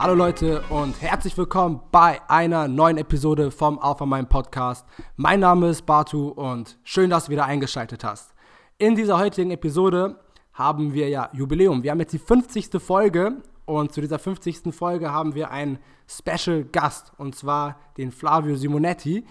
Hallo 0.00 0.14
Leute 0.14 0.62
und 0.70 1.02
herzlich 1.02 1.36
willkommen 1.36 1.80
bei 1.90 2.20
einer 2.28 2.68
neuen 2.68 2.98
Episode 2.98 3.50
vom 3.50 3.80
Alpha 3.80 4.06
Mind 4.06 4.28
Podcast. 4.28 4.86
Mein 5.16 5.40
Name 5.40 5.70
ist 5.70 5.86
Batu 5.86 6.28
und 6.28 6.78
schön, 6.84 7.10
dass 7.10 7.24
du 7.24 7.32
wieder 7.32 7.46
eingeschaltet 7.46 8.04
hast. 8.04 8.32
In 8.78 8.94
dieser 8.94 9.18
heutigen 9.18 9.50
Episode 9.50 10.20
haben 10.52 10.94
wir 10.94 11.08
ja 11.08 11.28
Jubiläum. 11.32 11.82
Wir 11.82 11.90
haben 11.90 11.98
jetzt 11.98 12.12
die 12.12 12.20
50. 12.20 12.80
Folge 12.80 13.42
und 13.64 13.90
zu 13.90 14.00
dieser 14.00 14.20
50. 14.20 14.72
Folge 14.72 15.10
haben 15.10 15.34
wir 15.34 15.50
einen 15.50 15.80
Special 16.06 16.62
Gast 16.62 17.10
und 17.18 17.34
zwar 17.34 17.80
den 17.96 18.12
Flavio 18.12 18.54
Simonetti. 18.54 19.26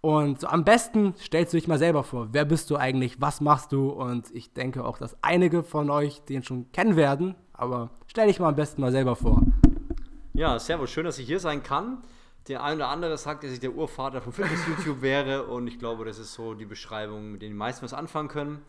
Und 0.00 0.42
so 0.42 0.46
am 0.46 0.64
besten 0.64 1.14
stellst 1.18 1.52
du 1.52 1.56
dich 1.56 1.66
mal 1.66 1.78
selber 1.80 2.04
vor. 2.04 2.28
Wer 2.30 2.44
bist 2.44 2.70
du 2.70 2.76
eigentlich? 2.76 3.20
Was 3.20 3.40
machst 3.40 3.72
du? 3.72 3.88
Und 3.88 4.30
ich 4.32 4.52
denke 4.52 4.84
auch, 4.84 4.98
dass 4.98 5.16
einige 5.22 5.64
von 5.64 5.90
euch 5.90 6.22
den 6.22 6.44
schon 6.44 6.70
kennen 6.70 6.94
werden. 6.94 7.34
Aber 7.52 7.90
stell 8.06 8.28
dich 8.28 8.38
mal 8.38 8.50
am 8.50 8.54
besten 8.54 8.80
mal 8.80 8.92
selber 8.92 9.16
vor. 9.16 9.42
Ja, 10.36 10.58
servus, 10.58 10.90
schön, 10.90 11.04
dass 11.04 11.20
ich 11.20 11.28
hier 11.28 11.38
sein 11.38 11.62
kann. 11.62 12.02
Der 12.48 12.64
ein 12.64 12.74
oder 12.74 12.88
andere 12.88 13.16
sagt, 13.16 13.44
dass 13.44 13.52
ich 13.52 13.60
der 13.60 13.72
Urvater 13.72 14.20
von 14.20 14.32
Fitness-YouTube 14.32 15.00
wäre 15.00 15.46
und 15.46 15.68
ich 15.68 15.78
glaube, 15.78 16.04
das 16.04 16.18
ist 16.18 16.34
so 16.34 16.54
die 16.54 16.64
Beschreibung, 16.64 17.30
mit 17.30 17.42
der 17.42 17.50
die 17.50 17.54
meisten 17.54 17.84
was 17.84 17.94
anfangen 17.94 18.28
können. 18.28 18.60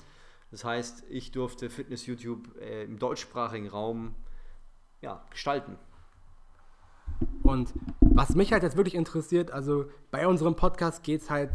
Das 0.51 0.63
heißt, 0.63 1.05
ich 1.09 1.31
durfte 1.31 1.71
Fitness-YouTube 1.71 2.55
äh, 2.61 2.83
im 2.83 2.99
deutschsprachigen 2.99 3.67
Raum 3.67 4.13
ja, 5.01 5.25
gestalten. 5.31 5.79
Und 7.41 7.73
was 7.99 8.35
mich 8.35 8.53
halt 8.53 8.61
jetzt 8.61 8.77
wirklich 8.77 8.93
interessiert, 8.93 9.49
also 9.49 9.89
bei 10.11 10.27
unserem 10.27 10.55
Podcast 10.55 11.01
geht 11.01 11.23
es 11.23 11.31
halt 11.31 11.49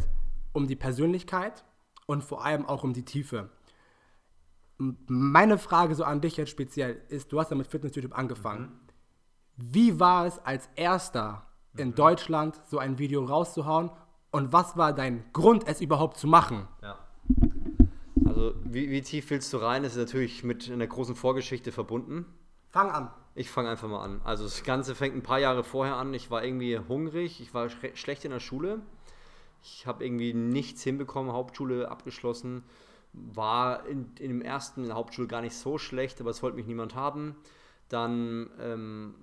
um 0.51 0.67
die 0.67 0.75
Persönlichkeit 0.75 1.63
und 2.05 2.21
vor 2.21 2.43
allem 2.43 2.65
auch 2.65 2.83
um 2.83 2.91
die 2.91 3.05
Tiefe. 3.05 3.49
Meine 4.77 5.57
Frage 5.57 5.95
so 5.95 6.03
an 6.03 6.19
dich 6.19 6.35
jetzt 6.35 6.49
speziell 6.49 7.01
ist, 7.07 7.31
du 7.31 7.39
hast 7.39 7.49
ja 7.49 7.55
mit 7.55 7.67
Fitness-YouTube 7.67 8.17
angefangen. 8.17 8.63
Mhm. 8.63 8.80
Wie 9.61 9.99
war 9.99 10.25
es 10.25 10.39
als 10.39 10.69
erster 10.75 11.45
in 11.77 11.89
mhm. 11.89 11.95
Deutschland, 11.95 12.59
so 12.67 12.79
ein 12.79 12.97
Video 12.97 13.23
rauszuhauen? 13.23 13.91
Und 14.31 14.53
was 14.53 14.77
war 14.77 14.93
dein 14.93 15.23
Grund, 15.33 15.67
es 15.67 15.81
überhaupt 15.81 16.17
zu 16.17 16.27
machen? 16.27 16.67
Ja. 16.81 16.97
Also, 18.25 18.53
wie, 18.63 18.89
wie 18.89 19.01
tief 19.01 19.29
willst 19.29 19.51
du 19.53 19.57
rein? 19.57 19.83
Das 19.83 19.93
ist 19.93 19.99
natürlich 19.99 20.43
mit 20.43 20.71
einer 20.71 20.87
großen 20.87 21.15
Vorgeschichte 21.15 21.71
verbunden. 21.71 22.25
Fang 22.69 22.89
an. 22.89 23.11
Ich 23.35 23.49
fange 23.49 23.69
einfach 23.69 23.87
mal 23.87 24.03
an. 24.03 24.21
Also, 24.23 24.45
das 24.45 24.63
Ganze 24.63 24.95
fängt 24.95 25.15
ein 25.15 25.23
paar 25.23 25.39
Jahre 25.39 25.63
vorher 25.63 25.95
an. 25.95 26.13
Ich 26.13 26.31
war 26.31 26.43
irgendwie 26.43 26.79
hungrig, 26.79 27.41
ich 27.41 27.53
war 27.53 27.69
schlecht 27.69 28.25
in 28.25 28.31
der 28.31 28.39
Schule. 28.39 28.81
Ich 29.63 29.85
habe 29.85 30.03
irgendwie 30.03 30.33
nichts 30.33 30.81
hinbekommen, 30.81 31.33
Hauptschule 31.33 31.91
abgeschlossen. 31.91 32.63
War 33.13 33.85
in, 33.85 34.11
in 34.17 34.29
dem 34.29 34.41
ersten 34.41 34.93
Hauptschule 34.93 35.27
gar 35.27 35.41
nicht 35.41 35.55
so 35.55 35.77
schlecht, 35.77 36.19
aber 36.21 36.31
es 36.31 36.41
wollte 36.41 36.55
mich 36.55 36.65
niemand 36.65 36.95
haben. 36.95 37.35
Dann 37.89 38.49
ähm, 38.59 39.15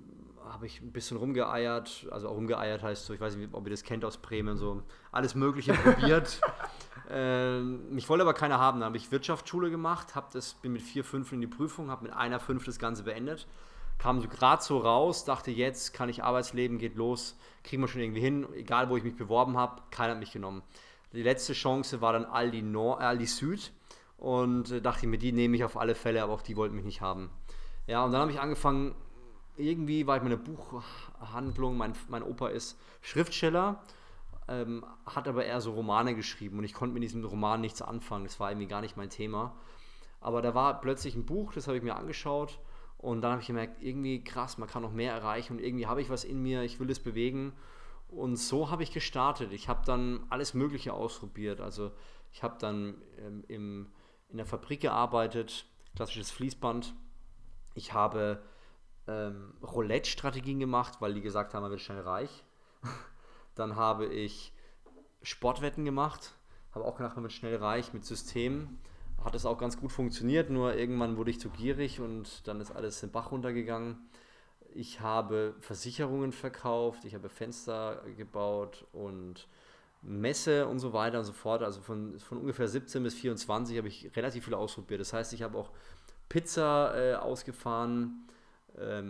habe 0.53 0.67
ich 0.67 0.81
ein 0.81 0.93
bisschen 0.93 1.17
rumgeeiert, 1.17 2.07
also 2.11 2.29
auch 2.29 2.35
rumgeeiert 2.35 2.83
heißt 2.83 3.07
so, 3.07 3.15
ich 3.15 3.21
weiß 3.21 3.37
nicht, 3.37 3.53
ob 3.53 3.67
ihr 3.67 3.71
das 3.71 3.83
kennt 3.83 4.05
aus 4.05 4.17
Bremen, 4.19 4.57
so 4.57 4.83
alles 5.13 5.35
Mögliche 5.35 5.73
probiert. 5.75 6.41
ähm, 7.11 7.95
mich 7.95 8.09
wollte 8.09 8.23
aber 8.23 8.35
keiner 8.35 8.59
haben, 8.59 8.81
dann 8.81 8.87
habe 8.87 8.97
ich 8.97 9.11
Wirtschaftsschule 9.11 9.71
gemacht, 9.71 10.15
hab 10.15 10.31
das, 10.33 10.55
bin 10.55 10.73
mit 10.73 10.83
vier 10.83 11.05
Fünfen 11.05 11.37
in 11.37 11.41
die 11.41 11.47
Prüfung, 11.47 11.91
habe 11.91 12.05
mit 12.05 12.13
einer 12.13 12.41
Fünf 12.41 12.65
das 12.65 12.79
Ganze 12.79 13.03
beendet, 13.05 13.47
kam 13.99 14.21
so 14.21 14.29
gerade 14.29 14.63
so 14.63 14.79
raus, 14.79 15.25
dachte 15.25 15.51
jetzt 15.51 15.93
kann 15.95 16.09
ich 16.09 16.23
Arbeitsleben, 16.25 16.79
geht 16.79 16.97
los, 16.97 17.37
kriegen 17.65 17.83
wir 17.83 17.89
schon 17.89 18.01
irgendwie 18.01 18.21
hin, 18.21 18.47
egal 18.55 18.91
wo 18.91 18.97
ich 18.97 19.05
mich 19.05 19.17
beworben 19.17 19.57
habe, 19.57 19.83
keiner 19.91 20.13
hat 20.13 20.21
mich 20.21 20.33
genommen. 20.33 20.63
Die 21.13 21.23
letzte 21.23 21.55
Chance 21.55 22.01
war 22.01 22.13
dann 22.13 22.25
Aldi, 22.25 22.63
Nord, 22.63 23.01
Aldi 23.01 23.27
Süd 23.27 23.73
und 24.19 24.71
äh, 24.71 24.81
dachte 24.81 25.07
ich 25.07 25.09
mir, 25.09 25.19
die 25.19 25.33
nehme 25.33 25.57
ich 25.57 25.65
auf 25.65 25.77
alle 25.77 25.95
Fälle, 25.95 26.23
aber 26.23 26.35
auch 26.35 26.43
die 26.43 26.57
wollten 26.57 26.77
mich 26.77 26.85
nicht 26.85 27.01
haben. 27.01 27.31
Ja, 27.87 28.05
und 28.05 28.13
dann 28.13 28.21
habe 28.21 28.31
ich 28.31 28.41
angefangen, 28.41 28.95
irgendwie 29.59 30.07
war 30.07 30.17
ich 30.17 30.23
meine 30.23 30.37
Buchhandlung, 30.37 31.77
mein, 31.77 31.95
mein 32.09 32.23
Opa 32.23 32.49
ist 32.49 32.79
Schriftsteller, 33.01 33.83
ähm, 34.49 34.85
hat 35.07 35.29
aber 35.29 35.45
eher 35.45 35.61
so 35.61 35.73
Romane 35.73 36.15
geschrieben 36.15 36.59
und 36.59 36.65
ich 36.65 36.75
konnte 36.75 36.95
mit 36.95 37.03
diesem 37.03 37.25
Roman 37.25 37.61
nichts 37.61 37.83
anfangen. 37.83 38.25
Das 38.25 38.41
war 38.41 38.51
irgendwie 38.51 38.69
gar 38.69 38.81
nicht 38.81 38.97
mein 38.97 39.11
Thema. 39.11 39.55
Aber 40.21 40.43
da 40.43 40.55
war 40.55 40.81
plötzlich 40.81 41.15
ein 41.15 41.27
Buch, 41.27 41.53
das 41.53 41.67
habe 41.67 41.77
ich 41.77 41.83
mir 41.83 41.97
angeschaut 41.97 42.59
und 42.97 43.21
dann 43.21 43.33
habe 43.33 43.41
ich 43.41 43.47
gemerkt, 43.47 43.83
irgendwie 43.83 44.25
krass, 44.25 44.59
man 44.59 44.69
kann 44.69 44.83
noch 44.83 44.93
mehr 44.93 45.13
erreichen 45.13 45.55
und 45.55 45.63
irgendwie 45.63 45.87
habe 45.87 46.03
ich 46.03 46.11
was 46.11 46.25
in 46.25 46.43
mir, 46.43 46.63
ich 46.63 46.81
will 46.81 46.91
es 46.91 47.01
bewegen. 47.01 47.53
Und 48.09 48.37
so 48.37 48.71
habe 48.71 48.83
ich 48.83 48.93
gestartet. 48.93 49.53
Ich 49.53 49.69
habe 49.69 49.85
dann 49.85 50.27
alles 50.31 50.55
Mögliche 50.55 50.95
ausprobiert. 50.95 51.61
Also 51.61 51.93
ich 52.33 52.43
habe 52.43 52.57
dann 52.59 53.03
ähm, 53.19 53.45
im, 53.49 53.93
in 54.31 54.39
der 54.39 54.47
Fabrik 54.47 54.81
gearbeitet, 54.81 55.67
klassisches 55.95 56.31
Fließband. 56.31 56.95
Ich 57.75 57.93
habe 57.93 58.43
ähm, 59.09 59.55
Roulette-Strategien 59.63 60.61
gemacht, 60.61 61.01
weil 61.01 61.15
die 61.15 61.23
gesagt 61.23 61.55
haben, 61.55 61.63
man 61.63 61.71
wird 61.71 61.81
schnell 61.81 62.01
reich. 62.01 62.45
Dann 63.55 63.77
habe 63.77 64.07
ich 64.07 64.53
Sportwetten 65.23 65.85
gemacht, 65.85 66.35
habe 66.73 66.85
auch 66.85 66.97
gedacht, 66.97 67.17
man 67.17 67.25
wird 67.25 67.33
schnell 67.33 67.57
reich 67.57 67.93
mit 67.93 68.05
Systemen. 68.05 68.79
Hat 69.25 69.35
es 69.35 69.47
auch 69.47 69.59
ganz 69.59 69.81
gut 69.81 69.91
funktioniert, 69.91 70.49
nur 70.49 70.75
irgendwann 70.75 71.17
wurde 71.17 71.33
ich 71.33 71.41
zu 71.41 71.51
gierig 71.51 71.99
und 71.99 72.47
dann 72.47 72.61
ist 72.61 72.71
alles 72.71 73.01
den 73.01 73.11
Bach 73.11 73.33
runtergegangen. 73.33 73.99
Ich 74.73 75.01
habe 75.01 75.57
Versicherungen 75.59 76.31
verkauft, 76.31 77.05
ich 77.05 77.17
habe 77.17 77.29
Fenster 77.29 78.01
gebaut 78.17 78.87
und 78.93 79.49
Messe 80.03 80.69
und 80.69 80.79
so 80.79 80.93
weiter 80.93 81.19
und 81.19 81.25
so 81.25 81.33
fort. 81.33 81.63
Also 81.63 81.81
von, 81.81 82.17
von 82.21 82.39
ungefähr 82.39 82.69
17 82.69 83.03
bis 83.03 83.15
24 83.15 83.77
habe 83.77 83.89
ich 83.89 84.15
relativ 84.17 84.45
viel 84.45 84.55
ausprobiert. 84.55 85.01
Das 85.01 85.13
heißt, 85.13 85.33
ich 85.33 85.43
habe 85.43 85.59
auch 85.59 85.73
Pizza 86.29 86.95
äh, 86.97 87.15
ausgefahren, 87.17 88.29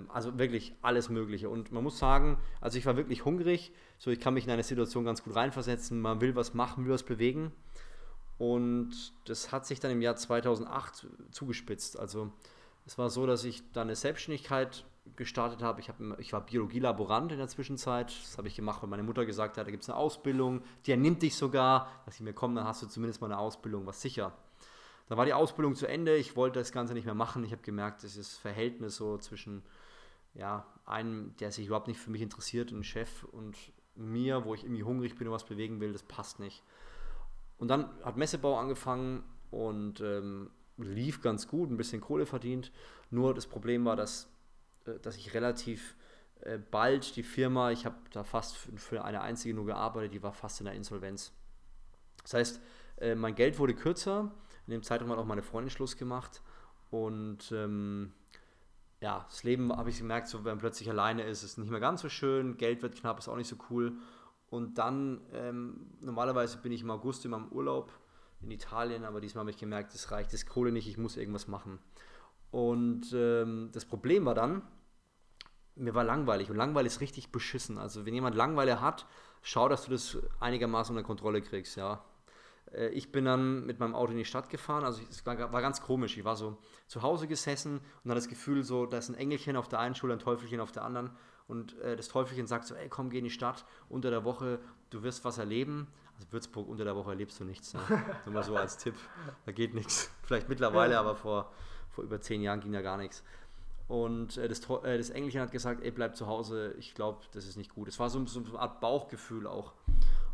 also 0.09 0.39
wirklich 0.39 0.75
alles 0.83 1.09
Mögliche. 1.09 1.49
Und 1.49 1.73
man 1.73 1.83
muss 1.85 1.99
sagen, 1.99 2.39
also 2.61 2.79
ich 2.79 2.87
war 2.87 2.97
wirklich 2.97 3.25
hungrig, 3.25 3.73
so 3.99 4.11
ich 4.11 4.21
kann 4.21 4.35
mich 4.35 4.45
in 4.45 4.51
eine 4.51 4.63
Situation 4.63 5.05
ganz 5.05 5.23
gut 5.23 5.35
reinversetzen, 5.35 6.01
man 6.01 6.21
will 6.21 6.35
was 6.35 6.55
machen, 6.55 6.85
will 6.85 6.93
was 6.93 7.03
bewegen. 7.03 7.53
Und 8.39 9.13
das 9.27 9.53
hat 9.53 9.67
sich 9.67 9.81
dann 9.81 9.91
im 9.91 10.01
Jahr 10.01 10.17
2008 10.17 11.07
zugespitzt. 11.33 11.99
Also 11.99 12.33
es 12.87 12.97
war 12.97 13.11
so, 13.11 13.27
dass 13.27 13.45
ich 13.45 13.63
dann 13.73 13.89
eine 13.89 13.97
Selbstständigkeit 13.97 14.85
gestartet 15.17 15.63
habe. 15.63 15.81
Ich, 15.81 15.89
hab, 15.89 15.97
ich 16.19 16.33
war 16.33 16.41
Biologielaborant 16.47 17.33
in 17.33 17.39
der 17.39 17.49
Zwischenzeit. 17.49 18.15
Das 18.23 18.39
habe 18.39 18.49
ich 18.49 18.55
gemacht, 18.55 18.83
weil 18.83 18.89
meine 18.89 19.03
Mutter 19.03 19.27
gesagt 19.27 19.59
hat, 19.59 19.67
da 19.67 19.71
gibt 19.71 19.83
es 19.83 19.91
eine 19.91 19.99
Ausbildung, 19.99 20.63
die 20.87 20.93
ernimmt 20.93 21.23
dich 21.23 21.37
sogar. 21.37 21.91
Dass 22.07 22.15
ich 22.15 22.21
mir 22.21 22.33
komme, 22.33 22.55
dann 22.55 22.65
hast 22.65 22.83
du 22.83 22.87
zumindest 22.87 23.21
mal 23.21 23.27
eine 23.27 23.39
Ausbildung, 23.39 23.87
was 23.87 24.01
sicher. 24.01 24.33
Dann 25.09 25.17
war 25.17 25.25
die 25.25 25.33
Ausbildung 25.33 25.75
zu 25.75 25.87
Ende, 25.87 26.17
ich 26.17 26.37
wollte 26.37 26.59
das 26.59 26.73
Ganze 26.73 26.95
nicht 26.95 27.07
mehr 27.07 27.15
machen. 27.15 27.43
Ich 27.45 27.53
habe 27.53 27.63
gemerkt, 27.63 28.05
das 28.05 28.17
ist 28.17 28.37
Verhältnis 28.37 28.97
so 28.97 29.17
zwischen 29.19 29.63
ja, 30.35 30.67
einem, 30.85 31.35
der 31.39 31.51
sich 31.51 31.67
überhaupt 31.67 31.89
nicht 31.89 31.99
für 31.99 32.11
mich 32.11 32.23
interessiert, 32.23 32.71
einem 32.71 32.85
Chef 32.85 33.25
und 33.25 33.57
mir, 33.95 34.45
wo 34.45 34.55
ich 34.55 34.65
irgendwie 34.65 34.85
hungrig 34.85 35.17
bin 35.17 35.27
und 35.27 35.35
was 35.35 35.45
bewegen 35.45 35.81
will, 35.81 35.93
das 35.93 36.03
passt 36.03 36.39
nicht. 36.41 36.63
Und 37.57 37.69
dann 37.69 37.91
hat 38.05 38.17
Messebau 38.17 38.59
angefangen 38.59 39.25
und 39.51 40.01
ähm, 40.01 40.51
lief 40.77 41.23
ganz 41.23 41.49
gut, 41.49 41.71
ein 41.71 41.77
bisschen 41.77 42.01
Kohle 42.01 42.27
verdient. 42.27 42.71
Nur 43.11 43.35
das 43.35 43.47
Problem 43.47 43.85
war, 43.85 43.97
dass, 43.97 44.31
äh, 44.87 44.99
dass 45.01 45.17
ich 45.17 45.35
relativ 45.35 45.97
äh, 46.43 46.59
bald 46.59 47.17
die 47.17 47.23
Firma, 47.23 47.71
ich 47.73 47.85
habe 47.85 47.97
da 48.13 48.23
fast 48.23 48.57
für 48.57 49.05
eine 49.05 49.23
einzige 49.23 49.55
nur 49.55 49.67
gearbeitet, 49.67 50.15
die 50.15 50.23
war 50.23 50.33
fast 50.33 50.61
in 50.61 50.67
der 50.67 50.75
Insolvenz. 50.75 51.33
Das 52.23 52.35
heißt, 52.35 52.61
äh, 53.01 53.15
mein 53.15 53.35
Geld 53.35 53.59
wurde 53.59 53.75
kürzer 53.75 54.31
in 54.69 54.73
dem 54.73 54.83
Zeitraum 54.83 55.11
hat 55.11 55.19
auch 55.19 55.25
meine 55.25 55.43
Freundin 55.43 55.71
Schluss 55.71 55.97
gemacht. 55.97 56.43
Und 56.91 57.51
ähm, 57.53 58.13
ja, 59.01 59.25
das 59.27 59.43
Leben 59.43 59.73
habe 59.75 59.89
ich 59.89 59.99
gemerkt, 59.99 60.29
so 60.29 60.45
wenn 60.45 60.53
man 60.53 60.59
plötzlich 60.59 60.91
alleine 60.91 61.23
ist, 61.23 61.43
ist 61.43 61.57
nicht 61.57 61.71
mehr 61.71 61.81
ganz 61.81 62.03
so 62.03 62.11
schön, 62.11 62.59
Geld 62.59 62.83
wird 62.83 62.95
knapp, 62.95 63.19
ist 63.19 63.29
auch 63.29 63.37
nicht 63.37 63.49
so 63.49 63.57
cool. 63.71 63.95
Und 64.51 64.77
dann, 64.77 65.23
ähm, 65.33 65.87
normalerweise 66.01 66.59
bin 66.59 66.73
ich 66.73 66.83
im 66.83 66.91
August 66.91 67.25
immer 67.25 67.39
im 67.39 67.49
Urlaub 67.49 67.93
in 68.43 68.51
Italien, 68.51 69.05
aber 69.05 69.23
diesmal 69.23 69.43
habe 69.43 69.51
ich 69.51 69.57
gemerkt, 69.57 69.95
es 69.95 70.11
reicht 70.11 70.35
das 70.35 70.45
Kohle 70.45 70.71
nicht, 70.71 70.87
ich 70.87 70.99
muss 70.99 71.17
irgendwas 71.17 71.49
machen. 71.49 71.79
Und 72.51 73.13
ähm, 73.15 73.71
das 73.73 73.87
Problem 73.87 74.27
war 74.27 74.35
dann, 74.35 74.63
mir 75.77 75.95
war 75.95 76.05
langweilig 76.05 76.51
und 76.51 76.57
langweilig 76.57 76.93
ist 76.93 77.01
richtig 77.01 77.33
beschissen. 77.33 77.79
Also 77.79 78.05
wenn 78.05 78.15
jemand 78.15 78.37
Langeweile 78.37 78.83
hat, 78.83 79.07
schau, 79.41 79.69
dass 79.69 79.85
du 79.85 79.93
das 79.93 80.19
einigermaßen 80.41 80.95
unter 80.95 81.07
Kontrolle 81.07 81.41
kriegst, 81.41 81.77
ja. 81.77 82.05
Äh, 82.75 82.89
ich 82.89 83.13
bin 83.13 83.25
dann 83.25 83.67
mit 83.67 83.79
meinem 83.79 83.95
Auto 83.95 84.13
in 84.13 84.19
die 84.19 84.25
Stadt 84.25 84.51
gefahren. 84.51 84.85
Also 84.85 85.03
es 85.11 85.25
war, 85.27 85.53
war, 85.53 85.63
ganz 85.63 85.81
komisch. 85.81 86.17
Ich 86.17 86.25
war 86.25 86.37
so 86.37 86.59
zu 86.87 87.03
Hause 87.03 87.27
gesessen 87.27 87.81
und 88.05 88.11
hatte 88.11 88.21
das 88.21 88.29
Gefühl, 88.29 88.63
so, 88.63 88.87
da 88.87 88.99
ist 88.99 89.09
ein 89.09 89.15
Engelchen 89.15 89.57
auf 89.57 89.69
der 89.69 89.81
einen 89.81 89.95
Schule, 89.95 90.15
ein 90.15 90.19
Teufelchen 90.19 90.61
auf 90.61 90.73
der 90.73 90.85
anderen. 90.85 91.11
Und 91.47 91.79
äh, 91.81 91.97
das 91.97 92.09
Teufelchen 92.09 92.47
sagt 92.47 92.67
so, 92.67 92.75
ey, 92.75 92.89
komm, 92.89 93.11
geh 93.11 93.19
in 93.19 93.25
die 93.25 93.31
Stadt 93.31 93.65
unter 93.89 94.11
der 94.11 94.25
Woche, 94.25 94.59
du 94.91 95.03
wirst 95.03 95.25
was 95.25 95.39
erleben. 95.39 95.89
Also 96.15 96.33
Würzburg 96.33 96.69
unter 96.69 96.85
der 96.85 96.97
Woche 96.97 97.11
erlebst 97.11 97.41
du 97.41 97.45
nichts. 97.45 97.75
Ne? 97.75 97.81
Nur 98.27 98.35
mal 98.35 98.43
so 98.43 98.57
als 98.57 98.77
Tipp. 98.77 98.95
Da 99.47 99.53
geht 99.53 99.75
nichts. 99.75 100.11
Vielleicht 100.23 100.49
mittlerweile, 100.49 100.99
aber 100.99 101.15
vor, 101.15 101.53
vor 101.91 102.05
über 102.05 102.21
zehn 102.21 102.43
Jahren 102.43 102.61
ging 102.61 102.73
da 102.73 102.83
gar 102.83 102.99
nichts. 102.99 103.23
Und 103.87 104.37
äh, 104.37 104.49
das, 104.49 104.61
äh, 104.83 104.99
das 104.99 105.09
Engelchen 105.09 105.41
hat 105.41 105.51
gesagt, 105.51 105.83
ey, 105.83 105.91
bleib 105.91 106.17
zu 106.17 106.27
Hause, 106.27 106.75
ich 106.79 106.95
glaube, 106.95 107.21
das 107.33 107.47
ist 107.47 107.57
nicht 107.57 107.75
gut. 107.75 107.89
Es 107.89 107.99
war 107.99 108.11
so, 108.11 108.25
so 108.27 108.41
eine 108.41 108.59
Art 108.59 108.81
Bauchgefühl 108.81 109.47
auch. 109.47 109.73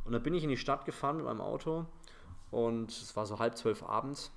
Und 0.04 0.12
dann 0.12 0.22
bin 0.22 0.34
ich 0.34 0.42
in 0.42 0.50
die 0.50 0.56
Stadt 0.56 0.84
gefahren 0.84 1.16
mit 1.16 1.24
meinem 1.24 1.40
Auto 1.40 1.86
und 2.54 2.90
es 2.90 3.16
war 3.16 3.26
so 3.26 3.40
halb 3.40 3.56
zwölf 3.56 3.82
abends. 3.82 4.32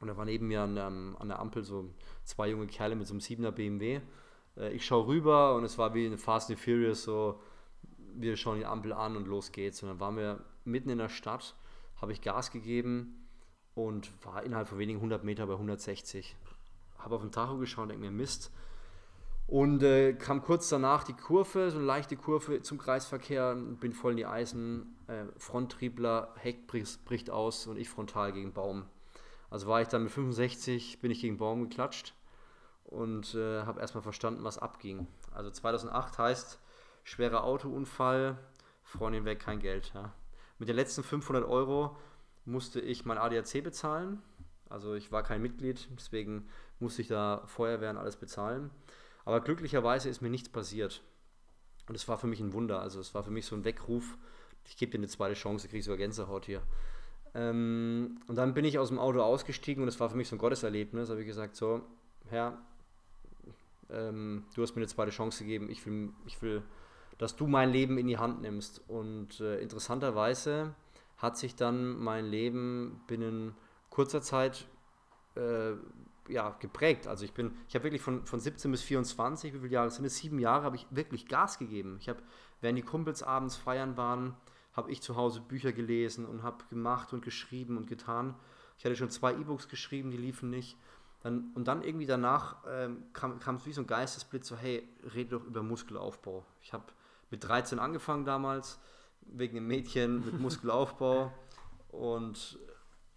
Und 0.00 0.08
da 0.08 0.16
war 0.16 0.24
neben 0.24 0.48
mir 0.48 0.62
an 0.62 0.74
der, 0.74 0.86
an 0.86 1.28
der 1.28 1.38
Ampel 1.38 1.62
so 1.62 1.90
zwei 2.24 2.48
junge 2.48 2.66
Kerle 2.66 2.96
mit 2.96 3.06
so 3.06 3.14
einem 3.14 3.20
7er 3.20 3.52
BMW. 3.52 4.00
Äh, 4.56 4.72
ich 4.72 4.84
schaue 4.84 5.06
rüber 5.06 5.54
und 5.54 5.64
es 5.64 5.78
war 5.78 5.94
wie 5.94 6.06
eine 6.06 6.18
Fast 6.18 6.50
and 6.50 6.58
Furious, 6.58 7.04
so 7.04 7.40
wir 8.14 8.36
schauen 8.36 8.58
die 8.58 8.66
Ampel 8.66 8.92
an 8.92 9.16
und 9.16 9.28
los 9.28 9.52
geht's. 9.52 9.82
Und 9.82 9.90
dann 9.90 10.00
waren 10.00 10.16
wir 10.16 10.44
mitten 10.64 10.90
in 10.90 10.98
der 10.98 11.08
Stadt, 11.08 11.54
habe 12.00 12.12
ich 12.12 12.20
Gas 12.20 12.50
gegeben 12.50 13.28
und 13.74 14.10
war 14.24 14.42
innerhalb 14.42 14.68
von 14.68 14.78
wenigen 14.78 14.98
100 14.98 15.22
Meter 15.22 15.46
bei 15.46 15.52
160. 15.52 16.34
Habe 16.98 17.14
auf 17.14 17.22
den 17.22 17.30
Tacho 17.30 17.58
geschaut 17.58 17.84
und 17.84 17.88
denke 17.90 18.04
mir, 18.04 18.10
Mist. 18.10 18.50
Und 19.50 19.82
äh, 19.82 20.12
kam 20.12 20.42
kurz 20.42 20.68
danach 20.68 21.02
die 21.02 21.12
Kurve, 21.12 21.72
so 21.72 21.78
eine 21.78 21.84
leichte 21.84 22.16
Kurve 22.16 22.62
zum 22.62 22.78
Kreisverkehr, 22.78 23.56
bin 23.56 23.92
voll 23.92 24.12
in 24.12 24.18
die 24.18 24.26
Eisen, 24.26 24.96
äh, 25.08 25.24
Fronttriebler, 25.38 26.32
Heck 26.36 26.68
bricht, 26.68 27.04
bricht 27.04 27.30
aus 27.30 27.66
und 27.66 27.76
ich 27.76 27.88
frontal 27.88 28.32
gegen 28.32 28.52
Baum. 28.52 28.84
Also 29.50 29.66
war 29.66 29.82
ich 29.82 29.88
dann 29.88 30.04
mit 30.04 30.12
65, 30.12 31.00
bin 31.00 31.10
ich 31.10 31.20
gegen 31.20 31.36
Baum 31.36 31.68
geklatscht 31.68 32.14
und 32.84 33.34
äh, 33.34 33.62
habe 33.62 33.80
erstmal 33.80 34.04
verstanden, 34.04 34.44
was 34.44 34.56
abging. 34.56 35.08
Also 35.32 35.50
2008 35.50 36.16
heißt 36.16 36.60
schwerer 37.02 37.42
Autounfall, 37.42 38.38
Freundin 38.84 39.24
weg, 39.24 39.40
kein 39.40 39.58
Geld. 39.58 39.90
Ja. 39.94 40.12
Mit 40.60 40.68
den 40.68 40.76
letzten 40.76 41.02
500 41.02 41.44
Euro 41.44 41.96
musste 42.44 42.80
ich 42.80 43.04
mein 43.04 43.18
ADAC 43.18 43.64
bezahlen. 43.64 44.22
Also 44.68 44.94
ich 44.94 45.10
war 45.10 45.24
kein 45.24 45.42
Mitglied, 45.42 45.88
deswegen 45.98 46.46
musste 46.78 47.02
ich 47.02 47.08
da 47.08 47.42
Feuerwehr 47.46 47.90
und 47.90 47.96
alles 47.96 48.14
bezahlen. 48.14 48.70
Aber 49.24 49.40
glücklicherweise 49.40 50.08
ist 50.08 50.20
mir 50.20 50.30
nichts 50.30 50.48
passiert. 50.48 51.02
Und 51.88 51.94
es 51.94 52.08
war 52.08 52.18
für 52.18 52.26
mich 52.26 52.40
ein 52.40 52.52
Wunder. 52.52 52.80
Also 52.80 53.00
es 53.00 53.14
war 53.14 53.22
für 53.22 53.30
mich 53.30 53.46
so 53.46 53.56
ein 53.56 53.64
Weckruf. 53.64 54.16
Ich 54.64 54.76
gebe 54.76 54.92
dir 54.92 54.98
eine 54.98 55.08
zweite 55.08 55.34
Chance, 55.34 55.68
kriegst 55.68 55.86
sogar 55.86 55.98
Gänsehaut 55.98 56.46
hier. 56.46 56.62
Ähm, 57.34 58.20
und 58.26 58.36
dann 58.36 58.54
bin 58.54 58.64
ich 58.64 58.78
aus 58.78 58.88
dem 58.88 58.98
Auto 58.98 59.20
ausgestiegen 59.22 59.82
und 59.82 59.88
es 59.88 60.00
war 60.00 60.10
für 60.10 60.16
mich 60.16 60.28
so 60.28 60.36
ein 60.36 60.38
Gotteserlebnis. 60.38 61.08
Da 61.08 61.12
habe 61.12 61.22
ich 61.22 61.26
gesagt, 61.26 61.56
so, 61.56 61.82
Herr, 62.28 62.58
ähm, 63.90 64.44
du 64.54 64.62
hast 64.62 64.74
mir 64.74 64.80
eine 64.80 64.88
zweite 64.88 65.10
Chance 65.10 65.44
gegeben. 65.44 65.70
Ich 65.70 65.84
will, 65.86 66.10
ich 66.26 66.40
will, 66.42 66.62
dass 67.18 67.36
du 67.36 67.46
mein 67.46 67.70
Leben 67.70 67.98
in 67.98 68.06
die 68.06 68.18
Hand 68.18 68.40
nimmst. 68.40 68.82
Und 68.88 69.40
äh, 69.40 69.60
interessanterweise 69.60 70.74
hat 71.18 71.36
sich 71.36 71.54
dann 71.54 71.98
mein 71.98 72.26
Leben 72.26 73.02
binnen 73.06 73.54
kurzer 73.90 74.22
Zeit 74.22 74.66
äh, 75.34 75.72
ja, 76.30 76.56
geprägt. 76.60 77.06
Also 77.06 77.24
ich 77.24 77.32
bin, 77.32 77.52
ich 77.68 77.74
habe 77.74 77.84
wirklich 77.84 78.02
von, 78.02 78.26
von 78.26 78.40
17 78.40 78.70
bis 78.70 78.82
24, 78.82 79.54
wie 79.54 79.58
viele 79.58 79.72
Jahre 79.72 79.90
sind 79.90 80.04
es? 80.04 80.16
Sieben 80.16 80.38
Jahre 80.38 80.64
habe 80.64 80.76
ich 80.76 80.86
wirklich 80.90 81.26
Gas 81.26 81.58
gegeben. 81.58 81.98
Ich 82.00 82.08
habe, 82.08 82.22
während 82.60 82.78
die 82.78 82.82
Kumpels 82.82 83.22
abends 83.22 83.56
feiern 83.56 83.96
waren, 83.96 84.36
habe 84.72 84.90
ich 84.90 85.02
zu 85.02 85.16
Hause 85.16 85.40
Bücher 85.40 85.72
gelesen 85.72 86.26
und 86.26 86.42
habe 86.42 86.64
gemacht 86.70 87.12
und 87.12 87.22
geschrieben 87.22 87.76
und 87.76 87.86
getan. 87.86 88.34
Ich 88.78 88.84
hatte 88.84 88.96
schon 88.96 89.10
zwei 89.10 89.32
E-Books 89.32 89.68
geschrieben, 89.68 90.10
die 90.10 90.16
liefen 90.16 90.50
nicht. 90.50 90.76
Dann, 91.22 91.50
und 91.54 91.68
dann 91.68 91.82
irgendwie 91.82 92.06
danach 92.06 92.56
ähm, 92.66 93.02
kam, 93.12 93.38
kam 93.40 93.56
es 93.56 93.66
wie 93.66 93.72
so 93.72 93.82
ein 93.82 93.86
Geistesblitz, 93.86 94.48
so 94.48 94.56
hey, 94.56 94.88
rede 95.14 95.38
doch 95.38 95.44
über 95.44 95.62
Muskelaufbau. 95.62 96.46
Ich 96.62 96.72
habe 96.72 96.84
mit 97.30 97.46
13 97.46 97.78
angefangen 97.78 98.24
damals, 98.24 98.78
wegen 99.22 99.58
einem 99.58 99.66
Mädchen 99.66 100.24
mit 100.24 100.40
Muskelaufbau 100.40 101.32
und 101.90 102.58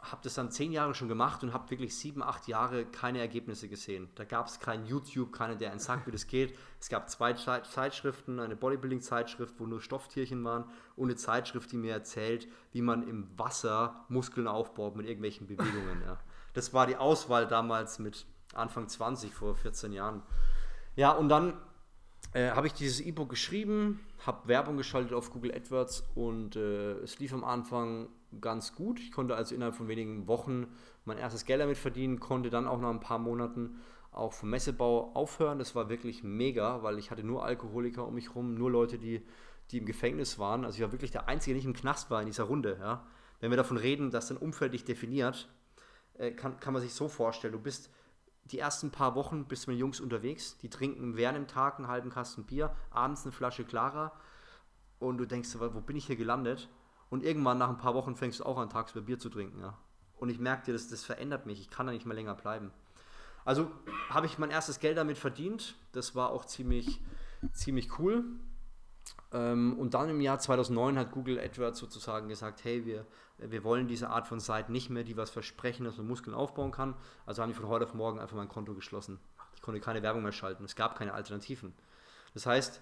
habe 0.03 0.21
das 0.23 0.33
dann 0.33 0.51
zehn 0.51 0.71
Jahre 0.71 0.93
schon 0.93 1.07
gemacht 1.07 1.43
und 1.43 1.53
habe 1.53 1.69
wirklich 1.71 1.95
sieben, 1.95 2.21
acht 2.21 2.47
Jahre 2.47 2.85
keine 2.85 3.19
Ergebnisse 3.19 3.69
gesehen. 3.69 4.09
Da 4.15 4.25
gab 4.25 4.47
es 4.47 4.59
kein 4.59 4.85
YouTube, 4.85 5.31
keiner, 5.31 5.55
der 5.55 5.71
einen 5.71 5.79
sagt, 5.79 6.07
wie 6.07 6.11
das 6.11 6.27
geht. 6.27 6.57
Es 6.79 6.89
gab 6.89 7.09
zwei 7.09 7.33
Zeitschriften, 7.33 8.39
eine 8.39 8.55
Bodybuilding-Zeitschrift, 8.55 9.55
wo 9.59 9.65
nur 9.65 9.81
Stofftierchen 9.81 10.43
waren 10.43 10.65
und 10.97 11.07
eine 11.07 11.15
Zeitschrift, 11.15 11.71
die 11.71 11.77
mir 11.77 11.93
erzählt, 11.93 12.47
wie 12.71 12.81
man 12.81 13.07
im 13.07 13.27
Wasser 13.37 14.05
Muskeln 14.09 14.47
aufbaut 14.47 14.95
mit 14.95 15.05
irgendwelchen 15.05 15.47
Bewegungen. 15.47 16.01
Ja. 16.05 16.19
Das 16.53 16.73
war 16.73 16.85
die 16.85 16.97
Auswahl 16.97 17.47
damals 17.47 17.97
mit 17.97 18.25
Anfang 18.53 18.87
20, 18.87 19.33
vor 19.33 19.55
14 19.55 19.93
Jahren. 19.93 20.21
Ja, 20.95 21.11
und 21.11 21.29
dann 21.29 21.53
äh, 22.33 22.51
habe 22.51 22.67
ich 22.67 22.73
dieses 22.73 22.99
E-Book 22.99 23.29
geschrieben, 23.29 23.99
habe 24.25 24.47
Werbung 24.47 24.77
geschaltet 24.77 25.13
auf 25.13 25.31
Google 25.31 25.53
AdWords 25.53 26.03
und 26.15 26.55
äh, 26.55 26.93
es 26.99 27.19
lief 27.19 27.33
am 27.33 27.43
Anfang 27.43 28.09
ganz 28.41 28.75
gut. 28.75 28.99
Ich 28.99 29.11
konnte 29.11 29.35
also 29.35 29.55
innerhalb 29.55 29.75
von 29.75 29.87
wenigen 29.87 30.27
Wochen 30.27 30.67
mein 31.05 31.17
erstes 31.17 31.45
Geld 31.45 31.61
damit 31.61 31.77
verdienen, 31.77 32.19
konnte 32.19 32.49
dann 32.49 32.67
auch 32.67 32.79
nach 32.79 32.89
ein 32.89 32.99
paar 32.99 33.19
Monaten 33.19 33.79
auch 34.11 34.33
vom 34.33 34.49
Messebau 34.49 35.11
aufhören. 35.13 35.59
Das 35.59 35.75
war 35.75 35.89
wirklich 35.89 36.23
mega, 36.23 36.83
weil 36.83 36.99
ich 36.99 37.11
hatte 37.11 37.23
nur 37.23 37.43
Alkoholiker 37.43 38.07
um 38.07 38.15
mich 38.15 38.29
herum, 38.29 38.55
nur 38.55 38.71
Leute, 38.71 38.97
die, 38.97 39.25
die 39.71 39.79
im 39.79 39.85
Gefängnis 39.85 40.39
waren. 40.39 40.65
Also 40.65 40.77
ich 40.77 40.83
war 40.83 40.91
wirklich 40.91 41.11
der 41.11 41.27
Einzige, 41.27 41.53
der 41.53 41.57
nicht 41.57 41.65
im 41.65 41.73
Knast 41.73 42.11
war 42.11 42.21
in 42.21 42.27
dieser 42.27 42.43
Runde. 42.43 42.77
Ja. 42.79 43.05
Wenn 43.39 43.51
wir 43.51 43.57
davon 43.57 43.77
reden, 43.77 44.11
dass 44.11 44.27
dein 44.27 44.37
Umfeld 44.37 44.73
dich 44.73 44.85
definiert, 44.85 45.49
äh, 46.15 46.31
kann, 46.31 46.59
kann 46.59 46.73
man 46.73 46.81
sich 46.81 46.93
so 46.93 47.07
vorstellen, 47.07 47.53
du 47.53 47.59
bist 47.59 47.89
die 48.45 48.59
ersten 48.59 48.91
paar 48.91 49.15
Wochen 49.15 49.45
bist 49.45 49.67
du 49.67 49.71
mit 49.71 49.79
Jungs 49.79 49.99
unterwegs, 49.99 50.57
die 50.57 50.69
trinken 50.69 51.15
während 51.15 51.37
dem 51.37 51.47
Tag 51.47 51.77
einen 51.77 51.87
halben 51.87 52.09
Kasten 52.09 52.43
Bier, 52.43 52.75
abends 52.91 53.23
eine 53.23 53.31
Flasche 53.31 53.63
Clara 53.63 54.11
und 54.99 55.17
du 55.17 55.25
denkst, 55.25 55.49
wo 55.59 55.81
bin 55.81 55.95
ich 55.95 56.07
hier 56.07 56.15
gelandet? 56.15 56.69
Und 57.13 57.23
irgendwann 57.23 57.59
nach 57.59 57.69
ein 57.69 57.77
paar 57.77 57.93
Wochen 57.93 58.15
fängst 58.15 58.39
du 58.39 58.43
auch 58.43 58.57
an, 58.57 58.71
tagsüber 58.71 59.05
Bier 59.05 59.19
zu 59.19 59.29
trinken. 59.29 59.61
Ja. 59.61 59.77
Und 60.17 60.29
ich 60.29 60.39
merke 60.39 60.65
dir, 60.65 60.73
das, 60.73 60.87
das 60.87 61.03
verändert 61.03 61.45
mich. 61.45 61.59
Ich 61.59 61.69
kann 61.69 61.85
da 61.85 61.93
nicht 61.93 62.07
mehr 62.07 62.15
länger 62.15 62.33
bleiben. 62.33 62.71
Also 63.45 63.69
habe 64.09 64.25
ich 64.25 64.39
mein 64.39 64.49
erstes 64.49 64.79
Geld 64.79 64.97
damit 64.97 65.19
verdient. 65.19 65.75
Das 65.91 66.15
war 66.15 66.31
auch 66.31 66.43
ziemlich, 66.45 67.01
ziemlich 67.51 67.99
cool. 67.99 68.23
Ähm, 69.31 69.77
und 69.77 69.93
dann 69.93 70.09
im 70.09 70.21
Jahr 70.21 70.39
2009 70.39 70.97
hat 70.97 71.11
Google 71.11 71.39
AdWords 71.39 71.77
sozusagen 71.77 72.29
gesagt, 72.29 72.63
hey, 72.63 72.83
wir, 72.83 73.05
wir 73.37 73.63
wollen 73.63 73.87
diese 73.87 74.09
Art 74.09 74.25
von 74.27 74.39
Seite 74.39 74.71
nicht 74.71 74.89
mehr, 74.89 75.03
die 75.03 75.15
was 75.15 75.29
versprechen, 75.29 75.83
dass 75.83 75.97
man 75.97 76.07
Muskeln 76.07 76.35
aufbauen 76.35 76.71
kann. 76.71 76.95
Also 77.27 77.43
haben 77.43 77.49
die 77.49 77.55
von 77.55 77.67
heute 77.67 77.85
auf 77.85 77.93
morgen 77.93 78.17
einfach 78.17 78.37
mein 78.37 78.49
Konto 78.49 78.73
geschlossen. 78.73 79.19
Ich 79.53 79.61
konnte 79.61 79.79
keine 79.79 80.01
Werbung 80.01 80.23
mehr 80.23 80.31
schalten. 80.31 80.63
Es 80.63 80.75
gab 80.75 80.97
keine 80.97 81.13
Alternativen. 81.13 81.75
Das 82.33 82.47
heißt, 82.47 82.81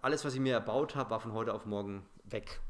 alles, 0.00 0.24
was 0.24 0.32
ich 0.32 0.40
mir 0.40 0.52
erbaut 0.52 0.94
habe, 0.94 1.10
war 1.10 1.18
von 1.18 1.32
heute 1.32 1.52
auf 1.52 1.66
morgen 1.66 2.06
weg. 2.22 2.60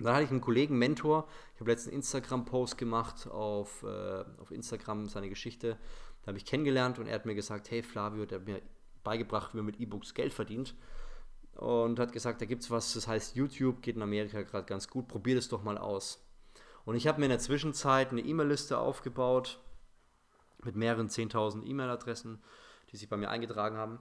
Und 0.00 0.06
dann 0.06 0.14
hatte 0.14 0.24
ich 0.24 0.30
einen 0.30 0.40
Kollegen, 0.40 0.78
Mentor, 0.78 1.28
ich 1.54 1.60
habe 1.60 1.70
letzten 1.70 1.90
Instagram-Post 1.90 2.78
gemacht 2.78 3.28
auf, 3.30 3.82
äh, 3.82 4.24
auf 4.38 4.50
Instagram, 4.50 5.10
seine 5.10 5.28
Geschichte. 5.28 5.76
Da 6.22 6.28
habe 6.28 6.38
ich 6.38 6.46
kennengelernt 6.46 6.98
und 6.98 7.06
er 7.06 7.14
hat 7.14 7.26
mir 7.26 7.34
gesagt, 7.34 7.70
hey 7.70 7.82
Flavio, 7.82 8.24
der 8.24 8.38
hat 8.38 8.46
mir 8.46 8.62
beigebracht, 9.04 9.52
wie 9.52 9.58
man 9.58 9.66
mit 9.66 9.78
E-Books 9.78 10.14
Geld 10.14 10.32
verdient. 10.32 10.74
Und 11.52 11.98
hat 11.98 12.12
gesagt, 12.12 12.40
da 12.40 12.46
gibt 12.46 12.62
es 12.62 12.70
was, 12.70 12.94
das 12.94 13.08
heißt 13.08 13.36
YouTube, 13.36 13.82
geht 13.82 13.96
in 13.96 14.00
Amerika 14.00 14.40
gerade 14.40 14.64
ganz 14.64 14.88
gut, 14.88 15.06
probier 15.06 15.34
das 15.34 15.48
doch 15.48 15.62
mal 15.62 15.76
aus. 15.76 16.26
Und 16.86 16.94
ich 16.94 17.06
habe 17.06 17.18
mir 17.18 17.26
in 17.26 17.30
der 17.30 17.38
Zwischenzeit 17.38 18.10
eine 18.10 18.22
E-Mail-Liste 18.22 18.78
aufgebaut 18.78 19.60
mit 20.64 20.76
mehreren 20.76 21.08
10.000 21.08 21.62
E-Mail-Adressen, 21.66 22.42
die 22.90 22.96
sich 22.96 23.10
bei 23.10 23.18
mir 23.18 23.28
eingetragen 23.28 23.76
haben. 23.76 23.98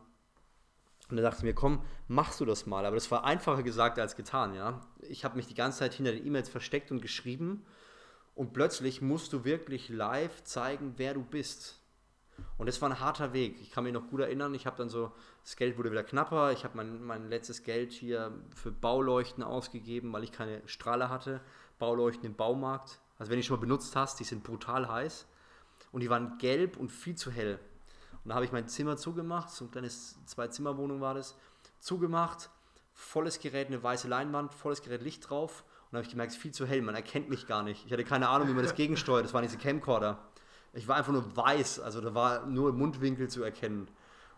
Und 1.09 1.17
da 1.17 1.23
dachte 1.23 1.43
mir, 1.43 1.53
komm, 1.53 1.83
machst 2.07 2.39
du 2.39 2.45
das 2.45 2.65
mal. 2.65 2.85
Aber 2.85 2.95
das 2.95 3.09
war 3.09 3.23
einfacher 3.23 3.63
gesagt 3.63 3.97
als 3.97 4.15
getan, 4.15 4.53
ja. 4.53 4.81
Ich 5.01 5.25
habe 5.25 5.35
mich 5.35 5.47
die 5.47 5.55
ganze 5.55 5.79
Zeit 5.79 5.93
hinter 5.93 6.11
den 6.11 6.25
E-Mails 6.25 6.49
versteckt 6.49 6.91
und 6.91 7.01
geschrieben. 7.01 7.65
Und 8.35 8.53
plötzlich 8.53 9.01
musst 9.01 9.33
du 9.33 9.43
wirklich 9.43 9.89
live 9.89 10.43
zeigen, 10.43 10.93
wer 10.97 11.13
du 11.13 11.23
bist. 11.23 11.81
Und 12.57 12.67
das 12.67 12.81
war 12.81 12.89
ein 12.89 12.99
harter 12.99 13.33
Weg. 13.33 13.59
Ich 13.61 13.71
kann 13.71 13.83
mich 13.83 13.93
noch 13.93 14.07
gut 14.07 14.21
erinnern, 14.21 14.53
ich 14.53 14.65
habe 14.65 14.77
dann 14.77 14.89
so, 14.89 15.11
das 15.43 15.55
Geld 15.55 15.77
wurde 15.77 15.91
wieder 15.91 16.03
knapper. 16.03 16.51
Ich 16.51 16.63
habe 16.63 16.77
mein, 16.77 17.03
mein 17.03 17.29
letztes 17.29 17.63
Geld 17.63 17.91
hier 17.91 18.31
für 18.55 18.71
Bauleuchten 18.71 19.43
ausgegeben, 19.43 20.13
weil 20.13 20.23
ich 20.23 20.31
keine 20.31 20.61
Strahle 20.67 21.09
hatte. 21.09 21.41
Bauleuchten 21.79 22.25
im 22.25 22.35
Baumarkt. 22.35 22.99
Also 23.17 23.29
wenn 23.29 23.37
du 23.37 23.41
die 23.41 23.47
schon 23.47 23.57
mal 23.57 23.61
benutzt 23.61 23.95
hast, 23.95 24.19
die 24.19 24.23
sind 24.23 24.43
brutal 24.43 24.87
heiß. 24.87 25.27
Und 25.91 26.01
die 26.01 26.09
waren 26.09 26.37
gelb 26.37 26.77
und 26.77 26.91
viel 26.91 27.15
zu 27.15 27.31
hell. 27.31 27.59
Und 28.29 28.33
da 28.33 28.35
habe 28.35 28.45
ich 28.45 28.51
mein 28.51 28.67
Zimmer 28.67 28.95
zugemacht, 28.95 29.49
so 29.49 29.65
ein 29.65 29.71
kleines 29.71 30.23
Zwei-Zimmer-Wohnung 30.27 31.01
war 31.01 31.15
das, 31.15 31.35
zugemacht, 31.79 32.51
volles 32.93 33.39
Gerät, 33.39 33.69
eine 33.69 33.81
weiße 33.81 34.07
Leinwand, 34.07 34.53
volles 34.53 34.83
Gerät 34.83 35.01
Licht 35.01 35.27
drauf. 35.27 35.63
Und 35.85 35.93
da 35.93 35.97
habe 35.97 36.03
ich 36.05 36.11
gemerkt, 36.11 36.33
es 36.33 36.37
ist 36.37 36.41
viel 36.43 36.51
zu 36.51 36.67
hell, 36.67 36.83
man 36.83 36.93
erkennt 36.93 37.27
mich 37.27 37.47
gar 37.47 37.63
nicht. 37.63 37.87
Ich 37.87 37.91
hatte 37.91 38.03
keine 38.03 38.29
Ahnung, 38.29 38.47
wie 38.47 38.53
man 38.53 38.61
das 38.61 38.75
gegensteuert, 38.75 39.25
das 39.25 39.33
waren 39.33 39.41
diese 39.41 39.57
Camcorder. 39.57 40.19
Ich 40.73 40.87
war 40.87 40.97
einfach 40.97 41.11
nur 41.11 41.35
weiß, 41.35 41.79
also 41.79 42.01
da 42.01 42.13
war 42.13 42.45
nur 42.45 42.71
Mundwinkel 42.71 43.29
zu 43.29 43.41
erkennen. 43.41 43.89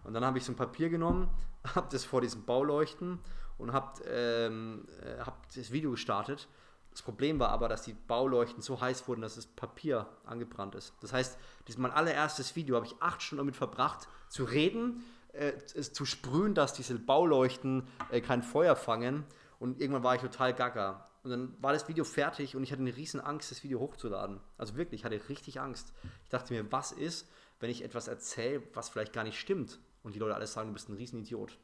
Und 0.06 0.14
dann 0.14 0.24
habe 0.24 0.38
ich 0.38 0.46
so 0.46 0.54
ein 0.54 0.56
Papier 0.56 0.88
genommen, 0.88 1.30
habe 1.76 1.90
das 1.92 2.06
vor 2.06 2.22
diesem 2.22 2.46
Bauleuchten 2.46 3.20
und 3.58 3.74
habe 3.74 4.02
ähm, 4.06 4.88
äh, 5.02 5.20
hab 5.20 5.54
das 5.54 5.70
Video 5.74 5.92
gestartet 5.92 6.48
das 6.92 7.02
Problem 7.02 7.40
war 7.40 7.50
aber, 7.50 7.70
dass 7.70 7.84
die 7.84 7.94
Bauleuchten 7.94 8.62
so 8.62 8.82
heiß 8.82 9.08
wurden, 9.08 9.22
dass 9.22 9.36
das 9.36 9.48
Papier 9.48 10.08
angebrannt 10.26 10.76
ist. 10.76 10.94
Das 11.02 11.14
heißt, 11.14 11.38
das 11.66 11.78
mein 11.78 11.92
allererstes 11.92 12.56
Video 12.56 12.76
habe 12.76 12.86
ich 12.86 12.96
acht 13.00 13.22
Stunden 13.22 13.40
damit 13.40 13.56
verbracht, 13.56 14.10
zu 14.28 14.44
reden, 14.44 15.04
äh, 15.32 15.58
zu 15.58 16.06
sprühen, 16.06 16.54
dass 16.54 16.74
diese 16.74 17.00
Bauleuchten 17.00 17.88
äh, 18.12 18.20
kein 18.20 18.44
Feuer 18.44 18.76
fangen. 18.76 19.24
Und 19.58 19.80
irgendwann 19.80 20.04
war 20.04 20.16
ich 20.16 20.22
total 20.22 20.54
gaga. 20.54 21.08
Und 21.24 21.32
dann 21.32 21.56
war 21.62 21.72
das 21.72 21.88
Video 21.88 22.04
fertig 22.04 22.56
und 22.56 22.64
ich 22.64 22.72
hatte 22.72 22.82
eine 22.82 22.96
riesen 22.96 23.22
Angst, 23.22 23.52
das 23.52 23.64
Video 23.64 23.80
hochzuladen. 23.80 24.40
Also 24.58 24.76
wirklich, 24.76 25.02
ich 25.02 25.06
hatte 25.06 25.22
richtig 25.30 25.62
Angst. 25.62 25.94
Ich 26.24 26.30
dachte 26.30 26.54
mir, 26.54 26.72
was 26.72 26.92
ist, 26.92 27.30
wenn 27.60 27.70
ich 27.70 27.84
etwas 27.84 28.08
erzähle, 28.08 28.64
was 28.74 28.90
vielleicht 28.90 29.14
gar 29.14 29.24
nicht 29.24 29.40
stimmt? 29.40 29.80
Und 30.04 30.16
die 30.16 30.20
Leute 30.20 30.36
alles 30.36 30.54
sagen, 30.54 30.70
du 30.70 30.74
bist 30.74 30.90
ein 30.90 30.96
Riesenidiot. 30.96 31.58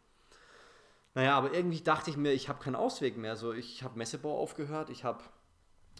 Naja, 1.17 1.35
aber 1.35 1.51
irgendwie 1.51 1.81
dachte 1.81 2.11
ich 2.11 2.15
mir, 2.15 2.31
ich 2.31 2.47
habe 2.47 2.63
keinen 2.63 2.75
Ausweg 2.75 3.17
mehr. 3.17 3.35
So, 3.35 3.51
ich 3.51 3.81
habe 3.81 3.97
Messebau 3.97 4.39
aufgehört, 4.39 4.91
ich 4.91 5.03
habe 5.03 5.23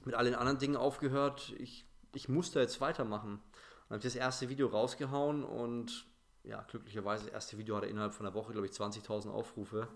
mit 0.05 0.13
allen 0.13 0.36
anderen 0.36 0.59
Dingen 0.59 0.75
aufgehört. 0.75 1.55
Ich, 1.57 1.88
ich 2.13 2.29
musste 2.29 2.59
jetzt 2.59 2.81
weitermachen. 2.81 3.41
Dann 3.89 3.95
habe 3.95 3.97
ich 3.97 4.03
das 4.03 4.15
erste 4.15 4.47
Video 4.47 4.67
rausgehauen 4.67 5.43
und 5.43 6.05
ja, 6.43 6.62
glücklicherweise, 6.69 7.24
das 7.25 7.33
erste 7.33 7.57
Video 7.57 7.75
hatte 7.75 7.88
innerhalb 7.88 8.13
von 8.13 8.27
einer 8.27 8.36
Woche, 8.36 8.51
glaube 8.51 8.67
ich, 8.67 8.74
20.000 8.74 9.31
Aufrufe. 9.31 9.88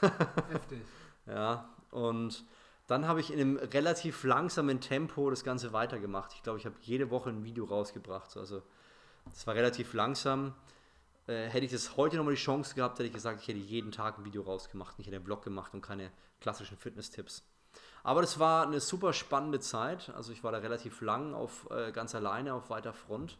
Heftig. 0.50 0.80
Ja, 1.26 1.68
und 1.90 2.46
dann 2.86 3.06
habe 3.06 3.20
ich 3.20 3.30
in 3.30 3.40
einem 3.40 3.56
relativ 3.58 4.24
langsamen 4.24 4.80
Tempo 4.80 5.28
das 5.28 5.44
Ganze 5.44 5.74
weitergemacht. 5.74 6.32
Ich 6.32 6.42
glaube, 6.42 6.58
ich 6.58 6.64
habe 6.64 6.76
jede 6.80 7.10
Woche 7.10 7.28
ein 7.28 7.44
Video 7.44 7.66
rausgebracht. 7.66 8.34
Also, 8.38 8.62
das 9.26 9.46
war 9.46 9.54
relativ 9.54 9.92
langsam. 9.92 10.54
Äh, 11.28 11.48
hätte 11.48 11.66
ich 11.66 11.72
das 11.72 11.96
heute 11.96 12.16
nochmal 12.16 12.34
die 12.34 12.40
Chance 12.40 12.74
gehabt, 12.74 12.98
hätte 12.98 13.06
ich 13.06 13.12
gesagt, 13.12 13.42
ich 13.42 13.48
hätte 13.48 13.58
jeden 13.58 13.92
Tag 13.92 14.18
ein 14.18 14.24
Video 14.24 14.42
rausgemacht, 14.42 14.98
nicht 14.98 15.12
einen 15.12 15.22
Vlog 15.22 15.42
gemacht 15.42 15.74
und 15.74 15.82
keine 15.82 16.10
klassischen 16.40 16.78
Fitness-Tipps. 16.78 17.44
Aber 18.02 18.22
das 18.22 18.38
war 18.38 18.66
eine 18.66 18.80
super 18.80 19.12
spannende 19.12 19.60
Zeit. 19.60 20.10
Also 20.16 20.32
ich 20.32 20.42
war 20.42 20.52
da 20.52 20.58
relativ 20.58 21.02
lang 21.02 21.34
auf 21.34 21.68
äh, 21.70 21.92
ganz 21.92 22.14
alleine 22.14 22.54
auf 22.54 22.70
weiter 22.70 22.94
Front 22.94 23.36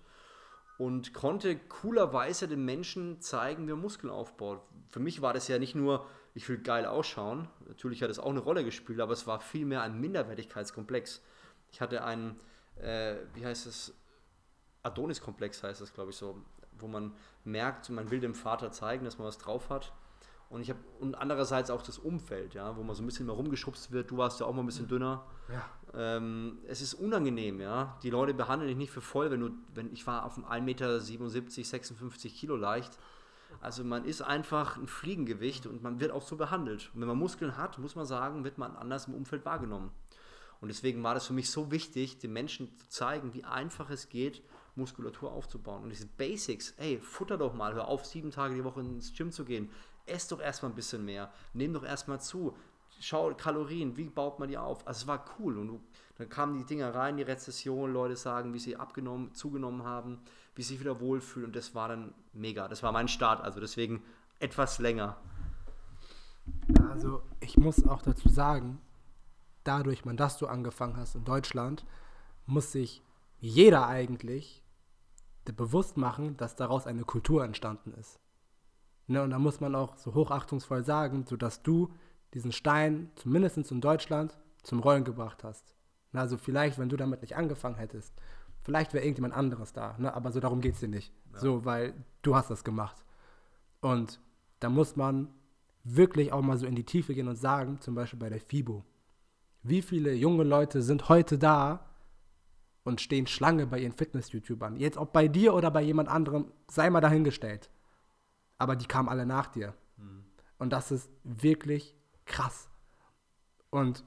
und 0.77 1.15
konnte 1.15 1.59
coolerweise 1.59 2.47
den 2.47 2.65
Menschen 2.65 3.23
zeigen, 3.23 3.67
wie 3.67 3.73
man 3.73 3.81
Muskeln 3.81 4.13
aufbaut. 4.13 4.61
Für 4.91 5.01
mich 5.01 5.23
war 5.23 5.33
das 5.33 5.49
ja 5.49 5.59
nicht 5.59 5.75
nur, 5.75 6.07
ich 6.35 6.47
will 6.49 6.59
geil 6.59 6.85
ausschauen. 6.85 7.49
Natürlich 7.67 8.03
hat 8.03 8.11
es 8.11 8.19
auch 8.19 8.31
eine 8.31 8.41
Rolle 8.41 8.65
gespielt, 8.65 9.01
aber 9.01 9.15
es 9.15 9.27
war 9.27 9.41
vielmehr 9.41 9.81
ein 9.81 9.99
Minderwertigkeitskomplex. 9.99 11.23
Ich 11.73 11.81
hatte 11.81 12.05
einen, 12.05 12.39
äh, 12.77 13.17
wie 13.33 13.47
heißt 13.47 13.67
es, 13.67 13.95
Adonis-Komplex 14.83 15.63
heißt 15.63 15.81
das, 15.81 15.93
glaube 15.95 16.11
ich 16.11 16.17
so, 16.17 16.41
wo 16.81 16.89
man 16.89 17.13
merkt, 17.45 17.91
man 17.91 18.11
will 18.11 18.21
dem 18.21 18.35
Vater 18.35 18.73
zeigen, 18.73 19.05
dass 19.05 19.19
man 19.19 19.27
was 19.27 19.39
drauf 19.39 19.71
hat. 19.71 19.93
Und 20.51 20.63
ich 20.63 20.71
habe 20.71 20.79
und 20.99 21.15
andererseits 21.15 21.71
auch 21.71 21.83
das 21.83 21.99
Umfeld, 21.99 22.55
ja, 22.55 22.77
wo 22.77 22.83
man 22.83 22.97
so 22.97 23.03
ein 23.03 23.07
bisschen 23.07 23.27
mehr 23.27 23.35
rumgeschubst 23.35 23.93
wird. 23.93 24.11
Du 24.11 24.17
warst 24.17 24.41
ja 24.41 24.47
auch 24.47 24.55
mal 24.55 24.63
ein 24.63 24.67
bisschen 24.67 24.89
dünner. 24.89 25.27
Ja. 25.53 25.65
Ähm, 25.95 26.59
es 26.67 26.81
ist 26.81 26.95
unangenehm, 26.95 27.61
ja. 27.61 27.99
Die 28.03 28.11
Leute 28.11 28.33
behandeln 28.33 28.69
dich 28.69 28.79
nicht 28.79 28.91
für 28.91 29.03
voll, 29.03 29.31
wenn 29.31 29.41
du, 29.41 29.51
wenn 29.75 29.93
ich 29.93 30.07
war 30.07 30.25
auf 30.25 30.37
einem 30.37 30.47
1,77 30.47 30.61
Meter, 30.63 31.01
56 31.01 32.35
Kilo 32.35 32.57
leicht. 32.57 32.99
Also 33.61 33.85
man 33.85 34.05
ist 34.05 34.23
einfach 34.23 34.77
ein 34.77 34.87
Fliegengewicht 34.87 35.67
und 35.67 35.83
man 35.83 36.01
wird 36.01 36.13
auch 36.13 36.23
so 36.23 36.37
behandelt. 36.37 36.91
Und 36.95 37.01
wenn 37.01 37.09
man 37.09 37.19
Muskeln 37.19 37.57
hat, 37.57 37.79
muss 37.79 37.95
man 37.95 38.07
sagen, 38.07 38.45
wird 38.45 38.57
man 38.57 38.77
anders 38.77 39.07
im 39.07 39.15
Umfeld 39.15 39.45
wahrgenommen. 39.45 39.91
Und 40.61 40.69
deswegen 40.69 41.03
war 41.03 41.15
das 41.15 41.27
für 41.27 41.33
mich 41.33 41.51
so 41.51 41.71
wichtig, 41.71 42.19
den 42.19 42.33
Menschen 42.33 42.77
zu 42.77 42.89
zeigen, 42.89 43.35
wie 43.35 43.45
einfach 43.45 43.91
es 43.91 44.09
geht, 44.09 44.43
Muskulatur 44.79 45.33
aufzubauen. 45.33 45.83
Und 45.83 45.91
diese 45.91 46.07
Basics, 46.07 46.75
ey, 46.79 46.99
futter 46.99 47.37
doch 47.37 47.55
mal, 47.55 47.75
hör 47.75 47.89
auf, 47.89 48.07
sieben 48.07 48.31
Tage 48.31 48.55
die 48.55 48.65
Woche 48.65 48.81
ins 48.81 49.13
Gym 49.13 49.31
zu 49.31 49.45
gehen. 49.45 49.71
Ess 50.07 50.29
doch 50.29 50.41
erstmal 50.41 50.73
ein 50.73 50.75
bisschen 50.75 51.05
mehr. 51.05 51.31
Nimm 51.53 51.75
doch 51.75 51.85
erstmal 51.85 52.21
zu. 52.21 52.57
Schau 53.01 53.33
Kalorien, 53.35 53.97
wie 53.97 54.09
baut 54.09 54.39
man 54.39 54.49
die 54.49 54.57
auf? 54.59 54.87
Also 54.87 55.03
es 55.03 55.07
war 55.07 55.25
cool. 55.39 55.59
Und 55.59 55.81
dann 56.17 56.29
kamen 56.29 56.57
die 56.57 56.65
Dinger 56.65 56.95
rein, 56.95 57.17
die 57.17 57.23
Rezession, 57.23 57.93
Leute 57.93 58.17
sagen, 58.17 58.55
wie 58.55 58.59
sie 58.59 58.77
abgenommen, 58.77 59.35
zugenommen 59.35 59.85
haben, 59.85 60.19
wie 60.55 60.63
sie 60.63 60.75
sich 60.75 60.81
wieder 60.81 61.01
wohlfühlen. 61.01 61.49
Und 61.49 61.57
das 61.57 61.75
war 61.75 61.89
dann 61.89 62.15
mega. 62.33 62.67
Das 62.69 62.83
war 62.83 62.93
mein 62.93 63.09
Start. 63.09 63.43
Also 63.43 63.61
deswegen 63.61 64.03
etwas 64.41 64.79
länger. 64.79 65.17
Also 66.91 67.23
ich 67.41 67.57
muss 67.57 67.87
auch 67.87 68.03
dazu 68.03 68.29
sagen, 68.29 68.81
dadurch, 69.65 70.05
man, 70.05 70.17
dass 70.17 70.39
du 70.39 70.47
angefangen 70.47 70.97
hast 70.97 71.15
in 71.15 71.25
Deutschland, 71.25 71.85
muss 72.47 72.73
sich 72.73 73.03
jeder 73.41 73.87
eigentlich 73.87 74.65
bewusst 75.53 75.97
machen, 75.97 76.37
dass 76.37 76.57
daraus 76.57 76.87
eine 76.87 77.05
Kultur 77.05 77.45
entstanden 77.45 77.93
ist. 77.93 78.19
Ne, 79.07 79.23
und 79.23 79.31
da 79.31 79.39
muss 79.39 79.61
man 79.61 79.75
auch 79.75 79.97
so 79.97 80.15
hochachtungsvoll 80.15 80.85
sagen, 80.85 81.25
sodass 81.27 81.63
du 81.63 81.91
diesen 82.35 82.53
Stein, 82.53 83.11
zumindest 83.17 83.71
in 83.71 83.81
Deutschland, 83.81 84.39
zum 84.63 84.81
Rollen 84.81 85.05
gebracht 85.05 85.45
hast. 85.45 85.75
Ne, 86.13 86.21
also 86.21 86.37
vielleicht, 86.37 86.79
wenn 86.79 86.91
du 86.91 86.97
damit 86.97 87.23
nicht 87.23 87.37
angefangen 87.37 87.77
hättest, 87.77 88.13
vielleicht 88.61 88.93
wäre 88.93 89.05
irgendjemand 89.05 89.35
anderes 89.35 89.73
da. 89.73 89.97
Ne? 89.99 90.13
Aber 90.15 90.31
so 90.31 90.41
darum 90.41 90.61
geht 90.61 90.75
es 90.75 90.81
dir 90.81 90.89
nicht. 90.89 91.13
Ja. 91.33 91.41
So, 91.41 91.65
weil 91.65 91.95
du 92.21 92.37
hast 92.37 92.51
das 92.51 92.65
gemacht. 92.65 93.03
Und 93.81 94.21
da 94.61 94.69
muss 94.69 94.97
man 94.97 95.29
wirklich 95.85 96.33
auch 96.33 96.43
mal 96.43 96.59
so 96.59 96.67
in 96.67 96.75
die 96.75 96.85
Tiefe 96.85 97.15
gehen 97.15 97.29
und 97.29 97.37
sagen, 97.37 97.81
zum 97.81 97.95
Beispiel 97.95 98.19
bei 98.19 98.29
der 98.29 98.41
FIBO, 98.41 98.85
wie 99.63 99.81
viele 99.81 100.13
junge 100.13 100.45
Leute 100.45 100.83
sind 100.83 101.09
heute 101.09 101.39
da 101.39 101.88
und 102.89 103.01
stehen 103.01 103.27
Schlange 103.27 103.67
bei 103.67 103.79
ihren 103.79 103.93
Fitness-YouTubern? 103.93 104.77
Jetzt 104.77 104.99
ob 104.99 105.13
bei 105.13 105.29
dir 105.29 105.55
oder 105.55 105.71
bei 105.71 105.83
jemand 105.83 106.09
anderem, 106.09 106.51
sei 106.69 106.91
mal 106.91 107.01
dahingestellt 107.01 107.71
aber 108.59 108.77
die 108.77 108.87
kamen 108.87 109.09
alle 109.09 109.25
nach 109.25 109.47
dir. 109.47 109.75
Mhm. 109.97 110.25
Und 110.59 110.73
das 110.73 110.91
ist 110.91 111.09
wirklich 111.23 111.97
krass. 112.27 112.69
Und 113.71 114.05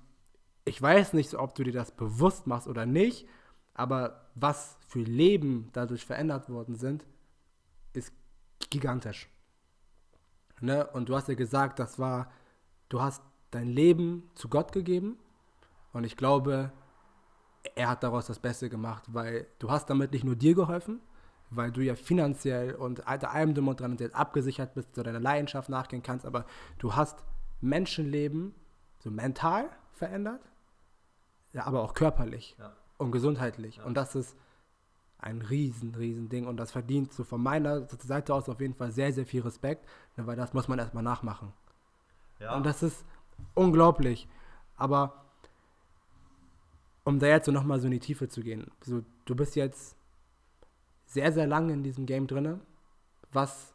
ich 0.65 0.79
weiß 0.79 1.13
nicht, 1.13 1.33
ob 1.33 1.55
du 1.55 1.63
dir 1.63 1.73
das 1.73 1.91
bewusst 1.91 2.45
machst 2.45 2.67
oder 2.67 2.85
nicht, 2.85 3.27
aber 3.73 4.29
was 4.35 4.77
für 4.87 4.99
Leben 4.99 5.69
dadurch 5.71 6.05
verändert 6.05 6.49
worden 6.49 6.75
sind, 6.75 7.05
ist 7.93 8.13
gigantisch. 8.69 9.29
Ne? 10.59 10.85
Und 10.87 11.09
du 11.09 11.15
hast 11.15 11.29
ja 11.29 11.33
gesagt, 11.33 11.79
das 11.79 11.97
war, 11.97 12.31
du 12.89 13.01
hast 13.01 13.23
dein 13.49 13.69
Leben 13.69 14.29
zu 14.35 14.49
Gott 14.49 14.71
gegeben 14.71 15.17
und 15.93 16.03
ich 16.03 16.17
glaube, 16.17 16.71
er 17.75 17.89
hat 17.89 18.03
daraus 18.03 18.27
das 18.27 18.39
Beste 18.39 18.69
gemacht, 18.69 19.03
weil 19.07 19.47
du 19.59 19.69
hast 19.69 19.89
damit 19.89 20.11
nicht 20.11 20.23
nur 20.23 20.35
dir 20.35 20.55
geholfen, 20.55 20.99
weil 21.49 21.71
du 21.71 21.81
ja 21.81 21.95
finanziell 21.95 22.75
und 22.75 23.07
allem 23.07 23.53
drum 23.53 23.67
und 23.67 23.79
dran 23.79 23.91
und 23.91 24.15
abgesichert 24.15 24.73
bist, 24.73 24.95
zu 24.95 25.03
deiner 25.03 25.19
Leidenschaft 25.19 25.69
nachgehen 25.69 26.01
kannst, 26.01 26.25
aber 26.25 26.45
du 26.79 26.95
hast 26.95 27.23
Menschenleben 27.59 28.55
so 28.99 29.11
mental 29.11 29.69
verändert, 29.93 30.41
ja, 31.53 31.65
aber 31.65 31.83
auch 31.83 31.93
körperlich 31.93 32.55
ja. 32.57 32.73
und 32.97 33.11
gesundheitlich. 33.11 33.77
Ja. 33.77 33.83
Und 33.83 33.95
das 33.95 34.15
ist 34.15 34.35
ein 35.19 35.41
riesen, 35.41 35.93
riesen 35.93 36.29
Ding 36.29 36.47
und 36.47 36.57
das 36.57 36.71
verdient 36.71 37.13
so 37.13 37.23
von 37.23 37.41
meiner 37.41 37.87
Seite 37.87 38.33
aus 38.33 38.49
auf 38.49 38.59
jeden 38.59 38.73
Fall 38.73 38.91
sehr, 38.91 39.13
sehr 39.13 39.25
viel 39.25 39.41
Respekt, 39.41 39.87
ne, 40.17 40.25
weil 40.25 40.35
das 40.35 40.53
muss 40.53 40.67
man 40.67 40.79
erstmal 40.79 41.03
nachmachen. 41.03 41.53
Ja. 42.39 42.55
Und 42.55 42.65
das 42.65 42.81
ist 42.81 43.05
unglaublich. 43.53 44.27
Aber 44.77 45.25
um 47.03 47.19
da 47.19 47.27
jetzt 47.27 47.45
so 47.45 47.51
nochmal 47.51 47.79
so 47.79 47.87
in 47.87 47.91
die 47.91 47.99
Tiefe 47.99 48.27
zu 48.27 48.41
gehen, 48.41 48.69
so, 48.83 49.03
du 49.25 49.35
bist 49.35 49.55
jetzt 49.55 49.95
sehr, 51.05 51.31
sehr 51.31 51.47
lange 51.47 51.73
in 51.73 51.83
diesem 51.83 52.05
Game 52.05 52.27
drin, 52.27 52.61
was 53.31 53.73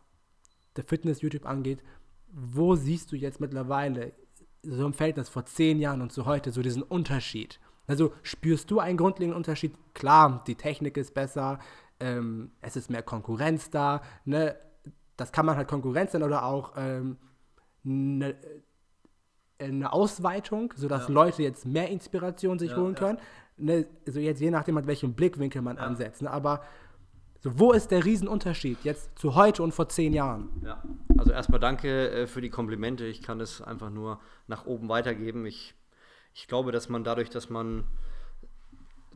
der 0.76 0.84
Fitness-YouTube 0.84 1.46
angeht. 1.46 1.82
Wo 2.28 2.74
siehst 2.76 3.12
du 3.12 3.16
jetzt 3.16 3.40
mittlerweile 3.40 4.12
so 4.62 4.84
im 4.84 4.94
Verhältnis 4.94 5.28
vor 5.28 5.44
zehn 5.44 5.78
Jahren 5.78 6.02
und 6.02 6.12
zu 6.12 6.26
heute 6.26 6.50
so 6.50 6.62
diesen 6.62 6.82
Unterschied? 6.82 7.60
Also 7.86 8.12
spürst 8.22 8.70
du 8.70 8.80
einen 8.80 8.96
grundlegenden 8.96 9.36
Unterschied? 9.36 9.74
Klar, 9.94 10.42
die 10.46 10.56
Technik 10.56 10.96
ist 10.96 11.14
besser, 11.14 11.58
ähm, 12.00 12.50
es 12.60 12.76
ist 12.76 12.90
mehr 12.90 13.02
Konkurrenz 13.02 13.70
da, 13.70 14.02
ne? 14.24 14.56
Das 15.16 15.32
kann 15.32 15.46
man 15.46 15.56
halt 15.56 15.68
Konkurrenz 15.68 16.12
sein 16.12 16.22
oder 16.22 16.44
auch 16.44 16.74
ähm, 16.76 17.16
eine, 17.86 18.36
eine 19.58 19.92
Ausweitung, 19.92 20.72
sodass 20.76 21.08
ja. 21.08 21.14
Leute 21.14 21.42
jetzt 21.42 21.66
mehr 21.66 21.88
Inspiration 21.88 22.58
sich 22.58 22.70
ja, 22.70 22.76
holen 22.76 22.94
können. 22.94 23.18
Ne? 23.56 23.86
Also 24.06 24.20
jetzt 24.20 24.40
je 24.40 24.50
nachdem, 24.50 24.74
mit 24.74 24.86
welchem 24.86 25.14
Blickwinkel 25.14 25.62
man 25.62 25.78
ansetzt. 25.78 26.22
Ne? 26.22 26.30
Aber 26.30 26.62
so, 27.40 27.58
wo 27.58 27.72
ist 27.72 27.90
der 27.90 28.04
Riesenunterschied 28.04 28.78
jetzt 28.82 29.18
zu 29.18 29.34
heute 29.34 29.62
und 29.62 29.72
vor 29.72 29.88
zehn 29.88 30.12
Jahren? 30.12 30.50
Ja, 30.64 30.82
also 31.16 31.32
erstmal 31.32 31.60
danke 31.60 32.10
äh, 32.10 32.26
für 32.26 32.40
die 32.40 32.50
Komplimente. 32.50 33.04
Ich 33.04 33.22
kann 33.22 33.40
es 33.40 33.62
einfach 33.62 33.90
nur 33.90 34.20
nach 34.46 34.66
oben 34.66 34.88
weitergeben. 34.88 35.46
Ich, 35.46 35.74
ich 36.34 36.48
glaube, 36.48 36.72
dass 36.72 36.88
man 36.88 37.04
dadurch, 37.04 37.30
dass 37.30 37.48
man, 37.48 37.84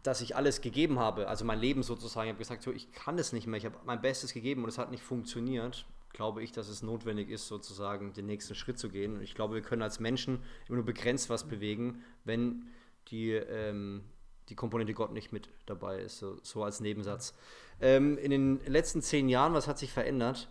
dass 0.03 0.21
ich 0.21 0.37
alles 0.37 0.61
gegeben 0.61 0.99
habe, 0.99 1.29
also 1.29 1.45
mein 1.45 1.59
Leben 1.59 1.83
sozusagen, 1.83 2.29
ich 2.29 2.33
habe 2.33 2.39
gesagt, 2.39 2.63
so, 2.63 2.73
ich 2.73 2.93
kann 2.93 3.19
es 3.19 3.33
nicht 3.33 3.47
mehr, 3.47 3.59
ich 3.59 3.67
habe 3.67 3.77
mein 3.85 4.01
Bestes 4.01 4.33
gegeben 4.33 4.63
und 4.63 4.69
es 4.69 4.79
hat 4.79 4.91
nicht 4.91 5.03
funktioniert, 5.03 5.87
glaube 6.13 6.43
ich, 6.43 6.53
dass 6.53 6.69
es 6.69 6.83
notwendig 6.83 7.31
ist, 7.31 7.47
sozusagen 7.47 8.13
den 8.13 8.27
nächsten 8.27 8.55
Schritt 8.55 8.79
zu 8.79 8.89
gehen. 8.89 9.15
Und 9.15 9.23
ich 9.23 9.35
glaube, 9.35 9.55
wir 9.55 9.63
können 9.63 9.83
als 9.83 10.01
Menschen 10.01 10.41
immer 10.69 10.77
nur 10.77 10.85
begrenzt 10.85 11.31
was 11.31 11.45
bewegen, 11.45 12.05
wenn 12.25 12.67
die, 13.09 13.33
ähm, 13.33 14.03
die 14.49 14.57
Komponente 14.57 14.95
Gott 14.95 15.13
nicht 15.13 15.33
mit 15.33 15.49
dabei 15.67 16.01
ist, 16.01 16.19
so, 16.19 16.39
so 16.43 16.65
als 16.65 16.81
Nebensatz. 16.81 17.35
Ähm, 17.81 18.19
in 18.19 18.31
den 18.31 18.61
letzten 18.67 19.03
zehn 19.03 19.29
Jahren, 19.29 19.55
was 19.55 19.69
hat 19.69 19.79
sich 19.79 19.93
verändert? 19.93 20.49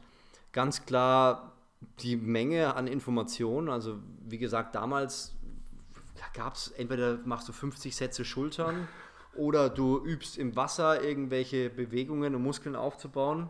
Ganz 0.51 0.85
klar 0.85 1.53
die 1.99 2.15
Menge 2.15 2.75
an 2.75 2.87
Informationen. 2.87 3.69
Also 3.69 3.99
wie 4.25 4.37
gesagt, 4.37 4.75
damals 4.75 5.35
gab 6.33 6.55
es 6.55 6.69
entweder 6.69 7.19
machst 7.25 7.47
du 7.47 7.53
50 7.53 7.95
Sätze 7.95 8.25
Schultern 8.25 8.87
oder 9.35 9.69
du 9.69 10.03
übst 10.03 10.37
im 10.37 10.55
Wasser 10.55 11.03
irgendwelche 11.03 11.69
Bewegungen, 11.69 12.35
um 12.35 12.43
Muskeln 12.43 12.75
aufzubauen. 12.75 13.49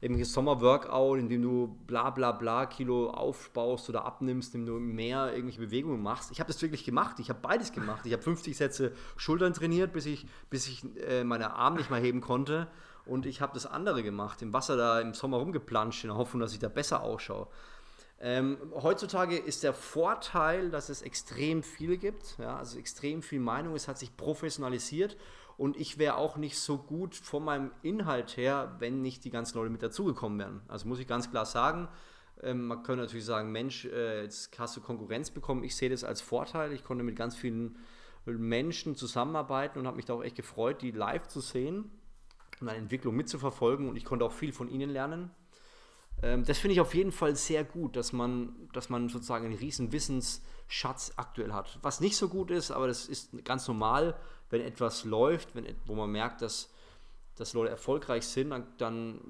Irgendwelches 0.00 0.34
Sommer-Workout, 0.34 1.18
in 1.18 1.28
dem 1.28 1.42
du 1.42 1.78
bla 1.86 2.10
bla 2.10 2.32
bla 2.32 2.66
Kilo 2.66 3.10
aufbaust 3.10 3.88
oder 3.88 4.04
abnimmst, 4.04 4.54
indem 4.54 4.74
du 4.74 4.80
mehr 4.80 5.32
irgendwelche 5.32 5.60
Bewegungen 5.60 6.02
machst. 6.02 6.30
Ich 6.30 6.40
habe 6.40 6.52
das 6.52 6.60
wirklich 6.60 6.84
gemacht. 6.84 7.18
Ich 7.18 7.30
habe 7.30 7.40
beides 7.40 7.72
gemacht. 7.72 8.04
Ich 8.04 8.12
habe 8.12 8.22
50 8.22 8.56
Sätze 8.56 8.92
Schultern 9.16 9.54
trainiert, 9.54 9.92
bis 9.92 10.06
ich, 10.06 10.26
bis 10.50 10.68
ich 10.68 10.84
äh, 11.08 11.24
meine 11.24 11.54
Arme 11.54 11.78
nicht 11.78 11.90
mehr 11.90 12.00
heben 12.00 12.20
konnte 12.20 12.68
und 13.06 13.24
ich 13.24 13.40
habe 13.40 13.54
das 13.54 13.66
andere 13.66 14.02
gemacht, 14.02 14.42
im 14.42 14.52
Wasser 14.52 14.76
da 14.76 15.00
im 15.00 15.14
Sommer 15.14 15.38
rumgeplanscht, 15.38 16.04
in 16.04 16.08
der 16.08 16.18
Hoffnung, 16.18 16.40
dass 16.40 16.52
ich 16.52 16.58
da 16.58 16.68
besser 16.68 17.02
ausschaue. 17.02 17.46
Ähm, 18.18 18.58
heutzutage 18.74 19.36
ist 19.36 19.62
der 19.62 19.74
Vorteil, 19.74 20.70
dass 20.70 20.88
es 20.88 21.02
extrem 21.02 21.62
viele 21.62 21.98
gibt, 21.98 22.36
ja, 22.38 22.56
also 22.56 22.78
extrem 22.78 23.22
viel 23.22 23.40
Meinung, 23.40 23.74
es 23.74 23.88
hat 23.88 23.98
sich 23.98 24.16
professionalisiert 24.16 25.16
Und 25.56 25.76
ich 25.76 25.98
wäre 25.98 26.16
auch 26.16 26.36
nicht 26.36 26.58
so 26.58 26.76
gut 26.76 27.14
von 27.14 27.44
meinem 27.44 27.70
Inhalt 27.82 28.36
her, 28.36 28.76
wenn 28.78 29.00
nicht 29.00 29.24
die 29.24 29.30
ganzen 29.30 29.56
Leute 29.56 29.70
mit 29.70 29.82
dazugekommen 29.82 30.38
wären. 30.38 30.60
Also 30.68 30.86
muss 30.86 30.98
ich 30.98 31.06
ganz 31.06 31.30
klar 31.30 31.46
sagen, 31.46 31.88
ähm, 32.42 32.66
man 32.66 32.82
könnte 32.82 33.02
natürlich 33.02 33.24
sagen, 33.24 33.50
Mensch, 33.52 33.86
äh, 33.86 34.22
jetzt 34.22 34.58
hast 34.58 34.76
du 34.76 34.80
Konkurrenz 34.80 35.30
bekommen. 35.30 35.64
Ich 35.64 35.74
sehe 35.76 35.88
das 35.88 36.04
als 36.04 36.20
Vorteil. 36.20 36.72
Ich 36.72 36.84
konnte 36.84 37.04
mit 37.04 37.16
ganz 37.16 37.36
vielen 37.36 37.76
Menschen 38.26 38.96
zusammenarbeiten 38.96 39.78
und 39.78 39.86
habe 39.86 39.96
mich 39.96 40.04
da 40.04 40.14
auch 40.14 40.22
echt 40.22 40.36
gefreut, 40.36 40.82
die 40.82 40.90
live 40.90 41.28
zu 41.28 41.40
sehen 41.40 41.90
und 42.60 42.68
eine 42.68 42.78
Entwicklung 42.78 43.14
mitzuverfolgen. 43.16 43.88
Und 43.88 43.96
ich 43.96 44.04
konnte 44.04 44.24
auch 44.24 44.32
viel 44.32 44.52
von 44.52 44.68
ihnen 44.68 44.90
lernen. 44.90 45.30
Ähm, 46.22 46.44
das 46.44 46.58
finde 46.58 46.74
ich 46.74 46.80
auf 46.80 46.94
jeden 46.94 47.12
Fall 47.12 47.36
sehr 47.36 47.64
gut, 47.64 47.96
dass 47.96 48.12
man, 48.12 48.68
dass 48.72 48.88
man 48.88 49.08
sozusagen 49.08 49.46
einen 49.46 49.56
riesen 49.56 49.92
Wissensschatz 49.92 51.12
aktuell 51.16 51.52
hat. 51.52 51.78
Was 51.82 52.00
nicht 52.00 52.16
so 52.16 52.28
gut 52.28 52.50
ist, 52.50 52.70
aber 52.70 52.86
das 52.86 53.06
ist 53.06 53.30
ganz 53.44 53.66
normal, 53.68 54.16
wenn 54.50 54.60
etwas 54.60 55.04
läuft, 55.04 55.54
wenn, 55.54 55.66
wo 55.84 55.94
man 55.94 56.10
merkt, 56.10 56.42
dass, 56.42 56.70
dass 57.34 57.52
Leute 57.52 57.70
erfolgreich 57.70 58.26
sind, 58.26 58.50
dann, 58.50 58.66
dann 58.78 59.20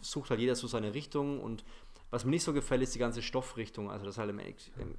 sucht 0.00 0.30
halt 0.30 0.40
jeder 0.40 0.54
so 0.54 0.66
seine 0.66 0.94
Richtung 0.94 1.40
und 1.40 1.64
was 2.10 2.24
mir 2.24 2.30
nicht 2.30 2.44
so 2.44 2.52
gefällt, 2.52 2.80
ist 2.82 2.94
die 2.94 3.00
ganze 3.00 3.22
Stoffrichtung. 3.22 3.90
Also, 3.90 4.06
dass 4.06 4.18
halt 4.18 4.30
im 4.30 4.38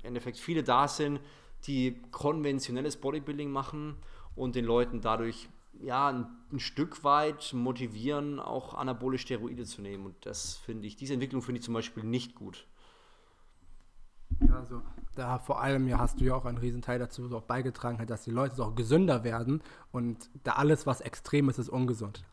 Endeffekt 0.03 0.37
viele 0.37 0.63
da 0.63 0.89
sind, 0.89 1.21
die 1.65 2.01
konventionelles 2.11 2.97
Bodybuilding 2.97 3.49
machen 3.49 3.95
und 4.35 4.55
den 4.55 4.65
Leuten 4.65 4.99
dadurch 4.99 5.47
ja, 5.81 6.09
ein, 6.09 6.27
ein, 6.51 6.59
Stück 6.59 7.03
weit 7.03 7.53
motivieren, 7.53 8.39
auch 8.39 8.73
anabole 8.73 9.17
Steroide 9.17 9.65
zu 9.65 9.81
nehmen. 9.81 10.05
Und 10.05 10.25
das 10.25 10.55
finde 10.55 10.87
ich, 10.87 10.95
diese 10.95 11.13
Entwicklung 11.13 11.41
finde 11.41 11.59
ich 11.59 11.65
zum 11.65 11.73
Beispiel 11.73 12.03
nicht 12.03 12.35
gut. 12.35 12.67
Ja, 14.41 14.55
also 14.57 14.81
da 15.15 15.39
vor 15.39 15.61
allem 15.61 15.87
ja 15.87 15.97
hast 15.97 16.19
du 16.19 16.25
ja 16.25 16.35
auch 16.35 16.45
einen 16.45 16.57
Riesenteil 16.57 16.99
dazu 16.99 17.33
auch 17.33 17.43
beigetragen, 17.43 18.05
dass 18.05 18.23
die 18.23 18.31
Leute 18.31 18.61
auch 18.61 18.75
gesünder 18.75 19.23
werden 19.23 19.63
und 19.91 20.29
da 20.43 20.53
alles, 20.53 20.85
was 20.85 21.01
extrem 21.01 21.49
ist, 21.49 21.57
ist 21.57 21.69
ungesund. 21.69 22.25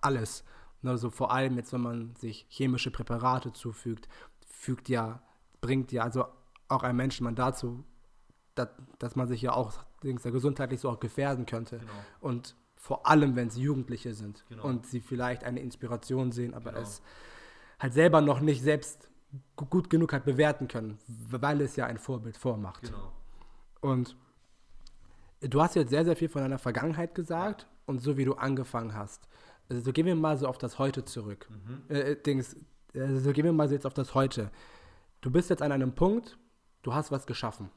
Alles. 0.00 0.44
Also 0.82 1.10
vor 1.10 1.32
allem 1.32 1.56
jetzt, 1.56 1.72
wenn 1.72 1.80
man 1.80 2.14
sich 2.16 2.46
chemische 2.48 2.90
Präparate 2.90 3.52
zufügt, 3.52 4.08
fügt 4.46 4.88
ja, 4.88 5.22
bringt 5.60 5.92
ja 5.92 6.04
also 6.04 6.26
auch 6.68 6.82
ein 6.82 6.96
Menschen 6.96 7.24
man 7.24 7.34
dazu, 7.34 7.84
dass, 8.54 8.68
dass 8.98 9.16
man 9.16 9.28
sich 9.28 9.42
ja 9.42 9.52
auch 9.52 9.72
gesundheitlich 10.00 10.80
so 10.80 10.88
auch 10.88 11.00
gefährden 11.00 11.46
könnte. 11.46 11.78
Genau. 11.78 11.92
Und 12.20 12.54
vor 12.80 13.06
allem, 13.06 13.36
wenn 13.36 13.50
sie 13.50 13.60
Jugendliche 13.60 14.14
sind 14.14 14.42
genau. 14.48 14.64
und 14.64 14.86
sie 14.86 15.00
vielleicht 15.00 15.44
eine 15.44 15.60
Inspiration 15.60 16.32
sehen, 16.32 16.54
aber 16.54 16.70
genau. 16.70 16.82
es 16.82 17.02
halt 17.78 17.92
selber 17.92 18.22
noch 18.22 18.40
nicht 18.40 18.62
selbst 18.62 19.10
gut 19.54 19.90
genug 19.90 20.14
halt 20.14 20.24
bewerten 20.24 20.66
können, 20.66 20.98
weil 21.06 21.60
es 21.60 21.76
ja 21.76 21.84
ein 21.84 21.98
Vorbild 21.98 22.38
vormacht. 22.38 22.84
Genau. 22.84 23.12
Und 23.82 24.16
du 25.40 25.60
hast 25.60 25.76
jetzt 25.76 25.90
sehr, 25.90 26.06
sehr 26.06 26.16
viel 26.16 26.30
von 26.30 26.40
deiner 26.40 26.58
Vergangenheit 26.58 27.14
gesagt 27.14 27.66
und 27.84 28.00
so 28.00 28.16
wie 28.16 28.24
du 28.24 28.32
angefangen 28.32 28.94
hast. 28.94 29.28
Also 29.68 29.82
so 29.82 29.92
gehen 29.92 30.06
wir 30.06 30.14
mal 30.14 30.38
so 30.38 30.48
auf 30.48 30.56
das 30.56 30.78
Heute 30.78 31.04
zurück. 31.04 31.48
Mhm. 31.50 31.82
Äh, 31.94 32.12
äh 32.12 32.22
Dings, 32.22 32.56
also 32.94 33.20
so 33.20 33.32
gehen 33.32 33.44
wir 33.44 33.52
mal 33.52 33.68
so 33.68 33.74
jetzt 33.74 33.86
auf 33.86 33.94
das 33.94 34.14
Heute. 34.14 34.50
Du 35.20 35.30
bist 35.30 35.50
jetzt 35.50 35.60
an 35.60 35.70
einem 35.70 35.94
Punkt, 35.94 36.38
du 36.80 36.94
hast 36.94 37.12
was 37.12 37.26
geschaffen. 37.26 37.70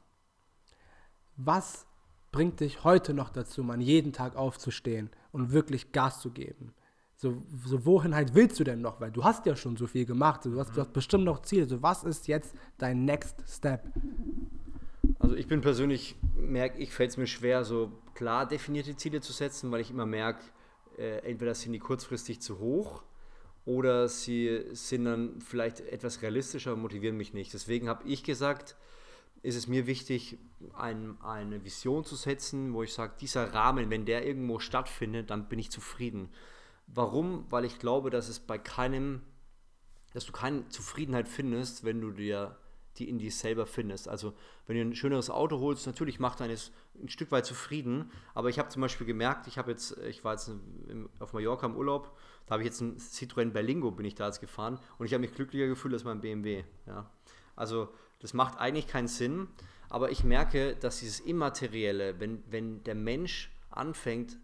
Was 1.36 1.86
bringt 2.34 2.58
dich 2.58 2.82
heute 2.82 3.14
noch 3.14 3.30
dazu, 3.30 3.62
man 3.62 3.80
jeden 3.80 4.12
Tag 4.12 4.34
aufzustehen 4.34 5.08
und 5.30 5.52
wirklich 5.52 5.92
Gas 5.92 6.20
zu 6.20 6.30
geben? 6.30 6.74
So, 7.14 7.40
so 7.64 7.86
wohin 7.86 8.12
halt 8.12 8.34
willst 8.34 8.58
du 8.58 8.64
denn 8.64 8.80
noch? 8.80 9.00
Weil 9.00 9.12
du 9.12 9.22
hast 9.22 9.46
ja 9.46 9.54
schon 9.54 9.76
so 9.76 9.86
viel 9.86 10.04
gemacht, 10.04 10.44
du 10.44 10.58
hast, 10.58 10.76
du 10.76 10.80
hast 10.80 10.92
bestimmt 10.92 11.22
noch 11.22 11.42
Ziele. 11.42 11.68
So 11.68 11.80
was 11.80 12.02
ist 12.02 12.26
jetzt 12.26 12.52
dein 12.76 13.04
Next 13.04 13.36
Step? 13.46 13.84
Also 15.20 15.36
ich 15.36 15.46
bin 15.46 15.60
persönlich, 15.60 16.16
merke 16.36 16.80
ich, 16.80 16.92
fällt 16.92 17.10
es 17.10 17.16
mir 17.16 17.28
schwer, 17.28 17.64
so 17.64 17.92
klar 18.14 18.48
definierte 18.48 18.96
Ziele 18.96 19.20
zu 19.20 19.32
setzen, 19.32 19.70
weil 19.70 19.80
ich 19.80 19.92
immer 19.92 20.04
merke, 20.04 20.40
äh, 20.98 21.18
entweder 21.18 21.54
sind 21.54 21.72
die 21.72 21.78
kurzfristig 21.78 22.42
zu 22.42 22.58
hoch 22.58 23.04
oder 23.64 24.08
sie 24.08 24.64
sind 24.72 25.04
dann 25.04 25.40
vielleicht 25.40 25.80
etwas 25.82 26.20
realistischer 26.20 26.72
und 26.72 26.82
motivieren 26.82 27.16
mich 27.16 27.32
nicht. 27.32 27.54
Deswegen 27.54 27.88
habe 27.88 28.08
ich 28.08 28.24
gesagt, 28.24 28.74
ist 29.44 29.56
es 29.56 29.68
mir 29.68 29.86
wichtig, 29.86 30.38
ein, 30.72 31.20
eine 31.20 31.62
Vision 31.64 32.02
zu 32.02 32.16
setzen, 32.16 32.72
wo 32.72 32.82
ich 32.82 32.94
sage, 32.94 33.12
dieser 33.20 33.52
Rahmen, 33.52 33.90
wenn 33.90 34.06
der 34.06 34.26
irgendwo 34.26 34.58
stattfindet, 34.58 35.28
dann 35.28 35.48
bin 35.48 35.58
ich 35.58 35.70
zufrieden. 35.70 36.30
Warum? 36.86 37.44
Weil 37.50 37.66
ich 37.66 37.78
glaube, 37.78 38.08
dass 38.08 38.28
es 38.28 38.40
bei 38.40 38.56
keinem, 38.56 39.20
dass 40.14 40.24
du 40.24 40.32
keine 40.32 40.66
Zufriedenheit 40.70 41.28
findest, 41.28 41.84
wenn 41.84 42.00
du 42.00 42.10
dir 42.10 42.56
die 42.96 43.08
in 43.08 43.18
dir 43.18 43.30
selber 43.30 43.66
findest. 43.66 44.08
Also 44.08 44.32
wenn 44.66 44.76
du 44.76 44.82
ein 44.82 44.94
schöneres 44.94 45.28
Auto 45.28 45.58
holst, 45.58 45.86
natürlich 45.86 46.20
macht 46.20 46.40
eines 46.40 46.72
ein 46.98 47.08
Stück 47.08 47.30
weit 47.32 47.44
zufrieden, 47.44 48.10
aber 48.34 48.48
ich 48.48 48.58
habe 48.58 48.68
zum 48.68 48.82
Beispiel 48.82 49.06
gemerkt, 49.06 49.46
ich 49.46 49.58
habe 49.58 49.72
jetzt, 49.72 49.98
ich 49.98 50.24
war 50.24 50.34
jetzt 50.34 50.52
auf 51.18 51.32
Mallorca 51.32 51.66
im 51.66 51.76
Urlaub, 51.76 52.16
da 52.46 52.52
habe 52.52 52.62
ich 52.62 52.68
jetzt 52.68 52.80
ein 52.80 52.96
Citroën 52.96 53.50
Berlingo, 53.50 53.90
bin 53.90 54.06
ich 54.06 54.14
da 54.14 54.26
jetzt 54.26 54.40
gefahren 54.40 54.78
und 54.98 55.06
ich 55.06 55.12
habe 55.12 55.22
mich 55.22 55.34
glücklicher 55.34 55.66
gefühlt 55.66 55.92
als 55.92 56.04
mein 56.04 56.20
BMW. 56.20 56.64
Ja. 56.86 57.10
Also 57.56 57.88
das 58.24 58.32
macht 58.32 58.58
eigentlich 58.58 58.86
keinen 58.86 59.06
Sinn, 59.06 59.48
aber 59.90 60.10
ich 60.10 60.24
merke, 60.24 60.76
dass 60.76 61.00
dieses 61.00 61.20
Immaterielle, 61.20 62.18
wenn, 62.20 62.42
wenn 62.50 62.82
der 62.84 62.94
Mensch 62.94 63.52
anfängt, 63.68 64.38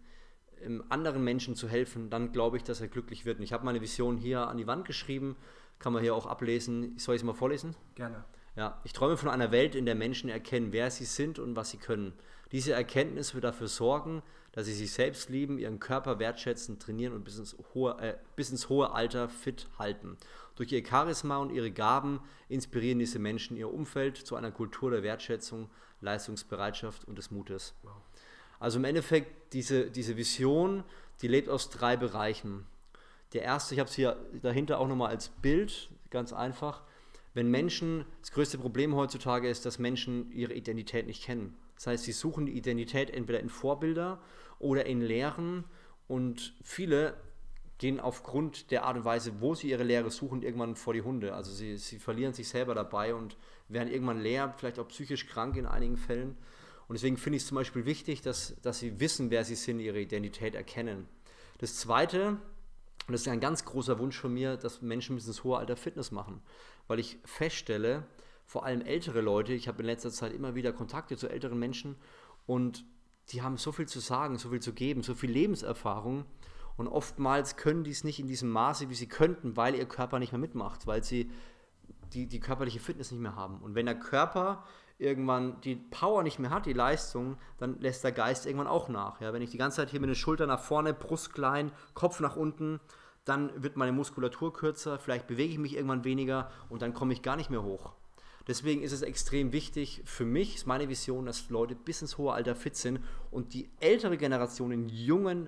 anderen 0.89 1.23
Menschen 1.23 1.55
zu 1.55 1.67
helfen, 1.67 2.11
dann 2.11 2.31
glaube 2.31 2.57
ich, 2.57 2.63
dass 2.63 2.79
er 2.79 2.89
glücklich 2.89 3.25
wird. 3.25 3.39
Und 3.39 3.43
ich 3.43 3.53
habe 3.53 3.65
meine 3.65 3.81
Vision 3.81 4.17
hier 4.17 4.47
an 4.47 4.57
die 4.57 4.67
Wand 4.67 4.85
geschrieben, 4.85 5.35
kann 5.79 5.93
man 5.93 6.03
hier 6.03 6.13
auch 6.13 6.27
ablesen. 6.27 6.95
Soll 6.99 7.15
ich 7.15 7.21
es 7.21 7.25
mal 7.25 7.33
vorlesen? 7.33 7.75
Gerne. 7.95 8.23
Ja, 8.55 8.79
ich 8.83 8.93
träume 8.93 9.17
von 9.17 9.29
einer 9.29 9.51
Welt, 9.51 9.73
in 9.73 9.87
der 9.87 9.95
Menschen 9.95 10.29
erkennen, 10.29 10.71
wer 10.73 10.91
sie 10.91 11.05
sind 11.05 11.39
und 11.39 11.55
was 11.55 11.71
sie 11.71 11.77
können. 11.77 12.13
Diese 12.51 12.73
Erkenntnis 12.73 13.33
wird 13.33 13.45
dafür 13.45 13.67
sorgen, 13.67 14.21
dass 14.51 14.67
sie 14.67 14.73
sich 14.73 14.91
selbst 14.91 15.29
lieben, 15.29 15.57
ihren 15.57 15.79
Körper 15.79 16.19
wertschätzen, 16.19 16.77
trainieren 16.77 17.13
und 17.13 17.23
bis 17.23 17.39
ins 17.39 17.57
hohe, 17.73 17.97
äh, 17.99 18.17
bis 18.35 18.51
ins 18.51 18.69
hohe 18.69 18.91
Alter 18.91 19.27
fit 19.27 19.67
halten. 19.79 20.17
Durch 20.55 20.71
ihr 20.71 20.85
Charisma 20.85 21.37
und 21.37 21.51
ihre 21.51 21.71
Gaben 21.71 22.19
inspirieren 22.49 22.99
diese 22.99 23.19
Menschen 23.19 23.57
ihr 23.57 23.73
Umfeld 23.73 24.17
zu 24.17 24.35
einer 24.35 24.51
Kultur 24.51 24.91
der 24.91 25.03
Wertschätzung, 25.03 25.69
Leistungsbereitschaft 26.01 27.05
und 27.07 27.17
des 27.17 27.31
Mutes. 27.31 27.73
Wow. 27.83 27.93
Also 28.59 28.77
im 28.77 28.85
Endeffekt, 28.85 29.53
diese, 29.53 29.89
diese 29.89 30.17
Vision, 30.17 30.83
die 31.21 31.27
lebt 31.27 31.49
aus 31.49 31.69
drei 31.69 31.97
Bereichen. 31.97 32.67
Der 33.33 33.43
erste, 33.43 33.73
ich 33.73 33.79
habe 33.79 33.89
es 33.89 33.95
hier 33.95 34.17
dahinter 34.41 34.79
auch 34.79 34.87
nochmal 34.87 35.09
als 35.09 35.29
Bild, 35.29 35.89
ganz 36.09 36.33
einfach. 36.33 36.83
Wenn 37.33 37.49
Menschen, 37.49 38.05
das 38.19 38.31
größte 38.31 38.57
Problem 38.57 38.95
heutzutage 38.95 39.49
ist, 39.49 39.65
dass 39.65 39.79
Menschen 39.79 40.31
ihre 40.31 40.53
Identität 40.53 41.07
nicht 41.07 41.23
kennen. 41.23 41.57
Das 41.75 41.87
heißt, 41.87 42.03
sie 42.03 42.11
suchen 42.11 42.45
die 42.45 42.51
Identität 42.51 43.09
entweder 43.09 43.39
in 43.39 43.49
Vorbilder 43.49 44.21
oder 44.59 44.85
in 44.85 45.01
Lehren 45.01 45.63
und 46.07 46.53
viele 46.61 47.15
gehen 47.81 47.99
aufgrund 47.99 48.69
der 48.69 48.83
Art 48.83 48.95
und 48.95 49.05
Weise, 49.05 49.41
wo 49.41 49.55
sie 49.55 49.71
ihre 49.71 49.83
Lehre 49.83 50.11
suchen, 50.11 50.43
irgendwann 50.43 50.75
vor 50.75 50.93
die 50.93 51.01
Hunde. 51.01 51.33
Also 51.33 51.51
sie, 51.51 51.77
sie 51.77 51.97
verlieren 51.97 52.31
sich 52.31 52.47
selber 52.47 52.75
dabei 52.75 53.15
und 53.15 53.37
werden 53.69 53.91
irgendwann 53.91 54.21
leer, 54.21 54.53
vielleicht 54.55 54.77
auch 54.77 54.87
psychisch 54.87 55.25
krank 55.25 55.57
in 55.57 55.65
einigen 55.65 55.97
Fällen. 55.97 56.37
Und 56.87 56.93
deswegen 56.93 57.17
finde 57.17 57.37
ich 57.37 57.43
es 57.43 57.47
zum 57.47 57.55
Beispiel 57.55 57.87
wichtig, 57.87 58.21
dass, 58.21 58.55
dass 58.61 58.77
sie 58.77 58.99
wissen, 58.99 59.31
wer 59.31 59.43
sie 59.43 59.55
sind, 59.55 59.79
ihre 59.79 59.99
Identität 59.99 60.53
erkennen. 60.53 61.07
Das 61.57 61.77
Zweite, 61.77 62.37
und 63.07 63.13
das 63.13 63.21
ist 63.21 63.27
ein 63.27 63.39
ganz 63.39 63.65
großer 63.65 63.97
Wunsch 63.97 64.19
von 64.19 64.31
mir, 64.31 64.57
dass 64.57 64.83
Menschen 64.83 65.15
bis 65.15 65.25
ins 65.25 65.43
hohe 65.43 65.57
Alter 65.57 65.75
Fitness 65.75 66.11
machen. 66.11 66.39
Weil 66.87 66.99
ich 66.99 67.17
feststelle, 67.25 68.05
vor 68.45 68.63
allem 68.63 68.81
ältere 68.81 69.21
Leute, 69.21 69.53
ich 69.53 69.67
habe 69.67 69.79
in 69.79 69.87
letzter 69.87 70.11
Zeit 70.11 70.33
immer 70.33 70.53
wieder 70.53 70.71
Kontakte 70.71 71.17
zu 71.17 71.29
älteren 71.29 71.57
Menschen 71.57 71.95
und 72.45 72.85
die 73.29 73.41
haben 73.41 73.57
so 73.57 73.71
viel 73.71 73.87
zu 73.87 73.99
sagen, 73.99 74.37
so 74.37 74.49
viel 74.49 74.59
zu 74.59 74.73
geben, 74.73 75.01
so 75.01 75.15
viel 75.15 75.31
Lebenserfahrung 75.31 76.25
und 76.81 76.87
oftmals 76.87 77.57
können 77.57 77.83
die 77.83 77.91
es 77.91 78.03
nicht 78.03 78.19
in 78.19 78.25
diesem 78.25 78.49
Maße, 78.49 78.89
wie 78.89 78.95
sie 78.95 79.07
könnten, 79.07 79.55
weil 79.55 79.75
ihr 79.75 79.85
Körper 79.85 80.17
nicht 80.17 80.31
mehr 80.31 80.39
mitmacht, 80.39 80.87
weil 80.87 81.03
sie 81.03 81.29
die, 82.13 82.25
die 82.25 82.39
körperliche 82.39 82.79
Fitness 82.79 83.11
nicht 83.11 83.21
mehr 83.21 83.35
haben. 83.35 83.59
Und 83.59 83.75
wenn 83.75 83.85
der 83.85 83.99
Körper 83.99 84.63
irgendwann 84.97 85.61
die 85.61 85.75
Power 85.75 86.23
nicht 86.23 86.39
mehr 86.39 86.49
hat, 86.49 86.65
die 86.65 86.73
Leistung, 86.73 87.37
dann 87.59 87.79
lässt 87.79 88.03
der 88.03 88.11
Geist 88.11 88.47
irgendwann 88.47 88.65
auch 88.65 88.89
nach. 88.89 89.21
Ja, 89.21 89.31
wenn 89.31 89.43
ich 89.43 89.51
die 89.51 89.59
ganze 89.59 89.77
Zeit 89.77 89.91
hier 89.91 89.99
mit 89.99 90.09
den 90.09 90.15
Schultern 90.15 90.47
nach 90.47 90.59
vorne, 90.59 90.95
Brust 90.95 91.33
klein, 91.33 91.71
Kopf 91.93 92.19
nach 92.19 92.35
unten, 92.35 92.79
dann 93.23 93.51
wird 93.61 93.77
meine 93.77 93.91
Muskulatur 93.91 94.51
kürzer, 94.51 94.97
vielleicht 94.97 95.27
bewege 95.27 95.53
ich 95.53 95.59
mich 95.59 95.75
irgendwann 95.75 96.03
weniger 96.03 96.49
und 96.69 96.81
dann 96.81 96.95
komme 96.95 97.13
ich 97.13 97.21
gar 97.21 97.35
nicht 97.35 97.51
mehr 97.51 97.61
hoch. 97.61 97.93
Deswegen 98.47 98.81
ist 98.81 98.91
es 98.91 99.03
extrem 99.03 99.53
wichtig 99.53 100.01
für 100.05 100.25
mich, 100.25 100.55
ist 100.55 100.65
meine 100.65 100.89
Vision, 100.89 101.27
dass 101.27 101.51
Leute 101.51 101.75
bis 101.75 102.01
ins 102.01 102.17
hohe 102.17 102.33
Alter 102.33 102.55
fit 102.55 102.75
sind 102.75 102.99
und 103.29 103.53
die 103.53 103.69
ältere 103.79 104.17
Generation 104.17 104.71
in 104.71 104.89
jungen 104.89 105.47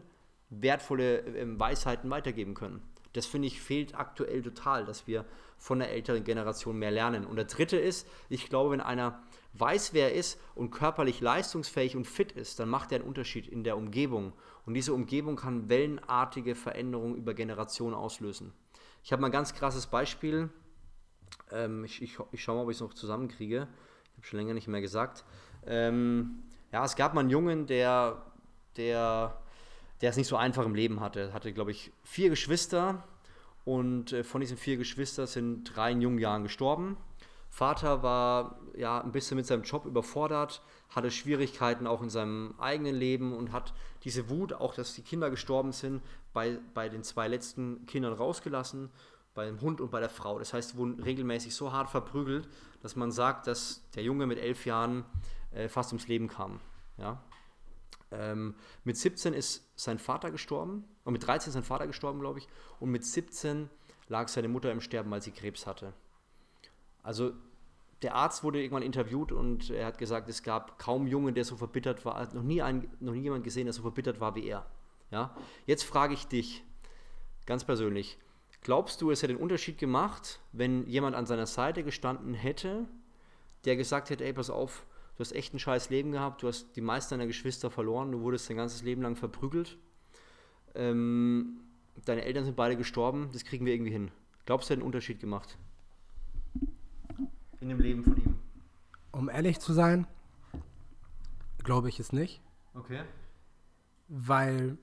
wertvolle 0.61 1.19
ähm, 1.19 1.59
Weisheiten 1.59 2.09
weitergeben 2.09 2.53
können. 2.53 2.81
Das 3.13 3.25
finde 3.25 3.47
ich 3.47 3.61
fehlt 3.61 3.95
aktuell 3.95 4.41
total, 4.41 4.85
dass 4.85 5.07
wir 5.07 5.25
von 5.57 5.79
der 5.79 5.91
älteren 5.91 6.23
Generation 6.23 6.77
mehr 6.77 6.91
lernen. 6.91 7.25
Und 7.25 7.35
der 7.35 7.45
dritte 7.45 7.77
ist, 7.77 8.07
ich 8.29 8.49
glaube, 8.49 8.71
wenn 8.71 8.81
einer 8.81 9.21
weiß, 9.53 9.93
wer 9.93 10.11
er 10.11 10.15
ist 10.15 10.39
und 10.55 10.71
körperlich 10.71 11.21
leistungsfähig 11.21 11.95
und 11.95 12.05
fit 12.05 12.31
ist, 12.31 12.59
dann 12.59 12.69
macht 12.69 12.91
er 12.91 12.99
einen 12.99 13.07
Unterschied 13.07 13.47
in 13.47 13.63
der 13.63 13.77
Umgebung. 13.77 14.33
Und 14.65 14.73
diese 14.73 14.93
Umgebung 14.93 15.35
kann 15.35 15.69
wellenartige 15.69 16.55
Veränderungen 16.55 17.15
über 17.15 17.33
Generationen 17.33 17.95
auslösen. 17.95 18.51
Ich 19.03 19.11
habe 19.11 19.21
mal 19.21 19.27
ein 19.27 19.33
ganz 19.33 19.53
krasses 19.53 19.85
Beispiel. 19.85 20.49
Ähm, 21.51 21.85
ich, 21.85 22.01
ich, 22.01 22.17
ich 22.31 22.43
schaue 22.43 22.55
mal, 22.55 22.63
ob 22.63 22.71
ich 22.71 22.77
es 22.77 22.81
noch 22.81 22.93
zusammenkriege. 22.93 23.67
Ich 24.11 24.17
habe 24.17 24.27
schon 24.27 24.39
länger 24.39 24.53
nicht 24.55 24.67
mehr 24.67 24.81
gesagt. 24.81 25.23
Ähm, 25.65 26.43
ja, 26.71 26.83
es 26.83 26.95
gab 26.95 27.13
mal 27.13 27.21
einen 27.21 27.29
Jungen, 27.29 27.67
der, 27.67 28.25
der 28.75 29.37
der 30.03 30.09
es 30.09 30.17
nicht 30.17 30.27
so 30.27 30.35
einfach 30.35 30.65
im 30.65 30.75
Leben 30.75 30.99
hatte. 30.99 31.21
Er 31.21 31.33
hatte, 31.33 31.53
glaube 31.53 31.71
ich, 31.71 31.93
vier 32.03 32.29
Geschwister 32.29 33.05
und 33.63 34.11
äh, 34.11 34.25
von 34.25 34.41
diesen 34.41 34.57
vier 34.57 34.75
Geschwistern 34.75 35.27
sind 35.27 35.63
drei 35.63 35.93
in 35.93 36.01
jungen 36.01 36.19
Jahren 36.19 36.43
gestorben. 36.43 36.97
Vater 37.49 38.03
war 38.03 38.59
ja 38.75 38.99
ein 38.99 39.13
bisschen 39.13 39.37
mit 39.37 39.45
seinem 39.47 39.63
Job 39.63 39.85
überfordert, 39.85 40.61
hatte 40.89 41.09
Schwierigkeiten 41.09 41.87
auch 41.87 42.01
in 42.01 42.09
seinem 42.09 42.53
eigenen 42.57 42.95
Leben 42.95 43.31
und 43.31 43.53
hat 43.53 43.73
diese 44.03 44.29
Wut, 44.29 44.51
auch 44.51 44.75
dass 44.75 44.93
die 44.93 45.03
Kinder 45.03 45.29
gestorben 45.29 45.71
sind, 45.71 46.01
bei, 46.33 46.57
bei 46.73 46.89
den 46.89 47.03
zwei 47.03 47.29
letzten 47.29 47.85
Kindern 47.85 48.11
rausgelassen, 48.11 48.89
bei 49.33 49.45
dem 49.45 49.61
Hund 49.61 49.79
und 49.79 49.89
bei 49.89 50.01
der 50.01 50.09
Frau. 50.09 50.37
Das 50.37 50.53
heißt, 50.53 50.75
wurden 50.75 51.01
regelmäßig 51.01 51.55
so 51.55 51.71
hart 51.71 51.89
verprügelt, 51.89 52.49
dass 52.81 52.97
man 52.97 53.13
sagt, 53.13 53.47
dass 53.47 53.89
der 53.95 54.03
Junge 54.03 54.27
mit 54.27 54.37
elf 54.37 54.65
Jahren 54.65 55.05
äh, 55.51 55.69
fast 55.69 55.93
ums 55.93 56.09
Leben 56.09 56.27
kam. 56.27 56.59
Ja? 56.97 57.23
Ähm, 58.13 58.55
mit 58.83 58.97
17 58.97 59.33
ist 59.33 59.69
sein 59.75 59.99
Vater 59.99 60.31
gestorben, 60.31 60.85
und 61.03 61.13
mit 61.13 61.25
13 61.25 61.49
ist 61.49 61.53
sein 61.53 61.63
Vater 61.63 61.87
gestorben, 61.87 62.19
glaube 62.19 62.39
ich, 62.39 62.47
und 62.79 62.89
mit 62.89 63.03
17 63.03 63.69
lag 64.07 64.27
seine 64.27 64.47
Mutter 64.47 64.71
im 64.71 64.81
Sterben, 64.81 65.09
weil 65.11 65.21
sie 65.21 65.31
Krebs 65.31 65.65
hatte. 65.65 65.93
Also 67.01 67.33
der 68.03 68.15
Arzt 68.15 68.43
wurde 68.43 68.61
irgendwann 68.61 68.83
interviewt 68.83 69.31
und 69.31 69.69
er 69.69 69.85
hat 69.85 69.97
gesagt, 69.97 70.29
es 70.29 70.43
gab 70.43 70.77
kaum 70.77 71.07
Jungen, 71.07 71.33
der 71.33 71.45
so 71.45 71.55
verbittert 71.55 72.05
war, 72.05 72.33
noch 72.33 72.43
nie, 72.43 72.61
ein, 72.61 72.89
noch 72.99 73.13
nie 73.13 73.21
jemand 73.21 73.43
gesehen, 73.43 73.65
der 73.65 73.73
so 73.73 73.81
verbittert 73.81 74.19
war 74.19 74.35
wie 74.35 74.45
er. 74.45 74.65
Ja? 75.09 75.35
Jetzt 75.65 75.83
frage 75.83 76.13
ich 76.13 76.27
dich 76.27 76.63
ganz 77.45 77.63
persönlich, 77.63 78.17
glaubst 78.61 79.01
du, 79.01 79.11
es 79.11 79.23
hätte 79.23 79.33
einen 79.33 79.41
Unterschied 79.41 79.77
gemacht, 79.77 80.39
wenn 80.51 80.85
jemand 80.87 81.15
an 81.15 81.25
seiner 81.25 81.45
Seite 81.45 81.83
gestanden 81.83 82.33
hätte, 82.33 82.87
der 83.65 83.75
gesagt 83.77 84.09
hätte, 84.09 84.25
ey, 84.25 84.33
pass 84.33 84.49
auf, 84.49 84.85
du 85.15 85.19
hast 85.19 85.31
echt 85.33 85.53
ein 85.53 85.59
scheiß 85.59 85.89
Leben 85.89 86.11
gehabt, 86.11 86.43
du 86.43 86.47
hast 86.47 86.75
die 86.75 86.81
meisten 86.81 87.13
deiner 87.13 87.27
Geschwister 87.27 87.69
verloren, 87.69 88.11
du 88.11 88.21
wurdest 88.21 88.49
dein 88.49 88.57
ganzes 88.57 88.83
Leben 88.83 89.01
lang 89.01 89.15
verprügelt, 89.15 89.77
ähm, 90.75 91.59
deine 92.05 92.23
Eltern 92.23 92.45
sind 92.45 92.55
beide 92.55 92.75
gestorben, 92.75 93.29
das 93.33 93.43
kriegen 93.45 93.65
wir 93.65 93.73
irgendwie 93.73 93.91
hin. 93.91 94.11
Glaubst 94.45 94.69
du, 94.69 94.73
es 94.73 94.75
hätte 94.75 94.81
einen 94.81 94.87
Unterschied 94.87 95.19
gemacht? 95.19 95.57
in 97.63 97.69
dem 97.69 97.79
Leben 97.79 98.03
von 98.03 98.17
ihm? 98.17 98.35
Um 99.11 99.29
ehrlich 99.29 99.59
zu 99.59 99.73
sein, 99.73 100.05
glaube 101.63 101.89
ich 101.89 101.99
es 101.99 102.11
nicht. 102.11 102.41
Okay. 102.75 103.01
Weil 104.07 104.77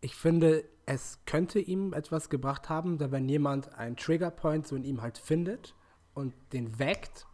ich 0.00 0.14
finde, 0.14 0.64
es 0.86 1.18
könnte 1.26 1.58
ihm 1.58 1.92
etwas 1.92 2.30
gebracht 2.30 2.68
haben, 2.68 2.98
da 2.98 3.10
wenn 3.10 3.28
jemand 3.28 3.74
einen 3.74 3.96
Triggerpoint 3.96 4.66
so 4.66 4.76
in 4.76 4.84
ihm 4.84 5.02
halt 5.02 5.18
findet 5.18 5.74
und 6.14 6.34
den 6.52 6.78
weckt 6.78 7.26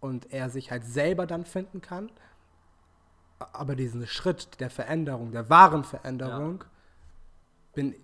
und 0.00 0.32
er 0.32 0.50
sich 0.50 0.70
halt 0.70 0.84
selber 0.84 1.26
dann 1.26 1.44
finden 1.44 1.80
kann. 1.80 2.10
Aber 3.38 3.76
diesen 3.76 4.06
Schritt 4.06 4.60
der 4.60 4.70
Veränderung, 4.70 5.32
der 5.32 5.48
wahren 5.48 5.84
Veränderung, 5.84 6.60
ja. 6.60 6.70
bin, 7.74 7.94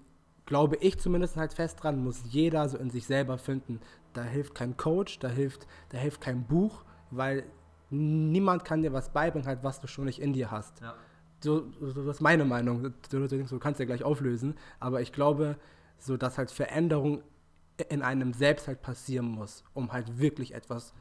glaube 0.47 0.77
ich 0.77 0.99
zumindest 0.99 1.37
halt 1.37 1.55
fest 1.55 1.83
dran, 1.83 2.03
muss 2.03 2.23
jeder 2.31 2.69
so 2.69 2.79
in 2.79 2.91
sich 2.91 3.07
selber 3.07 3.39
finden, 3.39 3.81
da 4.13 4.23
hilft 4.23 4.55
kein 4.55 4.77
Coach, 4.77 5.19
da 5.19 5.29
hilft, 5.29 5.67
da 5.89 5.99
hilft 5.99 6.21
kein 6.21 6.45
Buch, 6.45 6.85
weil 7.11 7.45
niemand 7.91 8.65
kann 8.65 8.83
dir 8.83 8.93
was 8.93 9.13
beibringen, 9.13 9.47
halt, 9.47 9.65
was 9.65 9.81
du 9.81 9.87
schon 9.87 10.05
nicht 10.05 10.21
in 10.21 10.33
dir 10.33 10.51
hast. 10.51 10.81
Ja. 10.81 10.95
So, 11.43 11.71
so, 11.81 12.05
das 12.05 12.17
ist 12.17 12.21
meine 12.23 12.45
Meinung. 12.45 12.95
Du, 13.11 13.27
du, 13.27 13.29
du 13.29 13.59
kannst 13.59 13.81
ja 13.81 13.87
gleich 13.87 14.03
auflösen, 14.03 14.55
aber 14.81 15.03
ich 15.03 15.13
glaube, 15.13 15.57
so 15.99 16.17
dass 16.17 16.39
halt 16.39 16.51
Veränderung 16.51 17.23
in 17.89 18.03
einem 18.03 18.33
selbst 18.33 18.69
halt 18.69 18.83
passieren 18.83 19.27
muss, 19.27 19.65
um 19.75 19.93
halt 19.93 20.19
wirklich 20.19 20.55
etwas 20.55 20.95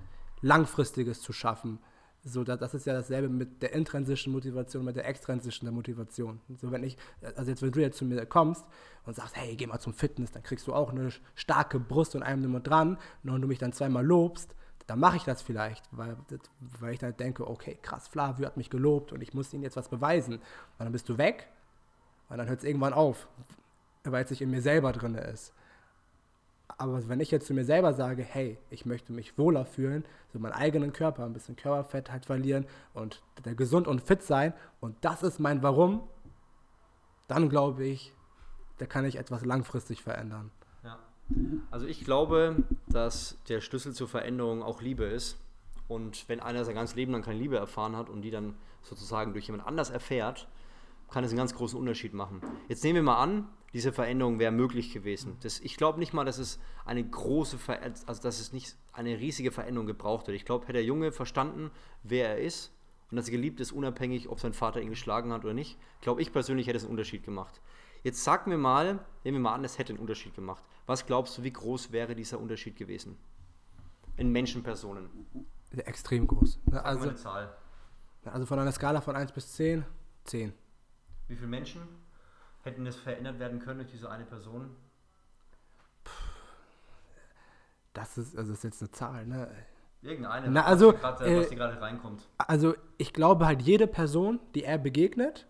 Langfristiges 0.43 1.21
zu 1.21 1.33
schaffen. 1.33 1.79
So, 2.25 2.43
das 2.43 2.73
ist 2.73 2.85
ja 2.85 2.93
dasselbe 2.93 3.27
mit 3.27 3.61
der 3.61 3.73
intrinsischen 3.73 4.31
Motivation, 4.31 4.85
mit 4.85 4.95
der 4.95 5.07
extrinsischen 5.07 5.69
Motivation. 5.73 6.39
So, 6.61 6.71
wenn 6.71 6.83
ich, 6.83 6.97
also 7.35 7.49
jetzt, 7.49 7.61
wenn 7.61 7.71
du 7.71 7.81
jetzt 7.81 7.97
zu 7.97 8.05
mir 8.05 8.25
kommst 8.25 8.63
und 9.05 9.15
sagst, 9.15 9.35
hey, 9.35 9.55
geh 9.57 9.67
mal 9.67 9.79
zum 9.79 9.93
Fitness, 9.93 10.31
dann 10.31 10.43
kriegst 10.43 10.67
du 10.67 10.73
auch 10.73 10.91
eine 10.91 11.09
starke 11.35 11.79
Brust 11.79 12.15
und 12.15 12.23
einem 12.23 12.49
nur 12.49 12.59
dran, 12.61 12.97
und 13.23 13.41
du 13.41 13.47
mich 13.47 13.59
dann 13.59 13.73
zweimal 13.73 14.05
lobst, 14.05 14.55
dann 14.87 14.99
mache 14.99 15.17
ich 15.17 15.23
das 15.23 15.41
vielleicht, 15.41 15.83
weil, 15.91 16.17
weil 16.79 16.93
ich 16.93 16.99
dann 16.99 17.15
denke, 17.15 17.49
okay, 17.49 17.77
krass, 17.81 18.07
Flavio 18.07 18.45
hat 18.45 18.57
mich 18.57 18.69
gelobt 18.69 19.11
und 19.11 19.21
ich 19.21 19.33
muss 19.33 19.53
ihm 19.53 19.63
jetzt 19.63 19.75
was 19.75 19.89
beweisen. 19.89 20.35
Und 20.35 20.41
dann 20.79 20.91
bist 20.91 21.07
du 21.09 21.17
weg 21.17 21.47
und 22.29 22.37
dann 22.37 22.47
hört 22.47 22.59
es 22.59 22.65
irgendwann 22.65 22.93
auf, 22.93 23.27
weil 24.03 24.23
es 24.23 24.29
sich 24.29 24.41
in 24.41 24.51
mir 24.51 24.61
selber 24.61 24.91
drin 24.91 25.15
ist. 25.15 25.53
Aber 26.67 27.07
wenn 27.07 27.19
ich 27.19 27.31
jetzt 27.31 27.47
zu 27.47 27.53
mir 27.53 27.65
selber 27.65 27.93
sage, 27.93 28.23
hey, 28.23 28.57
ich 28.69 28.85
möchte 28.85 29.13
mich 29.13 29.37
wohler 29.37 29.65
fühlen, 29.65 30.05
so 30.31 30.39
meinen 30.39 30.53
eigenen 30.53 30.93
Körper, 30.93 31.25
ein 31.25 31.33
bisschen 31.33 31.55
Körperfett 31.55 32.11
halt 32.11 32.25
verlieren 32.25 32.65
und 32.93 33.21
gesund 33.57 33.87
und 33.87 34.01
fit 34.01 34.23
sein 34.23 34.53
und 34.79 34.95
das 35.01 35.23
ist 35.23 35.39
mein 35.39 35.61
Warum, 35.61 36.01
dann 37.27 37.49
glaube 37.49 37.85
ich, 37.85 38.13
da 38.77 38.85
kann 38.85 39.05
ich 39.05 39.17
etwas 39.17 39.45
langfristig 39.45 40.01
verändern. 40.01 40.51
Ja. 40.83 40.99
Also 41.71 41.85
ich 41.85 42.03
glaube, 42.03 42.63
dass 42.87 43.37
der 43.49 43.61
Schlüssel 43.61 43.93
zur 43.93 44.07
Veränderung 44.07 44.63
auch 44.63 44.81
Liebe 44.81 45.05
ist. 45.05 45.37
Und 45.87 46.27
wenn 46.27 46.39
einer 46.39 46.65
sein 46.65 46.75
ganzes 46.75 46.95
Leben 46.95 47.11
lang 47.11 47.21
keine 47.21 47.39
Liebe 47.39 47.57
erfahren 47.57 47.95
hat 47.95 48.09
und 48.09 48.21
die 48.21 48.31
dann 48.31 48.55
sozusagen 48.81 49.33
durch 49.33 49.45
jemand 49.47 49.67
anders 49.67 49.89
erfährt, 49.89 50.47
kann 51.11 51.23
es 51.23 51.31
einen 51.31 51.37
ganz 51.37 51.53
großen 51.53 51.77
Unterschied 51.77 52.13
machen. 52.13 52.41
Jetzt 52.67 52.83
nehmen 52.83 52.95
wir 52.95 53.03
mal 53.03 53.21
an, 53.21 53.47
diese 53.73 53.91
Veränderung 53.91 54.39
wäre 54.39 54.51
möglich 54.51 54.93
gewesen. 54.93 55.37
Das, 55.41 55.59
ich 55.59 55.77
glaube 55.77 55.99
nicht 55.99 56.13
mal, 56.13 56.25
dass 56.25 56.37
es 56.37 56.59
eine 56.85 57.03
große, 57.03 57.57
Ver 57.57 57.81
also 57.81 58.21
dass 58.21 58.39
es 58.39 58.53
nicht 58.53 58.75
eine 58.91 59.19
riesige 59.19 59.51
Veränderung 59.51 59.87
gebraucht 59.87 60.27
hätte. 60.27 60.35
Ich 60.35 60.45
glaube, 60.45 60.65
hätte 60.65 60.73
der 60.73 60.85
Junge 60.85 61.11
verstanden, 61.11 61.71
wer 62.03 62.29
er 62.29 62.37
ist 62.37 62.71
und 63.09 63.17
dass 63.17 63.27
er 63.27 63.31
geliebt 63.31 63.59
ist, 63.59 63.71
unabhängig, 63.71 64.29
ob 64.29 64.39
sein 64.39 64.53
Vater 64.53 64.81
ihn 64.81 64.89
geschlagen 64.89 65.33
hat 65.33 65.43
oder 65.43 65.53
nicht, 65.53 65.79
glaube 66.01 66.21
ich 66.21 66.31
persönlich 66.31 66.67
hätte 66.67 66.77
es 66.77 66.83
einen 66.83 66.91
Unterschied 66.91 67.23
gemacht. 67.23 67.61
Jetzt 68.03 68.23
sag 68.23 68.47
mir 68.47 68.57
mal, 68.57 69.05
nehmen 69.23 69.37
wir 69.37 69.41
mal 69.41 69.55
an, 69.55 69.63
es 69.63 69.79
hätte 69.79 69.93
einen 69.93 69.99
Unterschied 69.99 70.35
gemacht. 70.35 70.63
Was 70.85 71.05
glaubst 71.05 71.37
du, 71.37 71.43
wie 71.43 71.53
groß 71.53 71.91
wäre 71.91 72.15
dieser 72.15 72.39
Unterschied 72.39 72.75
gewesen? 72.75 73.17
In 74.17 74.31
Menschenpersonen. 74.31 75.09
Extrem 75.71 76.27
groß. 76.27 76.59
Sag 76.69 76.85
also, 76.85 77.03
eine 77.03 77.15
Zahl. 77.15 77.55
Also 78.25 78.45
von 78.45 78.59
einer 78.59 78.71
Skala 78.71 79.01
von 79.01 79.15
1 79.15 79.31
bis 79.31 79.53
10, 79.53 79.85
10. 80.25 80.53
Wie 81.27 81.35
viele 81.35 81.47
Menschen? 81.47 81.81
Hätten 82.63 82.85
das 82.85 82.95
verändert 82.95 83.39
werden 83.39 83.59
können 83.59 83.79
durch 83.79 83.91
diese 83.91 84.09
eine 84.09 84.25
Person? 84.25 84.75
Das 87.93 88.17
ist, 88.17 88.35
also 88.37 88.51
das 88.51 88.59
ist 88.59 88.63
jetzt 88.63 88.81
eine 88.81 88.91
Zahl, 88.91 89.25
ne? 89.27 89.49
Irgendeine, 90.01 90.49
Na, 90.49 90.65
also, 90.65 90.93
was, 90.93 91.01
grad, 91.01 91.21
äh, 91.21 91.39
was 91.39 91.49
dir 91.49 91.55
gerade 91.55 91.79
reinkommt. 91.79 92.27
Also 92.37 92.75
ich 92.97 93.13
glaube 93.13 93.45
halt, 93.45 93.61
jede 93.61 93.87
Person, 93.87 94.39
die 94.53 94.63
er 94.63 94.77
begegnet, 94.77 95.47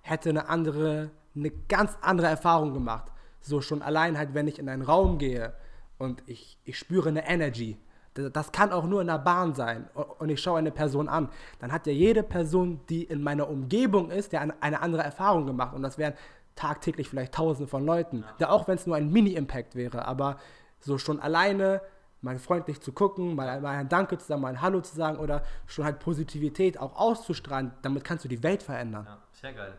hätte 0.00 0.30
eine 0.30 0.48
andere, 0.48 1.10
eine 1.34 1.50
ganz 1.68 1.98
andere 2.00 2.28
Erfahrung 2.28 2.72
gemacht. 2.72 3.12
So 3.40 3.60
schon 3.60 3.82
allein 3.82 4.16
halt, 4.16 4.32
wenn 4.32 4.48
ich 4.48 4.58
in 4.58 4.68
einen 4.68 4.82
Raum 4.82 5.18
gehe 5.18 5.54
und 5.98 6.22
ich, 6.26 6.58
ich 6.64 6.78
spüre 6.78 7.10
eine 7.10 7.28
Energy, 7.28 7.76
das 8.18 8.52
kann 8.52 8.72
auch 8.72 8.86
nur 8.86 9.00
in 9.00 9.06
der 9.06 9.18
Bahn 9.18 9.54
sein 9.54 9.88
und 10.18 10.28
ich 10.28 10.40
schaue 10.40 10.58
eine 10.58 10.70
Person 10.70 11.08
an, 11.08 11.28
dann 11.58 11.72
hat 11.72 11.86
ja 11.86 11.92
jede 11.92 12.22
Person, 12.22 12.80
die 12.88 13.04
in 13.04 13.22
meiner 13.22 13.48
Umgebung 13.48 14.10
ist, 14.10 14.32
ja 14.32 14.40
eine 14.60 14.82
andere 14.82 15.02
Erfahrung 15.02 15.46
gemacht 15.46 15.74
und 15.74 15.82
das 15.82 15.98
wären 15.98 16.14
tagtäglich 16.54 17.08
vielleicht 17.08 17.34
tausende 17.34 17.68
von 17.68 17.84
Leuten, 17.84 18.24
ja. 18.38 18.48
auch 18.48 18.66
wenn 18.66 18.76
es 18.76 18.86
nur 18.86 18.96
ein 18.96 19.10
Mini-Impact 19.10 19.74
wäre, 19.74 20.06
aber 20.06 20.38
so 20.80 20.98
schon 20.98 21.20
alleine 21.20 21.82
mal 22.22 22.38
freundlich 22.38 22.80
zu 22.80 22.92
gucken, 22.92 23.34
mal, 23.34 23.60
mal 23.60 23.76
ein 23.76 23.88
Danke 23.88 24.18
zu 24.18 24.26
sagen, 24.26 24.40
mal 24.40 24.48
ein 24.48 24.62
Hallo 24.62 24.80
zu 24.80 24.96
sagen 24.96 25.18
oder 25.18 25.42
schon 25.66 25.84
halt 25.84 25.98
Positivität 25.98 26.78
auch 26.80 26.96
auszustrahlen, 26.96 27.72
damit 27.82 28.04
kannst 28.04 28.24
du 28.24 28.28
die 28.28 28.42
Welt 28.42 28.62
verändern. 28.62 29.04
Ja, 29.06 29.18
sehr 29.32 29.52
geil. 29.52 29.74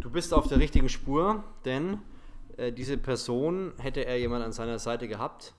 Du 0.00 0.10
bist 0.10 0.34
auf 0.34 0.48
der 0.48 0.58
richtigen 0.58 0.88
Spur, 0.88 1.44
denn 1.64 1.98
äh, 2.56 2.72
diese 2.72 2.98
Person, 2.98 3.72
hätte 3.78 4.04
er 4.04 4.18
jemand 4.18 4.44
an 4.44 4.52
seiner 4.52 4.78
Seite 4.78 5.08
gehabt, 5.08 5.54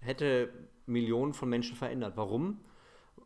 hätte 0.00 0.50
Millionen 0.90 1.32
von 1.32 1.48
Menschen 1.48 1.76
verändert. 1.76 2.16
Warum? 2.16 2.60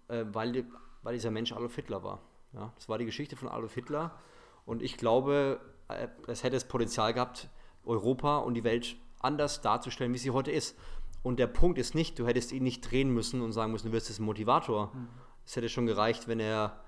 Äh, 0.08 0.24
weil, 0.32 0.66
weil 1.02 1.14
dieser 1.14 1.30
Mensch 1.30 1.52
Adolf 1.52 1.74
Hitler 1.74 2.02
war. 2.02 2.20
Ja, 2.52 2.72
das 2.76 2.88
war 2.88 2.98
die 2.98 3.04
Geschichte 3.04 3.36
von 3.36 3.48
Adolf 3.48 3.74
Hitler. 3.74 4.16
Und 4.64 4.82
ich 4.82 4.96
glaube, 4.96 5.60
äh, 5.88 6.08
es 6.26 6.42
hätte 6.42 6.56
das 6.56 6.68
Potenzial 6.68 7.12
gehabt, 7.12 7.48
Europa 7.84 8.38
und 8.38 8.54
die 8.54 8.64
Welt 8.64 8.96
anders 9.20 9.60
darzustellen, 9.60 10.12
wie 10.12 10.18
sie 10.18 10.30
heute 10.30 10.50
ist. 10.50 10.76
Und 11.22 11.38
der 11.38 11.46
Punkt 11.46 11.78
ist 11.78 11.94
nicht, 11.94 12.18
du 12.18 12.26
hättest 12.26 12.52
ihn 12.52 12.62
nicht 12.62 12.80
drehen 12.82 13.10
müssen 13.10 13.40
und 13.40 13.52
sagen 13.52 13.72
müssen, 13.72 13.88
du 13.88 13.92
wirst 13.92 14.08
jetzt 14.08 14.20
ein 14.20 14.24
Motivator. 14.24 14.92
Mhm. 14.94 15.08
Es 15.46 15.56
hätte 15.56 15.68
schon 15.68 15.86
gereicht, 15.86 16.28
wenn 16.28 16.40
er 16.40 16.80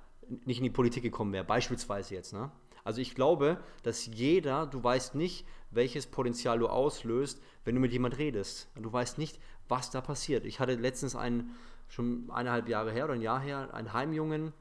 nicht 0.45 0.59
in 0.59 0.65
die 0.65 0.71
Politik 0.71 1.03
gekommen 1.03 1.33
wäre, 1.33 1.45
beispielsweise 1.45 2.15
jetzt. 2.15 2.33
Ne? 2.33 2.51
Also 2.85 3.01
ich 3.01 3.15
glaube, 3.15 3.59
dass 3.83 4.07
jeder, 4.07 4.67
du 4.67 4.83
weißt 4.83 5.15
nicht, 5.15 5.47
welches 5.71 6.07
Potenzial 6.07 6.59
du 6.59 6.69
auslöst, 6.69 7.43
wenn 7.65 7.75
du 7.75 7.81
mit 7.81 7.93
jemand 7.93 8.19
redest. 8.19 8.69
Du 8.77 8.93
weißt 8.93 9.19
nicht, 9.19 9.41
was 9.69 9.91
da 9.91 10.01
passiert. 10.01 10.45
Ich 10.45 10.61
hatte 10.61 10.75
letztens 10.75 11.17
einen, 11.17 11.55
schon 11.89 12.31
eineinhalb 12.31 12.69
Jahre 12.69 12.93
her 12.93 13.05
oder 13.05 13.15
ein 13.15 13.23
Jahr 13.23 13.41
her, 13.41 13.73
einen 13.73 13.93
Heimjungen, 13.93 14.53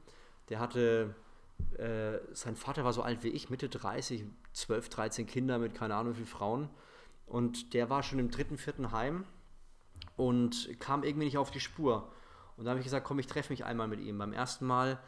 der 0.48 0.60
hatte, 0.60 1.14
äh, 1.78 2.18
sein 2.32 2.56
Vater 2.56 2.84
war 2.84 2.92
so 2.92 3.02
alt 3.02 3.22
wie 3.22 3.28
ich, 3.28 3.50
Mitte 3.50 3.68
30, 3.68 4.24
12, 4.52 4.88
13 4.88 5.26
Kinder 5.26 5.58
mit 5.58 5.74
keine 5.74 5.94
Ahnung 5.94 6.12
wie 6.12 6.18
viele 6.18 6.26
Frauen. 6.26 6.68
Und 7.26 7.74
der 7.74 7.90
war 7.90 8.02
schon 8.02 8.18
im 8.18 8.30
dritten, 8.30 8.56
vierten 8.56 8.92
Heim 8.92 9.24
und 10.16 10.68
kam 10.78 11.02
irgendwie 11.02 11.26
nicht 11.26 11.38
auf 11.38 11.50
die 11.50 11.60
Spur. 11.60 12.12
Und 12.56 12.64
da 12.64 12.70
habe 12.70 12.80
ich 12.80 12.84
gesagt, 12.84 13.04
komm, 13.04 13.18
ich 13.18 13.26
treffe 13.26 13.52
mich 13.52 13.64
einmal 13.64 13.88
mit 13.88 14.00
ihm. 14.00 14.18
Beim 14.18 14.32
ersten 14.32 14.66
Mal 14.66 14.98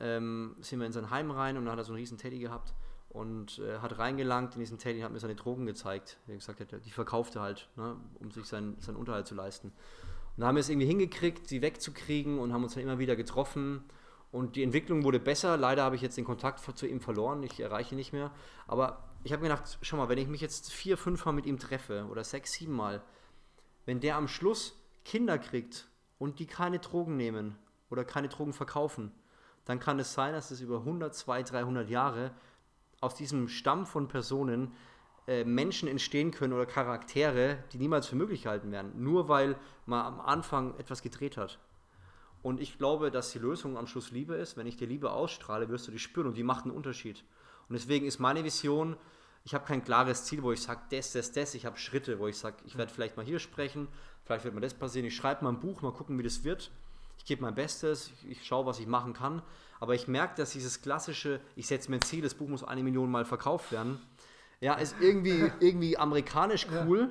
ähm, 0.00 0.56
sind 0.60 0.80
wir 0.80 0.86
in 0.86 0.92
sein 0.92 1.10
Heim 1.10 1.30
rein 1.30 1.56
und 1.56 1.64
dann 1.64 1.72
hat 1.72 1.78
er 1.78 1.84
so 1.84 1.92
einen 1.92 2.00
riesen 2.00 2.18
Teddy 2.18 2.38
gehabt. 2.38 2.74
Und 3.08 3.58
äh, 3.58 3.78
hat 3.78 3.98
reingelangt 3.98 4.54
in 4.54 4.60
diesen 4.60 4.78
Tätig, 4.78 5.02
hat 5.02 5.12
mir 5.12 5.18
seine 5.18 5.34
Drogen 5.34 5.66
gezeigt. 5.66 6.18
Er 6.26 6.34
gesagt 6.34 6.60
die 6.84 6.90
verkaufte 6.90 7.40
halt, 7.40 7.68
ne, 7.76 7.96
um 8.20 8.30
sich 8.30 8.44
seinen, 8.44 8.80
seinen 8.80 8.96
Unterhalt 8.96 9.26
zu 9.26 9.34
leisten. 9.34 9.68
Und 9.68 10.42
da 10.42 10.46
haben 10.46 10.56
wir 10.56 10.60
es 10.60 10.68
irgendwie 10.68 10.86
hingekriegt, 10.86 11.48
sie 11.48 11.62
wegzukriegen 11.62 12.38
und 12.38 12.52
haben 12.52 12.62
uns 12.62 12.74
dann 12.74 12.82
immer 12.82 12.98
wieder 12.98 13.16
getroffen. 13.16 13.82
Und 14.30 14.56
die 14.56 14.62
Entwicklung 14.62 15.04
wurde 15.04 15.18
besser. 15.18 15.56
Leider 15.56 15.82
habe 15.82 15.96
ich 15.96 16.02
jetzt 16.02 16.16
den 16.16 16.24
Kontakt 16.24 16.60
zu 16.78 16.86
ihm 16.86 17.00
verloren. 17.00 17.42
Ich 17.42 17.58
erreiche 17.58 17.94
ihn 17.94 17.98
nicht 17.98 18.12
mehr. 18.12 18.30
Aber 18.66 19.08
ich 19.24 19.32
habe 19.32 19.42
mir 19.42 19.48
gedacht, 19.48 19.78
schau 19.80 19.96
mal, 19.96 20.08
wenn 20.08 20.18
ich 20.18 20.28
mich 20.28 20.40
jetzt 20.40 20.70
vier, 20.70 20.96
fünf 20.96 21.24
Mal 21.24 21.32
mit 21.32 21.46
ihm 21.46 21.58
treffe 21.58 22.06
oder 22.10 22.22
sechs, 22.24 22.52
sieben 22.52 22.74
Mal, 22.74 23.02
wenn 23.86 24.00
der 24.00 24.16
am 24.16 24.28
Schluss 24.28 24.76
Kinder 25.04 25.38
kriegt 25.38 25.88
und 26.18 26.38
die 26.38 26.46
keine 26.46 26.78
Drogen 26.78 27.16
nehmen 27.16 27.56
oder 27.90 28.04
keine 28.04 28.28
Drogen 28.28 28.52
verkaufen, 28.52 29.12
dann 29.64 29.80
kann 29.80 29.98
es 29.98 30.14
sein, 30.14 30.34
dass 30.34 30.50
es 30.50 30.60
über 30.60 30.78
100, 30.78 31.14
200, 31.14 31.52
300 31.52 31.90
Jahre 31.90 32.32
aus 33.00 33.14
diesem 33.14 33.48
Stamm 33.48 33.86
von 33.86 34.08
Personen 34.08 34.72
äh, 35.26 35.44
Menschen 35.44 35.88
entstehen 35.88 36.30
können 36.30 36.52
oder 36.52 36.66
Charaktere, 36.66 37.58
die 37.72 37.78
niemals 37.78 38.06
für 38.06 38.16
möglich 38.16 38.42
gehalten 38.42 38.72
werden, 38.72 38.92
nur 38.96 39.28
weil 39.28 39.56
man 39.86 40.04
am 40.06 40.20
Anfang 40.20 40.74
etwas 40.78 41.02
gedreht 41.02 41.36
hat. 41.36 41.58
Und 42.42 42.60
ich 42.60 42.78
glaube, 42.78 43.10
dass 43.10 43.32
die 43.32 43.38
Lösung 43.38 43.76
am 43.76 43.86
Schluss 43.86 44.10
Liebe 44.10 44.34
ist. 44.34 44.56
Wenn 44.56 44.66
ich 44.66 44.76
dir 44.76 44.86
Liebe 44.86 45.10
ausstrahle, 45.10 45.68
wirst 45.68 45.88
du 45.88 45.92
die 45.92 45.98
spüren 45.98 46.28
und 46.28 46.36
die 46.36 46.44
macht 46.44 46.64
einen 46.64 46.74
Unterschied. 46.74 47.24
Und 47.68 47.74
deswegen 47.74 48.06
ist 48.06 48.20
meine 48.20 48.44
Vision, 48.44 48.96
ich 49.44 49.54
habe 49.54 49.66
kein 49.66 49.84
klares 49.84 50.24
Ziel, 50.24 50.42
wo 50.42 50.52
ich 50.52 50.62
sage, 50.62 50.80
das, 50.90 51.12
das, 51.12 51.32
das. 51.32 51.54
Ich 51.54 51.66
habe 51.66 51.78
Schritte, 51.78 52.18
wo 52.18 52.28
ich 52.28 52.38
sage, 52.38 52.56
ich 52.64 52.76
werde 52.76 52.92
vielleicht 52.92 53.16
mal 53.16 53.26
hier 53.26 53.38
sprechen, 53.38 53.88
vielleicht 54.24 54.44
wird 54.44 54.54
mir 54.54 54.60
das 54.60 54.74
passieren. 54.74 55.06
Ich 55.06 55.16
schreibe 55.16 55.44
mal 55.44 55.50
ein 55.50 55.60
Buch, 55.60 55.82
mal 55.82 55.92
gucken, 55.92 56.18
wie 56.18 56.22
das 56.22 56.44
wird. 56.44 56.70
Ich 57.28 57.30
gebe 57.30 57.42
mein 57.42 57.54
Bestes, 57.54 58.10
ich, 58.22 58.30
ich 58.30 58.46
schaue, 58.46 58.64
was 58.64 58.80
ich 58.80 58.86
machen 58.86 59.12
kann. 59.12 59.42
Aber 59.80 59.94
ich 59.94 60.08
merke, 60.08 60.36
dass 60.36 60.52
dieses 60.52 60.80
klassische, 60.80 61.40
ich 61.56 61.66
setze 61.66 61.90
mir 61.90 61.98
ein 61.98 62.00
Ziel, 62.02 62.22
das 62.22 62.32
Buch 62.32 62.48
muss 62.48 62.64
eine 62.64 62.82
Million 62.82 63.10
Mal 63.10 63.26
verkauft 63.26 63.70
werden, 63.70 64.00
ja, 64.60 64.72
ist 64.76 64.96
irgendwie, 64.98 65.52
irgendwie 65.60 65.98
amerikanisch 65.98 66.66
cool. 66.86 67.00
Ja. 67.00 67.10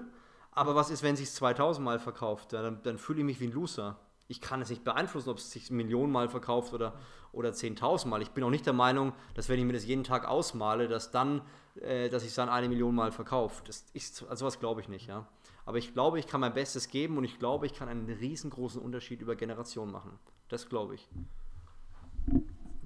Aber 0.54 0.74
was 0.74 0.90
ist, 0.90 1.04
wenn 1.04 1.14
es 1.14 1.20
sich 1.20 1.32
2000 1.34 1.86
Mal 1.86 2.00
verkauft? 2.00 2.52
Ja, 2.54 2.64
dann, 2.64 2.82
dann 2.82 2.98
fühle 2.98 3.20
ich 3.20 3.26
mich 3.26 3.40
wie 3.40 3.46
ein 3.46 3.52
Loser. 3.52 4.00
Ich 4.28 4.42
kann 4.42 4.60
es 4.60 4.72
nicht 4.72 4.84
beeinflussen, 4.84 5.30
ob 5.30 5.38
es 5.38 5.52
sich 5.52 5.70
Millionen 5.70 6.12
Mal 6.12 6.30
verkauft 6.30 6.74
oder, 6.74 6.96
oder 7.32 7.52
10.000 7.52 8.08
Mal. 8.08 8.24
Ich 8.24 8.32
bin 8.32 8.44
auch 8.44 8.50
nicht 8.50 8.66
der 8.66 8.74
Meinung, 8.74 9.14
dass 9.36 9.50
wenn 9.50 9.60
ich 9.60 9.66
mir 9.66 9.74
das 9.74 9.86
jeden 9.86 10.04
Tag 10.04 10.28
ausmale, 10.28 10.88
dass 10.88 11.12
dann, 11.12 11.44
äh, 11.80 12.10
dass 12.10 12.24
ich 12.24 12.30
es 12.30 12.36
dann 12.36 12.50
eine 12.50 12.70
Million 12.70 12.96
Mal 12.96 13.12
verkaufe. 13.12 13.62
Das 13.68 13.86
ist, 13.94 14.26
also 14.28 14.48
was 14.48 14.60
glaube 14.60 14.82
ich 14.82 14.90
nicht, 14.90 15.10
ja. 15.10 15.28
Aber 15.68 15.78
ich 15.78 15.94
glaube, 15.94 16.18
ich 16.18 16.26
kann 16.26 16.42
mein 16.42 16.56
Bestes 16.56 16.90
geben 16.90 17.18
und 17.18 17.26
ich 17.26 17.38
glaube, 17.38 17.68
ich 17.68 17.76
kann 17.76 17.88
einen 17.88 18.10
riesengroßen 18.10 18.82
Unterschied 18.82 19.22
über 19.22 19.36
Generationen 19.36 19.92
machen. 19.92 20.18
Das 20.50 20.68
glaube 20.68 20.96
ich 20.96 21.08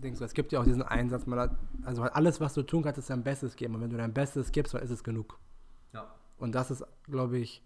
denkst 0.02 0.20
du, 0.20 0.26
es 0.26 0.34
gibt 0.34 0.52
ja 0.52 0.60
auch 0.60 0.66
diesen 0.66 0.84
Einsatz, 0.84 1.26
man 1.26 1.40
hat, 1.40 1.58
also 1.84 2.04
alles, 2.04 2.42
was 2.42 2.54
du 2.54 2.64
tun 2.64 2.84
kannst, 2.84 3.00
ist 3.00 3.10
dein 3.10 3.24
Bestes 3.24 3.56
geben. 3.56 3.76
Und 3.76 3.82
wenn 3.82 3.90
du 3.90 3.98
dein 3.98 4.14
Bestes 4.14 4.52
gibst, 4.52 4.74
dann 4.74 4.82
ist 4.82 4.90
es 4.90 5.04
genug. 5.04 5.40
Ja. 5.94 6.14
Und 6.38 6.54
das 6.54 6.72
ist, 6.72 6.84
glaube 7.04 7.38
ich, 7.38 7.64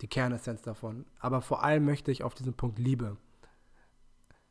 die 0.00 0.08
Kernessenz 0.08 0.62
davon. 0.62 1.06
Aber 1.18 1.40
vor 1.40 1.62
allem 1.62 1.84
möchte 1.84 2.10
ich 2.10 2.24
auf 2.24 2.34
diesen 2.34 2.54
Punkt 2.54 2.78
Liebe. 2.78 3.16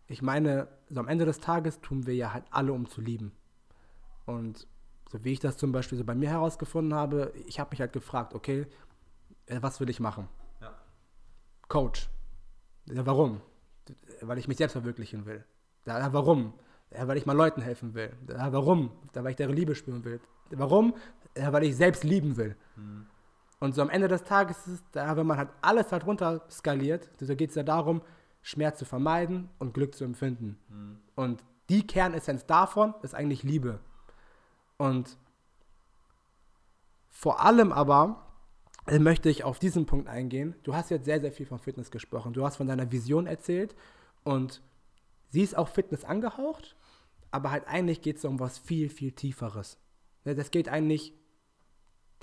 Ich 0.07 0.21
meine, 0.21 0.67
so 0.89 0.99
am 0.99 1.07
Ende 1.07 1.25
des 1.25 1.39
Tages 1.39 1.81
tun 1.81 2.05
wir 2.05 2.15
ja 2.15 2.33
halt 2.33 2.45
alle, 2.51 2.73
um 2.73 2.87
zu 2.87 3.01
lieben. 3.01 3.31
Und 4.25 4.67
so 5.11 5.23
wie 5.23 5.33
ich 5.33 5.39
das 5.39 5.57
zum 5.57 5.71
Beispiel 5.71 5.97
so 5.97 6.03
bei 6.03 6.15
mir 6.15 6.29
herausgefunden 6.29 6.93
habe, 6.93 7.31
ich 7.47 7.59
habe 7.59 7.71
mich 7.71 7.79
halt 7.79 7.93
gefragt, 7.93 8.33
okay, 8.33 8.67
was 9.47 9.79
will 9.79 9.89
ich 9.89 9.99
machen? 9.99 10.27
Ja. 10.61 10.73
Coach. 11.67 12.09
Ja, 12.85 13.05
warum? 13.05 13.41
Weil 14.21 14.37
ich 14.37 14.47
mich 14.47 14.57
selbst 14.57 14.73
verwirklichen 14.73 15.25
will. 15.25 15.43
Ja, 15.85 16.11
warum? 16.13 16.53
Ja, 16.91 17.07
weil 17.07 17.17
ich 17.17 17.25
mal 17.25 17.35
Leuten 17.35 17.61
helfen 17.61 17.93
will. 17.93 18.11
Ja, 18.27 18.51
warum? 18.53 18.91
Ja, 19.13 19.23
weil 19.23 19.31
ich 19.31 19.37
deren 19.37 19.55
Liebe 19.55 19.75
spüren 19.75 20.03
will. 20.03 20.19
Warum? 20.51 20.95
Ja, 21.37 21.51
weil 21.51 21.63
ich 21.63 21.75
selbst 21.75 22.03
lieben 22.03 22.37
will. 22.37 22.55
Mhm. 22.75 23.07
Und 23.59 23.73
so 23.73 23.81
am 23.81 23.89
Ende 23.89 24.07
des 24.07 24.23
Tages 24.23 24.57
ist 24.67 24.67
es, 24.67 24.83
da, 24.91 25.15
wenn 25.17 25.25
man 25.25 25.37
halt 25.37 25.49
alles 25.61 25.91
halt 25.91 26.05
runter 26.05 26.45
skaliert, 26.49 27.09
so 27.19 27.35
geht 27.35 27.49
es 27.49 27.55
ja 27.55 27.63
darum, 27.63 28.01
Schmerz 28.41 28.77
zu 28.77 28.85
vermeiden 28.85 29.49
und 29.59 29.73
Glück 29.73 29.95
zu 29.95 30.03
empfinden. 30.03 30.57
Mhm. 30.69 30.99
Und 31.15 31.43
die 31.69 31.85
Kernessenz 31.87 32.45
davon 32.45 32.93
ist 33.01 33.15
eigentlich 33.15 33.43
Liebe. 33.43 33.79
Und 34.77 35.17
vor 37.09 37.43
allem 37.43 37.71
aber 37.71 38.21
äh, 38.21 38.34
möchte 38.87 39.29
ich 39.29 39.43
auf 39.43 39.59
diesen 39.59 39.85
Punkt 39.85 40.07
eingehen. 40.07 40.55
Du 40.63 40.75
hast 40.75 40.91
jetzt 40.91 41.05
sehr, 41.05 41.19
sehr 41.19 41.31
viel 41.31 41.45
von 41.45 41.59
Fitness 41.59 41.91
gesprochen. 41.91 42.33
Du 42.33 42.45
hast 42.45 42.57
von 42.57 42.67
deiner 42.67 42.91
Vision 42.91 43.27
erzählt 43.27 43.75
und 44.23 44.61
sie 45.29 45.41
ist 45.41 45.57
auch 45.57 45.69
Fitness 45.69 46.03
angehaucht, 46.03 46.75
aber 47.31 47.51
halt 47.51 47.67
eigentlich 47.67 48.01
geht 48.01 48.17
es 48.17 48.25
um 48.25 48.39
was 48.39 48.57
viel, 48.57 48.89
viel 48.89 49.11
Tieferes. 49.11 49.77
Ne, 50.23 50.35
das 50.35 50.51
geht 50.51 50.69
eigentlich 50.69 51.13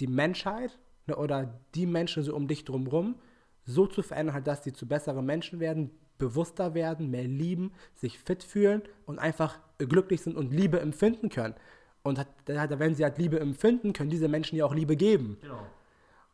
die 0.01 0.07
Menschheit 0.07 0.79
ne, 1.07 1.17
oder 1.17 1.61
die 1.75 1.87
Menschen 1.87 2.23
so 2.23 2.35
um 2.35 2.49
dich 2.49 2.65
drumherum 2.65 3.17
so 3.65 3.87
zu 3.87 4.03
verändern, 4.03 4.35
halt, 4.35 4.47
dass 4.47 4.65
sie 4.65 4.73
zu 4.73 4.87
besseren 4.87 5.25
Menschen 5.25 5.61
werden, 5.61 5.91
bewusster 6.19 6.75
werden, 6.75 7.11
mehr 7.11 7.25
lieben, 7.25 7.73
sich 7.95 8.19
fit 8.19 8.43
fühlen 8.43 8.83
und 9.07 9.19
einfach 9.19 9.59
glücklich 9.79 10.23
sind 10.23 10.37
und 10.37 10.53
Liebe 10.53 10.81
empfinden 10.81 11.29
können. 11.29 11.55
Und 12.03 12.25
wenn 12.47 12.95
sie 12.95 13.05
halt 13.05 13.19
Liebe 13.19 13.39
empfinden, 13.39 13.93
können 13.93 14.11
diese 14.11 14.29
Menschen 14.29 14.57
ja 14.57 14.65
auch 14.65 14.75
Liebe 14.75 14.97
geben. 14.97 15.39
Genau. 15.41 15.65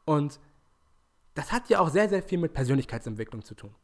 Und 0.09 0.41
das 1.35 1.53
hat 1.53 1.69
ja 1.69 1.81
auch 1.81 1.91
sehr, 1.91 2.09
sehr 2.09 2.23
viel 2.23 2.39
mit 2.39 2.55
Persönlichkeitsentwicklung 2.55 3.45
zu 3.45 3.55
tun. 3.55 3.75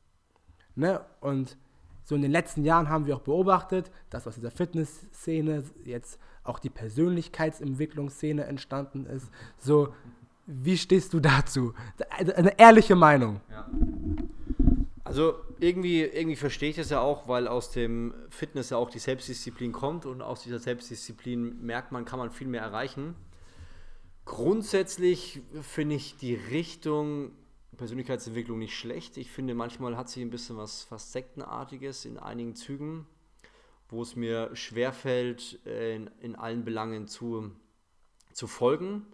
Ne? 0.75 1.05
Und 1.21 1.59
so 2.03 2.15
in 2.15 2.23
den 2.23 2.31
letzten 2.31 2.65
Jahren 2.65 2.89
haben 2.89 3.05
wir 3.05 3.15
auch 3.15 3.21
beobachtet, 3.21 3.91
dass 4.09 4.27
aus 4.27 4.37
dieser 4.37 4.51
Fitnessszene 4.51 5.65
jetzt 5.85 6.19
auch 6.43 6.59
die 6.59 6.71
Persönlichkeitsentwicklungsszene 6.71 8.45
entstanden 8.45 9.05
ist. 9.05 9.31
So, 9.59 9.93
wie 10.47 10.79
stehst 10.79 11.13
du 11.13 11.21
dazu? 11.21 11.75
Eine 12.09 12.59
ehrliche 12.59 12.97
Meinung. 12.97 13.43
Ja. 13.51 13.69
Also 15.05 15.35
irgendwie, 15.61 16.01
irgendwie 16.05 16.37
verstehe 16.37 16.71
ich 16.71 16.77
das 16.77 16.89
ja 16.89 17.01
auch, 17.01 17.29
weil 17.29 17.49
aus 17.49 17.71
dem 17.71 18.15
Fitness 18.31 18.71
ja 18.71 18.79
auch 18.79 18.89
die 18.89 18.99
Selbstdisziplin 18.99 19.73
kommt 19.73 20.07
und 20.07 20.23
aus 20.23 20.43
dieser 20.43 20.59
Selbstdisziplin 20.59 21.63
merkt 21.65 21.93
man, 21.93 22.07
kann 22.07 22.19
man 22.19 22.31
viel 22.31 22.49
mehr 22.49 22.63
erreichen. 22.63 23.15
Grundsätzlich 24.25 25.43
finde 25.61 25.97
ich 25.97 26.17
die 26.17 26.35
Richtung 26.35 27.33
Persönlichkeitsentwicklung 27.77 28.59
nicht 28.59 28.77
schlecht. 28.77 29.17
Ich 29.17 29.31
finde, 29.31 29.55
manchmal 29.55 29.97
hat 29.97 30.09
sie 30.09 30.23
ein 30.23 30.31
bisschen 30.31 30.57
was 30.57 30.85
fast 30.85 31.13
Sektenartiges 31.13 32.05
in 32.05 32.19
einigen 32.19 32.55
Zügen, 32.55 33.07
wo 33.89 34.03
es 34.03 34.17
mir 34.17 34.55
schwerfällt, 34.55 35.61
in, 35.65 36.11
in 36.21 36.37
allen 36.37 36.65
Belangen 36.65 37.07
zu, 37.07 37.51
zu 38.33 38.47
folgen, 38.47 39.07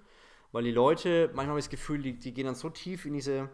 weil 0.53 0.64
die 0.64 0.73
Leute, 0.73 1.27
manchmal 1.29 1.49
habe 1.49 1.59
ich 1.59 1.66
das 1.66 1.70
Gefühl, 1.70 2.03
die, 2.03 2.18
die 2.18 2.33
gehen 2.33 2.46
dann 2.46 2.55
so 2.55 2.70
tief 2.70 3.05
in 3.05 3.14
diese, 3.14 3.49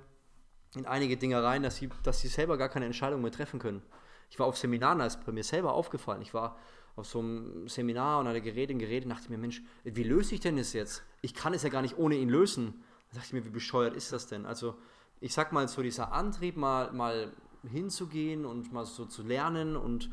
in 0.75 0.87
einige 0.87 1.17
Dinge 1.17 1.43
rein, 1.43 1.63
dass 1.63 1.77
sie, 1.77 1.89
dass 2.03 2.21
sie 2.21 2.29
selber 2.29 2.59
gar 2.59 2.69
keine 2.69 2.87
Entscheidung 2.87 3.23
mehr 3.23 3.33
treffen 3.33 3.61
können. 3.61 3.83
Ich 4.31 4.39
war 4.39 4.47
auf 4.47 4.57
Seminaren, 4.59 4.99
da 4.99 5.07
ist 5.07 5.25
bei 5.25 5.33
mir 5.33 5.45
selber 5.45 5.75
aufgefallen. 5.75 6.21
Ich 6.21 6.35
war 6.35 6.59
auf 6.97 7.07
so 7.07 7.19
einem 7.19 7.69
Seminar 7.69 8.21
und 8.21 8.29
hatte 8.29 8.41
geredet 8.41 8.75
und 8.75 8.79
geredet 8.81 9.05
und 9.05 9.11
dachte 9.11 9.31
mir, 9.31 9.39
Mensch, 9.39 9.63
wie 9.85 10.03
löse 10.03 10.35
ich 10.35 10.41
denn 10.41 10.57
das 10.57 10.73
jetzt? 10.73 11.03
Ich 11.21 11.35
kann 11.35 11.55
es 11.55 11.63
ja 11.63 11.69
gar 11.69 11.83
nicht 11.83 11.99
ohne 11.99 12.17
ihn 12.17 12.31
lösen. 12.31 12.83
Da 13.11 13.17
dachte 13.17 13.27
ich 13.29 13.33
mir, 13.35 13.45
wie 13.45 13.51
bescheuert 13.51 13.95
ist 13.95 14.13
das 14.13 14.27
denn? 14.27 14.47
Also 14.47 14.77
ich 15.21 15.33
sag 15.35 15.53
mal, 15.53 15.69
so 15.69 15.83
dieser 15.83 16.13
Antrieb, 16.13 16.57
mal, 16.57 16.93
mal 16.93 17.33
hinzugehen 17.71 18.47
und 18.47 18.73
mal 18.73 18.87
so 18.87 19.05
zu 19.05 19.23
lernen 19.23 19.77
und 19.77 20.11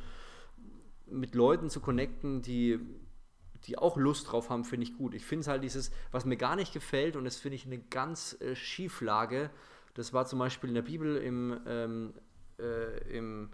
mit 1.06 1.36
Leuten 1.36 1.69
zu 1.69 1.80
connecten, 1.80 2.41
die, 2.41 2.80
die 3.65 3.78
auch 3.78 3.98
Lust 3.98 4.32
drauf 4.32 4.50
haben, 4.50 4.63
finde 4.63 4.86
ich 4.86 4.98
gut. 4.98 5.13
Ich 5.13 5.26
finde 5.26 5.41
es 5.41 5.48
halt 5.48 5.63
dieses, 5.63 5.91
was 6.12 6.26
mir 6.26 6.38
gar 6.38 6.56
nicht 6.56 6.74
gefällt 6.74 7.15
und 7.15 7.26
das 7.26 7.38
finde 7.38 7.56
ich 7.56 7.65
eine 7.65 7.80
ganz 7.80 8.38
äh, 8.41 8.56
Schieflage, 8.56 9.50
das 9.93 10.12
war 10.12 10.26
zum 10.26 10.39
Beispiel 10.39 10.69
in 10.69 10.76
der 10.76 10.82
Bibel 10.82 11.17
im, 11.17 11.60
ähm, 11.67 12.13
äh, 12.60 13.17
im 13.17 13.52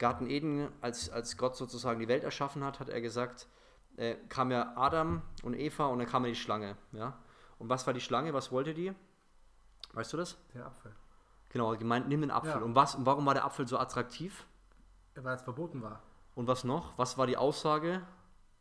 Garten 0.00 0.26
Eden, 0.26 0.68
als, 0.80 1.10
als 1.10 1.36
Gott 1.36 1.56
sozusagen 1.56 2.00
die 2.00 2.08
Welt 2.08 2.24
erschaffen 2.24 2.64
hat, 2.64 2.80
hat 2.80 2.88
er 2.88 3.02
gesagt, 3.02 3.46
äh, 3.96 4.16
kam 4.30 4.50
ja 4.50 4.72
Adam 4.74 5.22
und 5.42 5.54
Eva 5.54 5.86
und 5.86 5.98
dann 5.98 6.08
kam 6.08 6.24
ja 6.24 6.30
die 6.30 6.36
Schlange. 6.36 6.76
Ja? 6.92 7.18
Und 7.58 7.68
was 7.68 7.86
war 7.86 7.92
die 7.92 8.00
Schlange? 8.00 8.32
Was 8.32 8.50
wollte 8.50 8.72
die? 8.72 8.92
Weißt 9.92 10.12
du 10.14 10.16
das? 10.16 10.38
Der 10.54 10.66
Apfel. 10.66 10.96
Genau, 11.50 11.76
gemeint, 11.76 12.08
nimm 12.08 12.22
den 12.22 12.30
Apfel. 12.30 12.52
Ja. 12.52 12.58
Und, 12.58 12.74
was, 12.74 12.94
und 12.94 13.04
warum 13.04 13.26
war 13.26 13.34
der 13.34 13.44
Apfel 13.44 13.68
so 13.68 13.78
attraktiv? 13.78 14.46
Weil 15.16 15.36
es 15.36 15.42
verboten 15.42 15.82
war. 15.82 16.02
Und 16.34 16.46
was 16.46 16.64
noch? 16.64 16.96
Was 16.96 17.18
war 17.18 17.26
die 17.26 17.36
Aussage? 17.36 18.00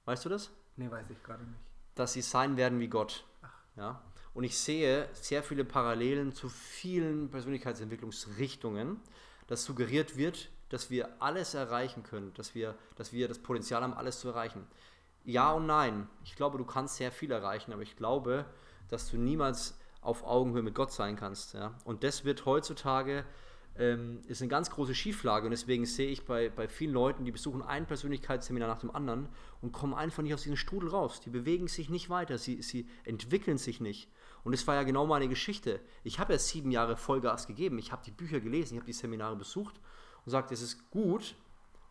Weißt 0.04 0.26
du 0.26 0.30
das? 0.30 0.52
Nee, 0.76 0.92
weiß 0.92 1.10
ich 1.10 1.24
gerade 1.24 1.44
nicht. 1.44 1.60
Dass 1.96 2.12
sie 2.12 2.22
sein 2.22 2.58
werden 2.58 2.82
wie 2.82 2.90
Gott. 2.90 3.26
Ach. 3.44 3.64
Ja? 3.78 4.02
Und 4.34 4.44
ich 4.44 4.58
sehe 4.58 5.08
sehr 5.14 5.42
viele 5.42 5.64
Parallelen 5.64 6.34
zu 6.34 6.50
vielen 6.50 7.30
Persönlichkeitsentwicklungsrichtungen, 7.30 9.00
dass 9.48 9.64
suggeriert 9.64 10.18
wird, 10.18 10.50
dass 10.70 10.90
wir 10.90 11.10
alles 11.20 11.54
erreichen 11.54 12.04
können, 12.04 12.34
dass 12.36 12.56
wir, 12.56 12.76
dass 12.96 13.12
wir 13.12 13.28
das 13.28 13.40
Potenzial 13.40 13.82
haben, 13.82 13.94
alles 13.94 14.20
zu 14.20 14.30
erreichen. 14.30 14.66
Ja 15.26 15.52
und 15.52 15.66
nein. 15.66 16.08
Ich 16.24 16.36
glaube, 16.36 16.58
du 16.58 16.66
kannst 16.66 16.96
sehr 16.96 17.12
viel 17.12 17.32
erreichen, 17.32 17.74
aber 17.74 17.82
ich 17.82 17.96
glaube, 17.96 18.46
dass 18.88 19.10
du 19.10 19.18
niemals 19.18 19.78
auf 20.02 20.24
Augenhöhe 20.24 20.64
mit 20.64 20.76
Gott 20.76 20.92
sein 20.92 21.16
kannst. 21.16 21.54
Ja? 21.54 21.76
Und 21.84 22.04
das 22.04 22.24
wird 22.24 22.46
heutzutage 22.46 23.26
ähm, 23.80 24.20
ist 24.28 24.42
eine 24.42 24.50
ganz 24.50 24.70
große 24.70 24.94
Schieflage 24.94 25.46
und 25.46 25.52
deswegen 25.52 25.86
sehe 25.86 26.10
ich 26.10 26.26
bei, 26.26 26.50
bei 26.50 26.68
vielen 26.68 26.92
Leuten, 26.92 27.24
die 27.24 27.32
besuchen 27.32 27.62
ein 27.62 27.86
Persönlichkeitsseminar 27.86 28.68
nach 28.68 28.80
dem 28.80 28.94
anderen 28.94 29.30
und 29.62 29.72
kommen 29.72 29.94
einfach 29.94 30.22
nicht 30.22 30.34
aus 30.34 30.42
diesem 30.42 30.58
Strudel 30.58 30.90
raus. 30.90 31.22
Die 31.22 31.30
bewegen 31.30 31.68
sich 31.68 31.90
nicht 31.90 32.10
weiter, 32.10 32.38
sie, 32.38 32.62
sie 32.62 32.88
entwickeln 33.06 33.58
sich 33.58 33.80
nicht. 33.80 34.10
Und 34.44 34.54
das 34.54 34.68
war 34.68 34.76
ja 34.76 34.84
genau 34.84 35.06
meine 35.06 35.30
Geschichte. 35.30 35.80
Ich 36.04 36.20
habe 36.20 36.34
ja 36.34 36.40
sieben 36.40 36.72
Jahre 36.72 36.98
Vollgas 36.98 37.48
gegeben, 37.48 37.80
ich 37.80 37.92
habe 37.92 38.04
die 38.06 38.12
Bücher 38.12 38.42
gelesen, 38.42 38.74
ich 38.74 38.80
habe 38.80 38.88
die 38.88 38.94
Seminare 38.94 39.36
besucht 39.36 39.80
und 40.26 40.32
sagte, 40.32 40.54
es 40.54 40.62
ist 40.62 40.90
gut 40.92 41.36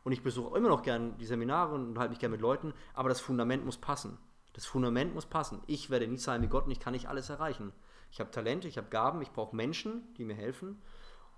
und 0.05 0.13
ich 0.13 0.23
besuche 0.23 0.57
immer 0.57 0.69
noch 0.69 0.83
gerne 0.83 1.13
die 1.21 1.27
Seminare 1.27 1.75
und 1.75 1.99
halte 1.99 2.11
mich 2.11 2.19
gerne 2.19 2.33
mit 2.33 2.41
Leuten, 2.41 2.73
aber 2.95 3.09
das 3.09 3.21
Fundament 3.21 3.65
muss 3.65 3.77
passen. 3.77 4.19
Das 4.55 4.67
Fundament 4.67 5.15
muss 5.15 5.27
passen. 5.27 5.63
Ich 5.67 5.91
werde 5.91 6.09
nicht 6.09 6.23
sein 6.23 6.43
wie 6.43 6.49
Gott 6.49 6.65
und 6.65 6.71
ich 6.71 6.81
kann 6.81 6.93
nicht 6.93 7.09
alles 7.09 7.31
erreichen. 7.31 7.73
Ich 8.11 8.21
habe 8.21 8.31
Talente, 8.31 8.69
ich 8.69 8.79
habe 8.79 8.89
Gaben, 8.89 9.23
ich 9.23 9.33
brauche 9.33 9.55
Menschen, 9.55 10.03
die 10.15 10.25
mir 10.25 10.35
helfen 10.35 10.81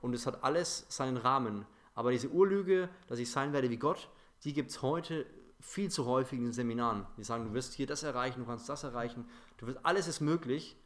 und 0.00 0.14
es 0.14 0.26
hat 0.26 0.44
alles 0.44 0.86
seinen 0.88 1.16
Rahmen. 1.16 1.66
Aber 1.94 2.12
diese 2.12 2.28
Urlüge, 2.28 2.88
dass 3.08 3.18
ich 3.18 3.30
sein 3.30 3.52
werde 3.52 3.70
wie 3.70 3.76
Gott, 3.76 4.08
die 4.44 4.52
gibt 4.52 4.70
es 4.70 4.82
heute 4.82 5.26
viel 5.60 5.90
zu 5.90 6.06
häufig 6.06 6.38
in 6.38 6.44
den 6.44 6.52
Seminaren. 6.52 7.06
Die 7.16 7.24
sagen, 7.24 7.44
du 7.44 7.52
wirst 7.52 7.74
hier 7.74 7.86
das 7.86 8.02
erreichen, 8.02 8.40
du 8.40 8.46
kannst 8.46 8.68
das 8.68 8.84
erreichen, 8.84 9.28
du 9.58 9.66
wirst, 9.66 9.84
alles 9.84 10.08
ist 10.08 10.20
möglich. 10.20 10.76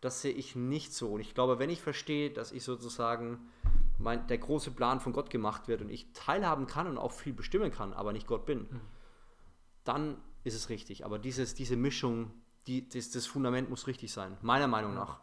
Das 0.00 0.22
sehe 0.22 0.32
ich 0.32 0.54
nicht 0.54 0.92
so. 0.92 1.12
Und 1.12 1.20
ich 1.20 1.34
glaube, 1.34 1.58
wenn 1.58 1.70
ich 1.70 1.80
verstehe, 1.80 2.30
dass 2.30 2.52
ich 2.52 2.62
sozusagen 2.62 3.38
mein, 4.04 4.26
der 4.28 4.38
große 4.38 4.70
Plan 4.70 5.00
von 5.00 5.12
Gott 5.12 5.30
gemacht 5.30 5.66
wird 5.66 5.82
und 5.82 5.88
ich 5.90 6.12
teilhaben 6.12 6.66
kann 6.66 6.86
und 6.86 6.98
auch 6.98 7.12
viel 7.12 7.32
bestimmen 7.32 7.72
kann, 7.72 7.92
aber 7.92 8.12
nicht 8.12 8.26
Gott 8.26 8.46
bin, 8.46 8.60
mhm. 8.60 8.80
dann 9.82 10.16
ist 10.44 10.54
es 10.54 10.68
richtig. 10.68 11.04
Aber 11.04 11.18
dieses, 11.18 11.54
diese 11.54 11.76
Mischung, 11.76 12.30
die, 12.68 12.88
das, 12.88 13.10
das 13.10 13.26
Fundament 13.26 13.68
muss 13.68 13.86
richtig 13.88 14.12
sein, 14.12 14.36
meiner 14.42 14.68
Meinung 14.68 14.94
nach 14.94 15.18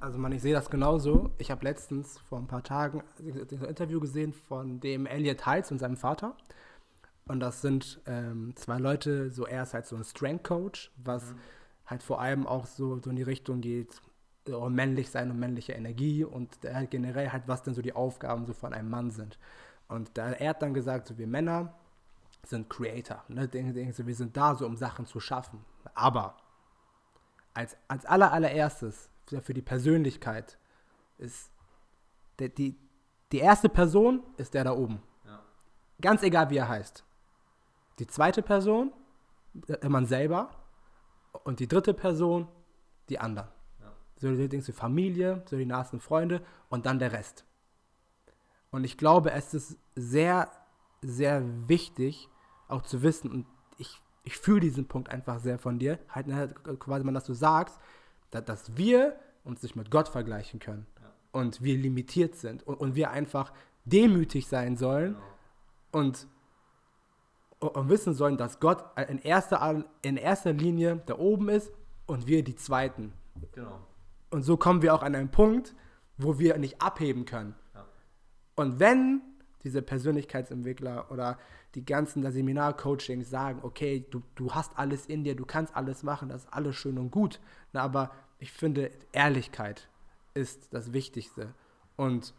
also 0.00 0.18
man, 0.18 0.32
ich 0.32 0.42
sehe 0.42 0.52
das 0.52 0.70
genauso. 0.70 1.30
Ich 1.38 1.50
habe 1.50 1.64
letztens 1.64 2.18
vor 2.28 2.38
ein 2.38 2.46
paar 2.46 2.62
Tagen 2.62 3.02
ein 3.18 3.66
Interview 3.68 4.00
gesehen 4.00 4.32
von 4.32 4.80
dem 4.80 5.06
Elliot 5.06 5.46
Heitz 5.46 5.70
und 5.70 5.78
seinem 5.78 5.96
Vater. 5.96 6.36
Und 7.26 7.40
das 7.40 7.62
sind 7.62 8.00
ähm, 8.06 8.52
zwei 8.56 8.78
Leute, 8.78 9.30
so 9.30 9.46
er 9.46 9.62
ist 9.62 9.72
halt 9.72 9.86
so 9.86 9.96
ein 9.96 10.04
Strength 10.04 10.44
Coach, 10.44 10.92
was 10.96 11.32
mhm. 11.32 11.38
halt 11.86 12.02
vor 12.02 12.20
allem 12.20 12.46
auch 12.46 12.66
so, 12.66 12.98
so 12.98 13.10
in 13.10 13.16
die 13.16 13.22
Richtung 13.22 13.60
geht, 13.62 14.02
so 14.46 14.68
männlich 14.68 15.10
sein 15.10 15.30
und 15.30 15.38
männliche 15.38 15.72
Energie 15.72 16.24
und 16.24 16.58
halt 16.64 16.90
generell 16.90 17.30
halt, 17.30 17.44
was 17.46 17.62
denn 17.62 17.74
so 17.74 17.82
die 17.82 17.94
Aufgaben 17.94 18.46
so 18.46 18.52
von 18.52 18.72
einem 18.72 18.90
Mann 18.90 19.10
sind. 19.10 19.38
Und 19.88 20.16
da, 20.16 20.32
er 20.32 20.50
hat 20.50 20.62
dann 20.62 20.74
gesagt, 20.74 21.06
so 21.06 21.18
wir 21.18 21.26
Männer 21.26 21.74
sind 22.46 22.68
Creator. 22.68 23.24
Ne? 23.28 23.48
Denken 23.48 23.92
so, 23.92 24.06
wir 24.06 24.14
sind 24.14 24.36
da 24.36 24.54
so, 24.54 24.66
um 24.66 24.76
Sachen 24.76 25.06
zu 25.06 25.20
schaffen. 25.20 25.64
Aber 25.94 26.36
als, 27.54 27.76
als 27.88 28.04
aller, 28.04 28.32
allererstes 28.32 29.08
für 29.42 29.54
die 29.54 29.62
Persönlichkeit 29.62 30.58
ist 31.18 31.50
der, 32.38 32.48
die, 32.48 32.76
die 33.32 33.38
erste 33.38 33.68
Person 33.68 34.22
ist 34.36 34.54
der 34.54 34.64
da 34.64 34.72
oben. 34.72 35.02
Ja. 35.24 35.40
Ganz 36.00 36.22
egal, 36.22 36.50
wie 36.50 36.56
er 36.56 36.68
heißt. 36.68 37.04
Die 37.98 38.06
zweite 38.06 38.42
Person, 38.42 38.92
äh, 39.68 39.88
man 39.88 40.06
selber. 40.06 40.50
Und 41.44 41.60
die 41.60 41.68
dritte 41.68 41.94
Person, 41.94 42.48
die 43.08 43.18
anderen. 43.18 43.48
So 44.24 44.34
die, 44.34 44.48
die 44.48 44.72
Familie, 44.72 45.42
so 45.44 45.56
die 45.56 45.66
nahesten 45.66 46.00
Freunde 46.00 46.40
und 46.70 46.86
dann 46.86 46.98
der 46.98 47.12
Rest. 47.12 47.44
Und 48.70 48.84
ich 48.84 48.96
glaube, 48.96 49.32
es 49.32 49.52
ist 49.52 49.76
sehr, 49.94 50.50
sehr 51.02 51.42
wichtig, 51.68 52.30
auch 52.68 52.80
zu 52.80 53.02
wissen, 53.02 53.30
und 53.30 53.46
ich, 53.76 54.00
ich 54.22 54.38
fühle 54.38 54.60
diesen 54.60 54.88
Punkt 54.88 55.10
einfach 55.10 55.40
sehr 55.40 55.58
von 55.58 55.78
dir, 55.78 55.98
halt, 56.08 56.32
halt 56.32 56.80
quasi, 56.80 57.12
dass 57.12 57.24
du 57.24 57.34
sagst, 57.34 57.78
dass 58.30 58.76
wir 58.76 59.16
uns 59.44 59.62
nicht 59.62 59.76
mit 59.76 59.90
Gott 59.90 60.08
vergleichen 60.08 60.58
können 60.58 60.86
ja. 61.00 61.12
und 61.32 61.62
wir 61.62 61.76
limitiert 61.76 62.34
sind 62.36 62.62
und, 62.62 62.76
und, 62.76 62.94
wir 62.94 63.10
einfach 63.10 63.52
demütig 63.84 64.48
sein 64.48 64.76
sollen 64.78 65.12
genau. 65.12 65.26
und, 65.92 66.26
und 67.60 67.88
wissen 67.90 68.14
sollen, 68.14 68.38
dass 68.38 68.58
Gott 68.58 68.84
in 69.08 69.18
erster, 69.18 69.84
in 70.00 70.16
erster 70.16 70.54
Linie 70.54 71.02
da 71.04 71.18
oben 71.18 71.50
ist 71.50 71.70
und 72.06 72.26
wir 72.26 72.42
die 72.42 72.56
Zweiten. 72.56 73.12
Genau. 73.52 73.86
Und 74.34 74.42
so 74.42 74.56
kommen 74.56 74.82
wir 74.82 74.92
auch 74.92 75.04
an 75.04 75.14
einen 75.14 75.30
Punkt, 75.30 75.76
wo 76.18 76.40
wir 76.40 76.58
nicht 76.58 76.82
abheben 76.82 77.24
können. 77.24 77.54
Ja. 77.72 77.84
Und 78.56 78.80
wenn 78.80 79.22
diese 79.62 79.80
Persönlichkeitsentwickler 79.80 81.08
oder 81.12 81.38
die 81.76 81.84
ganzen 81.84 82.28
Seminar-Coachings 82.28 83.30
sagen, 83.30 83.60
okay, 83.62 84.04
du, 84.10 84.22
du 84.34 84.52
hast 84.52 84.76
alles 84.76 85.06
in 85.06 85.22
dir, 85.22 85.36
du 85.36 85.44
kannst 85.44 85.76
alles 85.76 86.02
machen, 86.02 86.30
das 86.30 86.46
ist 86.46 86.52
alles 86.52 86.74
schön 86.74 86.98
und 86.98 87.12
gut. 87.12 87.38
Na, 87.72 87.82
aber 87.82 88.10
ich 88.40 88.50
finde, 88.50 88.90
Ehrlichkeit 89.12 89.88
ist 90.34 90.74
das 90.74 90.92
Wichtigste. 90.92 91.54
Und, 91.94 92.34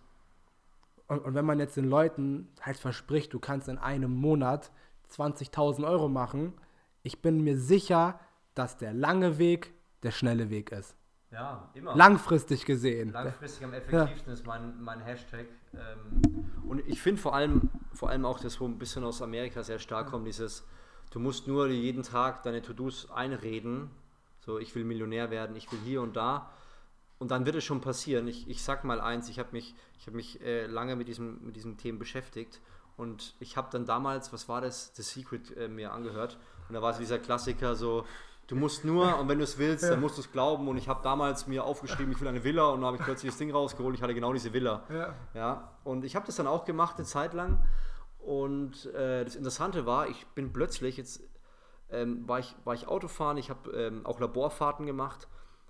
und, 1.08 1.20
und 1.20 1.34
wenn 1.34 1.46
man 1.46 1.60
jetzt 1.60 1.78
den 1.78 1.90
Leuten 1.90 2.50
halt 2.60 2.76
verspricht, 2.76 3.32
du 3.32 3.40
kannst 3.40 3.70
in 3.70 3.78
einem 3.78 4.12
Monat 4.12 4.70
20.000 5.14 5.88
Euro 5.88 6.10
machen, 6.10 6.56
ich 7.04 7.22
bin 7.22 7.42
mir 7.42 7.58
sicher, 7.58 8.20
dass 8.54 8.76
der 8.76 8.92
lange 8.92 9.38
Weg 9.38 9.74
der 10.04 10.12
schnelle 10.12 10.50
Weg 10.50 10.74
ist. 10.74 10.98
Ja, 11.36 11.70
immer. 11.74 11.96
Langfristig 11.96 12.66
gesehen. 12.66 13.12
Langfristig 13.12 13.64
am 13.64 13.74
effektivsten 13.74 14.28
ja. 14.28 14.34
ist 14.34 14.46
mein, 14.48 14.82
mein 14.82 15.02
Hashtag. 15.02 15.46
Ähm, 15.74 16.50
und 16.68 16.80
ich 16.88 17.02
finde 17.02 17.22
vor 17.22 17.36
allem, 17.36 17.70
vor 17.94 18.10
allem 18.10 18.26
auch 18.26 18.40
das, 18.40 18.60
wo 18.60 18.66
ein 18.66 18.80
bisschen 18.80 19.04
aus 19.04 19.22
Amerika 19.22 19.62
sehr 19.62 19.80
stark 19.80 20.08
kommt, 20.08 20.26
dieses, 20.26 20.66
du 21.12 21.20
musst 21.20 21.48
nur 21.48 21.68
jeden 21.68 22.04
Tag 22.04 22.44
deine 22.44 22.62
To-Dos 22.62 23.12
einreden 23.12 23.92
so, 24.46 24.60
ich 24.60 24.76
will 24.76 24.84
Millionär 24.84 25.32
werden, 25.32 25.56
ich 25.56 25.72
will 25.72 25.80
hier 25.80 26.02
und 26.02 26.16
da. 26.16 26.52
Und 27.18 27.32
dann 27.32 27.46
wird 27.46 27.56
es 27.56 27.64
schon 27.64 27.82
passieren. 27.82 28.28
Ich, 28.28 28.48
ich 28.48 28.62
sag 28.62 28.84
mal 28.84 29.02
eins, 29.02 29.28
ich 29.30 29.40
habe 29.40 29.50
mich, 29.54 29.74
ich 29.98 30.06
hab 30.06 30.14
mich 30.14 30.42
äh, 30.42 30.68
lange 30.68 30.96
mit 30.96 31.08
diesem, 31.08 31.44
mit 31.44 31.56
diesem 31.56 31.78
Themen 31.78 31.98
beschäftigt 31.98 32.62
und 32.98 33.36
ich 33.40 33.58
habe 33.58 33.70
dann 33.72 33.86
damals, 33.86 34.32
was 34.34 34.48
war 34.48 34.62
das, 34.62 34.94
The 34.96 35.02
Secret 35.02 35.56
äh, 35.58 35.68
mir 35.68 35.92
angehört 35.94 36.38
und 36.68 36.76
da 36.76 36.82
war 36.82 36.92
es 36.92 36.98
dieser 36.98 37.18
Klassiker 37.20 37.76
so, 37.76 38.06
du 38.48 38.56
musst 38.56 38.86
nur 38.86 39.16
und 39.20 39.28
wenn 39.28 39.38
du 39.38 39.44
es 39.44 39.58
willst, 39.58 39.84
dann 39.84 40.02
musst 40.02 40.18
du 40.18 40.22
es 40.22 40.32
glauben 40.32 40.68
und 40.68 40.78
ich 40.78 40.88
habe 40.88 41.02
damals 41.04 41.48
mir 41.48 41.64
aufgeschrieben, 41.64 42.12
ich 42.12 42.20
will 42.22 42.28
eine 42.28 42.44
Villa 42.44 42.68
und 42.70 42.82
dann 42.82 42.88
habe 42.88 42.98
ich 42.98 43.04
plötzlich 43.04 43.32
das 43.32 43.38
Ding 43.38 43.52
rausgeholt, 43.52 43.96
ich 43.96 44.02
hatte 44.02 44.14
genau 44.14 44.34
diese 44.34 44.54
Villa. 44.54 44.84
Ja. 44.90 45.14
ja 45.34 45.72
und 45.84 46.06
ich 46.06 46.16
habe 46.16 46.26
das 46.26 46.36
dann 46.36 46.48
auch 46.48 46.66
gemacht 46.66 46.96
eine 46.98 47.06
Zeit 47.06 47.34
lang 47.34 47.64
und 48.20 48.86
äh, 48.94 49.24
das 49.24 49.36
Interessante 49.36 49.86
war, 49.86 50.08
ich 50.08 50.26
bin 50.28 50.54
plötzlich 50.54 50.98
jetzt 50.98 51.22
ähm, 51.92 52.28
war, 52.28 52.40
ich, 52.40 52.56
war 52.64 52.74
ich 52.74 52.88
Autofahren, 52.88 53.38
ich 53.38 53.50
habe 53.50 53.72
ähm, 53.72 54.06
auch 54.06 54.20
Laborfahrten 54.20 54.86
gemacht 54.86 55.28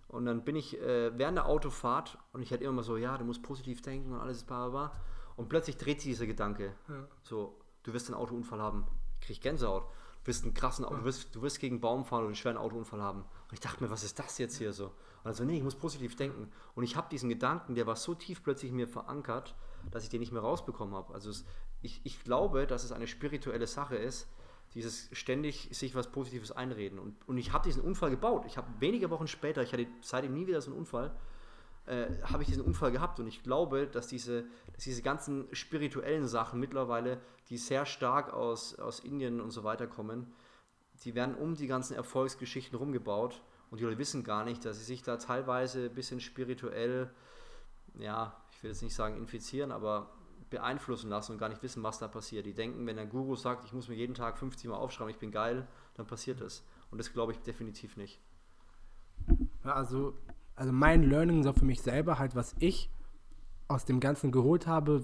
und 0.07 0.25
dann 0.25 0.43
bin 0.43 0.55
ich 0.55 0.79
äh, 0.81 1.17
während 1.17 1.37
der 1.37 1.45
Autofahrt 1.45 2.17
und 2.31 2.41
ich 2.41 2.51
hatte 2.51 2.63
immer 2.63 2.73
mal 2.73 2.83
so, 2.83 2.97
ja, 2.97 3.17
du 3.17 3.25
musst 3.25 3.43
positiv 3.43 3.81
denken 3.81 4.13
und 4.13 4.19
alles 4.19 4.37
ist 4.37 4.47
bla 4.47 4.67
bla 4.67 4.87
bla. 4.87 5.01
Und 5.35 5.49
plötzlich 5.49 5.77
dreht 5.77 5.99
sich 5.99 6.11
dieser 6.11 6.27
Gedanke. 6.27 6.73
Ja. 6.87 7.07
So, 7.23 7.59
du 7.83 7.93
wirst 7.93 8.07
einen 8.07 8.15
Autounfall 8.15 8.61
haben. 8.61 8.85
Ich 9.19 9.27
krieg 9.27 9.41
Gänsehaut. 9.41 9.85
Du 10.25 10.29
wirst 10.29 10.43
einen 10.43 10.55
krassen 10.55 10.85
du, 10.89 11.03
wirst, 11.03 11.35
du 11.35 11.41
wirst 11.43 11.59
gegen 11.59 11.75
einen 11.75 11.81
Baum 11.81 12.03
fahren 12.03 12.21
und 12.21 12.27
einen 12.29 12.35
schweren 12.35 12.57
Autounfall 12.57 12.99
haben. 12.99 13.19
Und 13.21 13.53
ich 13.53 13.59
dachte 13.59 13.83
mir, 13.83 13.91
was 13.91 14.03
ist 14.03 14.17
das 14.17 14.39
jetzt 14.39 14.57
hier 14.57 14.73
so? 14.73 14.85
Und 14.85 15.25
dann 15.25 15.33
so, 15.35 15.43
nee, 15.43 15.57
ich 15.57 15.63
muss 15.63 15.75
positiv 15.75 16.15
denken. 16.15 16.51
Und 16.73 16.83
ich 16.83 16.95
habe 16.95 17.07
diesen 17.11 17.29
Gedanken, 17.29 17.75
der 17.75 17.85
war 17.85 17.95
so 17.95 18.15
tief 18.15 18.41
plötzlich 18.41 18.71
mir 18.71 18.87
verankert, 18.87 19.53
dass 19.91 20.03
ich 20.03 20.09
den 20.09 20.21
nicht 20.21 20.31
mehr 20.31 20.41
rausbekommen 20.41 20.95
habe. 20.95 21.13
Also 21.13 21.29
es, 21.29 21.45
ich, 21.83 22.01
ich 22.03 22.23
glaube, 22.23 22.65
dass 22.65 22.83
es 22.83 22.91
eine 22.91 23.05
spirituelle 23.05 23.67
Sache 23.67 23.97
ist, 23.97 24.27
dieses 24.73 25.09
ständig 25.11 25.69
sich 25.71 25.93
was 25.93 26.07
Positives 26.07 26.51
einreden. 26.51 26.97
Und, 26.97 27.15
und 27.27 27.37
ich 27.37 27.53
habe 27.53 27.63
diesen 27.63 27.83
Unfall 27.83 28.09
gebaut. 28.09 28.45
Ich 28.47 28.57
habe 28.57 28.67
wenige 28.79 29.11
Wochen 29.11 29.27
später, 29.27 29.61
ich 29.61 29.73
hatte 29.73 29.85
seitdem 30.01 30.33
nie 30.33 30.47
wieder 30.47 30.59
so 30.59 30.71
einen 30.71 30.79
Unfall, 30.79 31.15
äh, 31.85 32.07
habe 32.23 32.41
ich 32.41 32.49
diesen 32.49 32.63
Unfall 32.63 32.91
gehabt. 32.91 33.19
Und 33.19 33.27
ich 33.27 33.43
glaube, 33.43 33.85
dass 33.85 34.07
diese, 34.07 34.45
dass 34.75 34.83
diese 34.83 35.01
ganzen 35.01 35.47
spirituellen 35.53 36.27
Sachen 36.27 36.59
mittlerweile, 36.59 37.21
die 37.49 37.57
sehr 37.57 37.85
stark 37.85 38.33
aus, 38.33 38.77
aus 38.77 38.99
Indien 38.99 39.39
und 39.39 39.51
so 39.51 39.63
weiter 39.63 39.87
kommen, 39.87 40.33
die 41.03 41.15
werden 41.15 41.35
um 41.35 41.55
die 41.55 41.67
ganzen 41.67 41.95
Erfolgsgeschichten 41.95 42.77
rumgebaut. 42.77 43.41
Und 43.71 43.79
die 43.79 43.85
Leute 43.85 43.97
wissen 43.97 44.23
gar 44.23 44.43
nicht, 44.43 44.63
dass 44.65 44.77
sie 44.77 44.83
sich 44.83 45.01
da 45.01 45.17
teilweise 45.17 45.85
ein 45.85 45.95
bisschen 45.95 46.19
spirituell, 46.19 47.09
ja, 47.97 48.35
ich 48.51 48.63
will 48.63 48.71
jetzt 48.71 48.83
nicht 48.83 48.95
sagen 48.95 49.17
infizieren, 49.17 49.71
aber 49.71 50.11
beeinflussen 50.49 51.09
lassen 51.09 51.33
und 51.33 51.37
gar 51.37 51.49
nicht 51.49 51.63
wissen, 51.63 51.81
was 51.81 51.97
da 51.97 52.07
passiert. 52.07 52.45
Die 52.45 52.53
denken, 52.53 52.85
wenn 52.85 52.99
ein 52.99 53.09
Guru 53.09 53.35
sagt, 53.35 53.65
ich 53.65 53.73
muss 53.73 53.87
mir 53.87 53.95
jeden 53.95 54.13
Tag 54.13 54.37
50 54.37 54.69
Mal 54.69 54.75
aufschreiben, 54.75 55.11
ich 55.11 55.19
bin 55.19 55.31
geil, 55.31 55.67
dann 55.95 56.05
passiert 56.05 56.41
das. 56.41 56.63
Und 56.91 56.97
das 56.97 57.13
glaube 57.13 57.31
ich 57.31 57.39
definitiv 57.39 57.97
nicht. 57.97 58.19
Also, 59.63 60.13
also 60.55 60.71
mein 60.71 61.03
Learning 61.03 61.43
so 61.43 61.53
für 61.53 61.65
mich 61.65 61.81
selber 61.81 62.19
halt, 62.19 62.35
was 62.35 62.55
ich 62.59 62.89
aus 63.67 63.85
dem 63.85 63.99
Ganzen 63.99 64.31
geholt 64.31 64.67
habe, 64.67 65.03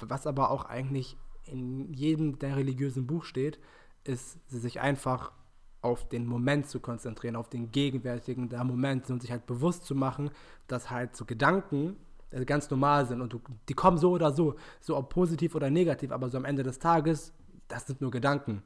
was 0.00 0.26
aber 0.26 0.50
auch 0.50 0.64
eigentlich 0.64 1.16
in 1.44 1.92
jedem 1.92 2.38
der 2.38 2.56
religiösen 2.56 3.06
Buch 3.06 3.24
steht, 3.24 3.58
ist, 4.04 4.38
sich 4.48 4.80
einfach 4.80 5.32
auf 5.80 6.08
den 6.08 6.26
Moment 6.26 6.68
zu 6.68 6.80
konzentrieren, 6.80 7.36
auf 7.36 7.48
den 7.48 7.72
gegenwärtigen 7.72 8.48
der 8.48 8.64
Moment 8.64 9.10
und 9.10 9.20
sich 9.20 9.32
halt 9.32 9.46
bewusst 9.46 9.84
zu 9.84 9.94
machen, 9.94 10.30
dass 10.68 10.90
halt 10.90 11.16
so 11.16 11.24
Gedanken 11.24 11.96
äh, 12.30 12.44
ganz 12.44 12.70
normal 12.70 13.06
sind 13.06 13.20
und 13.20 13.32
du, 13.32 13.40
die 13.68 13.74
kommen 13.74 13.98
so 13.98 14.12
oder 14.12 14.32
so, 14.32 14.54
so 14.80 14.96
ob 14.96 15.10
positiv 15.10 15.54
oder 15.54 15.70
negativ, 15.70 16.12
aber 16.12 16.30
so 16.30 16.38
am 16.38 16.44
Ende 16.44 16.62
des 16.62 16.78
Tages, 16.78 17.32
das 17.68 17.86
sind 17.86 18.00
nur 18.00 18.10
Gedanken. 18.10 18.62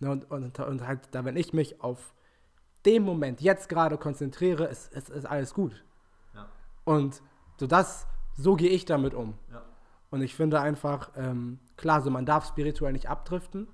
Ne, 0.00 0.10
und, 0.10 0.30
und, 0.30 0.58
und 0.58 0.86
halt, 0.86 1.08
da 1.12 1.24
wenn 1.24 1.36
ich 1.36 1.52
mich 1.52 1.80
auf 1.80 2.12
den 2.84 3.02
Moment 3.02 3.40
jetzt 3.40 3.68
gerade 3.68 3.96
konzentriere, 3.96 4.64
ist, 4.64 4.92
ist, 4.92 5.08
ist 5.08 5.24
alles 5.24 5.54
gut. 5.54 5.84
Ja. 6.34 6.48
Und 6.84 7.22
so 7.58 7.66
das 7.66 8.06
So 8.34 8.56
gehe 8.56 8.70
ich 8.70 8.84
damit 8.84 9.14
um. 9.14 9.34
Ja. 9.50 9.62
Und 10.10 10.22
ich 10.22 10.34
finde 10.34 10.60
einfach, 10.60 11.10
ähm, 11.16 11.58
klar, 11.76 12.02
so 12.02 12.10
man 12.10 12.26
darf 12.26 12.46
spirituell 12.46 12.92
nicht 12.92 13.08
abdriften. 13.08 13.68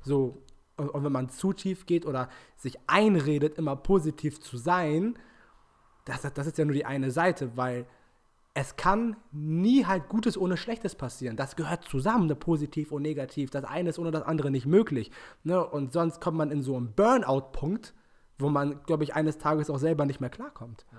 So, 0.00 0.42
und, 0.76 0.88
und 0.88 1.04
wenn 1.04 1.12
man 1.12 1.28
zu 1.28 1.52
tief 1.52 1.86
geht 1.86 2.06
oder 2.06 2.28
sich 2.56 2.78
einredet, 2.86 3.58
immer 3.58 3.76
positiv 3.76 4.40
zu 4.40 4.56
sein, 4.56 5.18
das, 6.04 6.22
das 6.22 6.46
ist 6.46 6.58
ja 6.58 6.64
nur 6.64 6.74
die 6.74 6.86
eine 6.86 7.10
Seite, 7.10 7.56
weil 7.56 7.86
es 8.54 8.76
kann 8.76 9.16
nie 9.30 9.84
halt 9.86 10.08
Gutes 10.08 10.36
ohne 10.36 10.56
Schlechtes 10.56 10.94
passieren. 10.94 11.36
Das 11.36 11.54
gehört 11.54 11.84
zusammen, 11.84 12.26
ne, 12.26 12.34
positiv 12.34 12.90
und 12.90 13.02
negativ. 13.02 13.50
Das 13.50 13.64
eine 13.64 13.90
ist 13.90 13.98
ohne 13.98 14.10
das 14.10 14.22
andere 14.22 14.50
nicht 14.50 14.66
möglich. 14.66 15.10
Ne? 15.44 15.64
Und 15.64 15.92
sonst 15.92 16.20
kommt 16.20 16.36
man 16.36 16.50
in 16.50 16.62
so 16.62 16.76
einen 16.76 16.92
Burnout-Punkt, 16.92 17.94
wo 18.38 18.48
man, 18.48 18.82
glaube 18.84 19.04
ich, 19.04 19.14
eines 19.14 19.38
Tages 19.38 19.70
auch 19.70 19.78
selber 19.78 20.04
nicht 20.04 20.20
mehr 20.20 20.30
klarkommt. 20.30 20.84
Ja. 20.92 20.98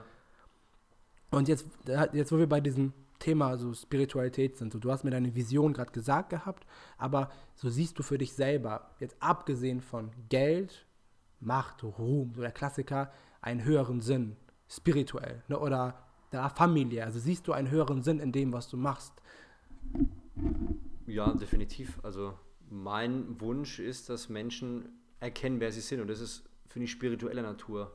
Und 1.37 1.47
jetzt, 1.47 1.67
jetzt, 2.13 2.31
wo 2.31 2.37
wir 2.37 2.47
bei 2.47 2.61
diesem 2.61 2.93
Thema 3.21 3.57
so 3.57 3.73
Spiritualität 3.73 4.57
sind, 4.57 4.73
so, 4.73 4.79
du 4.79 4.91
hast 4.91 5.05
mir 5.05 5.11
deine 5.11 5.33
Vision 5.33 5.71
gerade 5.71 5.91
gesagt 5.91 6.29
gehabt, 6.29 6.65
aber 6.97 7.31
so 7.55 7.69
siehst 7.69 7.97
du 7.97 8.03
für 8.03 8.17
dich 8.17 8.33
selber, 8.33 8.91
jetzt 8.99 9.15
abgesehen 9.19 9.79
von 9.79 10.11
Geld, 10.27 10.85
Macht, 11.39 11.83
Ruhm, 11.83 12.33
so 12.35 12.41
der 12.41 12.51
Klassiker, 12.51 13.11
einen 13.41 13.63
höheren 13.63 14.01
Sinn, 14.01 14.35
spirituell 14.67 15.43
ne? 15.47 15.57
oder 15.57 15.95
da 16.29 16.49
familiär. 16.49 17.05
Also 17.05 17.19
siehst 17.19 17.47
du 17.47 17.53
einen 17.53 17.69
höheren 17.71 18.01
Sinn 18.01 18.19
in 18.19 18.31
dem, 18.31 18.53
was 18.53 18.69
du 18.69 18.77
machst. 18.77 19.13
Ja, 21.07 21.33
definitiv. 21.33 21.99
Also 22.03 22.37
mein 22.69 23.39
Wunsch 23.41 23.79
ist, 23.79 24.09
dass 24.09 24.29
Menschen 24.29 25.01
erkennen, 25.19 25.59
wer 25.59 25.71
sie 25.71 25.81
sind. 25.81 25.99
Und 25.99 26.07
das 26.07 26.21
ist, 26.21 26.43
finde 26.67 26.85
ich, 26.85 26.91
spiritueller 26.91 27.41
Natur. 27.41 27.91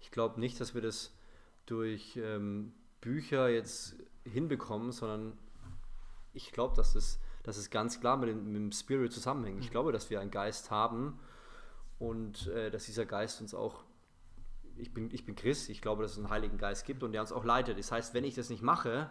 Ich 0.00 0.10
glaube 0.10 0.40
nicht, 0.40 0.60
dass 0.60 0.74
wir 0.74 0.80
das 0.82 1.14
durch 1.66 2.16
ähm, 2.16 2.72
Bücher 3.00 3.48
jetzt 3.48 3.96
hinbekommen, 4.24 4.92
sondern 4.92 5.38
ich 6.32 6.52
glaube, 6.52 6.74
dass 6.76 6.94
es, 6.94 7.20
dass 7.42 7.56
es 7.56 7.70
ganz 7.70 8.00
klar 8.00 8.16
mit 8.16 8.28
dem, 8.28 8.44
mit 8.46 8.56
dem 8.56 8.72
Spirit 8.72 9.12
zusammenhängt. 9.12 9.62
Ich 9.62 9.70
glaube, 9.70 9.92
dass 9.92 10.10
wir 10.10 10.20
einen 10.20 10.30
Geist 10.30 10.70
haben 10.70 11.18
und 11.98 12.48
äh, 12.48 12.70
dass 12.70 12.86
dieser 12.86 13.06
Geist 13.06 13.40
uns 13.40 13.54
auch 13.54 13.84
ich 14.76 14.92
bin, 14.92 15.10
ich 15.12 15.24
bin 15.24 15.36
Christ, 15.36 15.68
ich 15.70 15.80
glaube, 15.80 16.02
dass 16.02 16.12
es 16.12 16.18
einen 16.18 16.30
Heiligen 16.30 16.58
Geist 16.58 16.84
gibt 16.84 17.02
und 17.02 17.12
der 17.12 17.20
uns 17.20 17.32
auch 17.32 17.44
leitet. 17.44 17.78
Das 17.78 17.92
heißt, 17.92 18.14
wenn 18.14 18.24
ich 18.24 18.34
das 18.34 18.50
nicht 18.50 18.62
mache, 18.62 19.10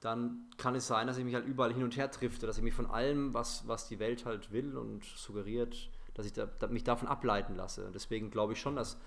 dann 0.00 0.50
kann 0.58 0.74
es 0.74 0.86
sein, 0.86 1.06
dass 1.06 1.16
ich 1.16 1.24
mich 1.24 1.34
halt 1.34 1.46
überall 1.46 1.72
hin 1.72 1.82
und 1.82 1.96
her 1.96 2.10
trifte, 2.10 2.46
dass 2.46 2.58
ich 2.58 2.64
mich 2.64 2.74
von 2.74 2.86
allem, 2.86 3.32
was, 3.32 3.66
was 3.66 3.88
die 3.88 3.98
Welt 3.98 4.26
halt 4.26 4.52
will 4.52 4.76
und 4.76 5.04
suggeriert, 5.04 5.90
dass 6.14 6.26
ich 6.26 6.32
da, 6.32 6.48
mich 6.68 6.84
davon 6.84 7.08
ableiten 7.08 7.56
lasse. 7.56 7.86
Und 7.86 7.94
deswegen 7.94 8.30
glaube 8.30 8.52
ich 8.52 8.60
schon, 8.60 8.76
dass, 8.76 8.98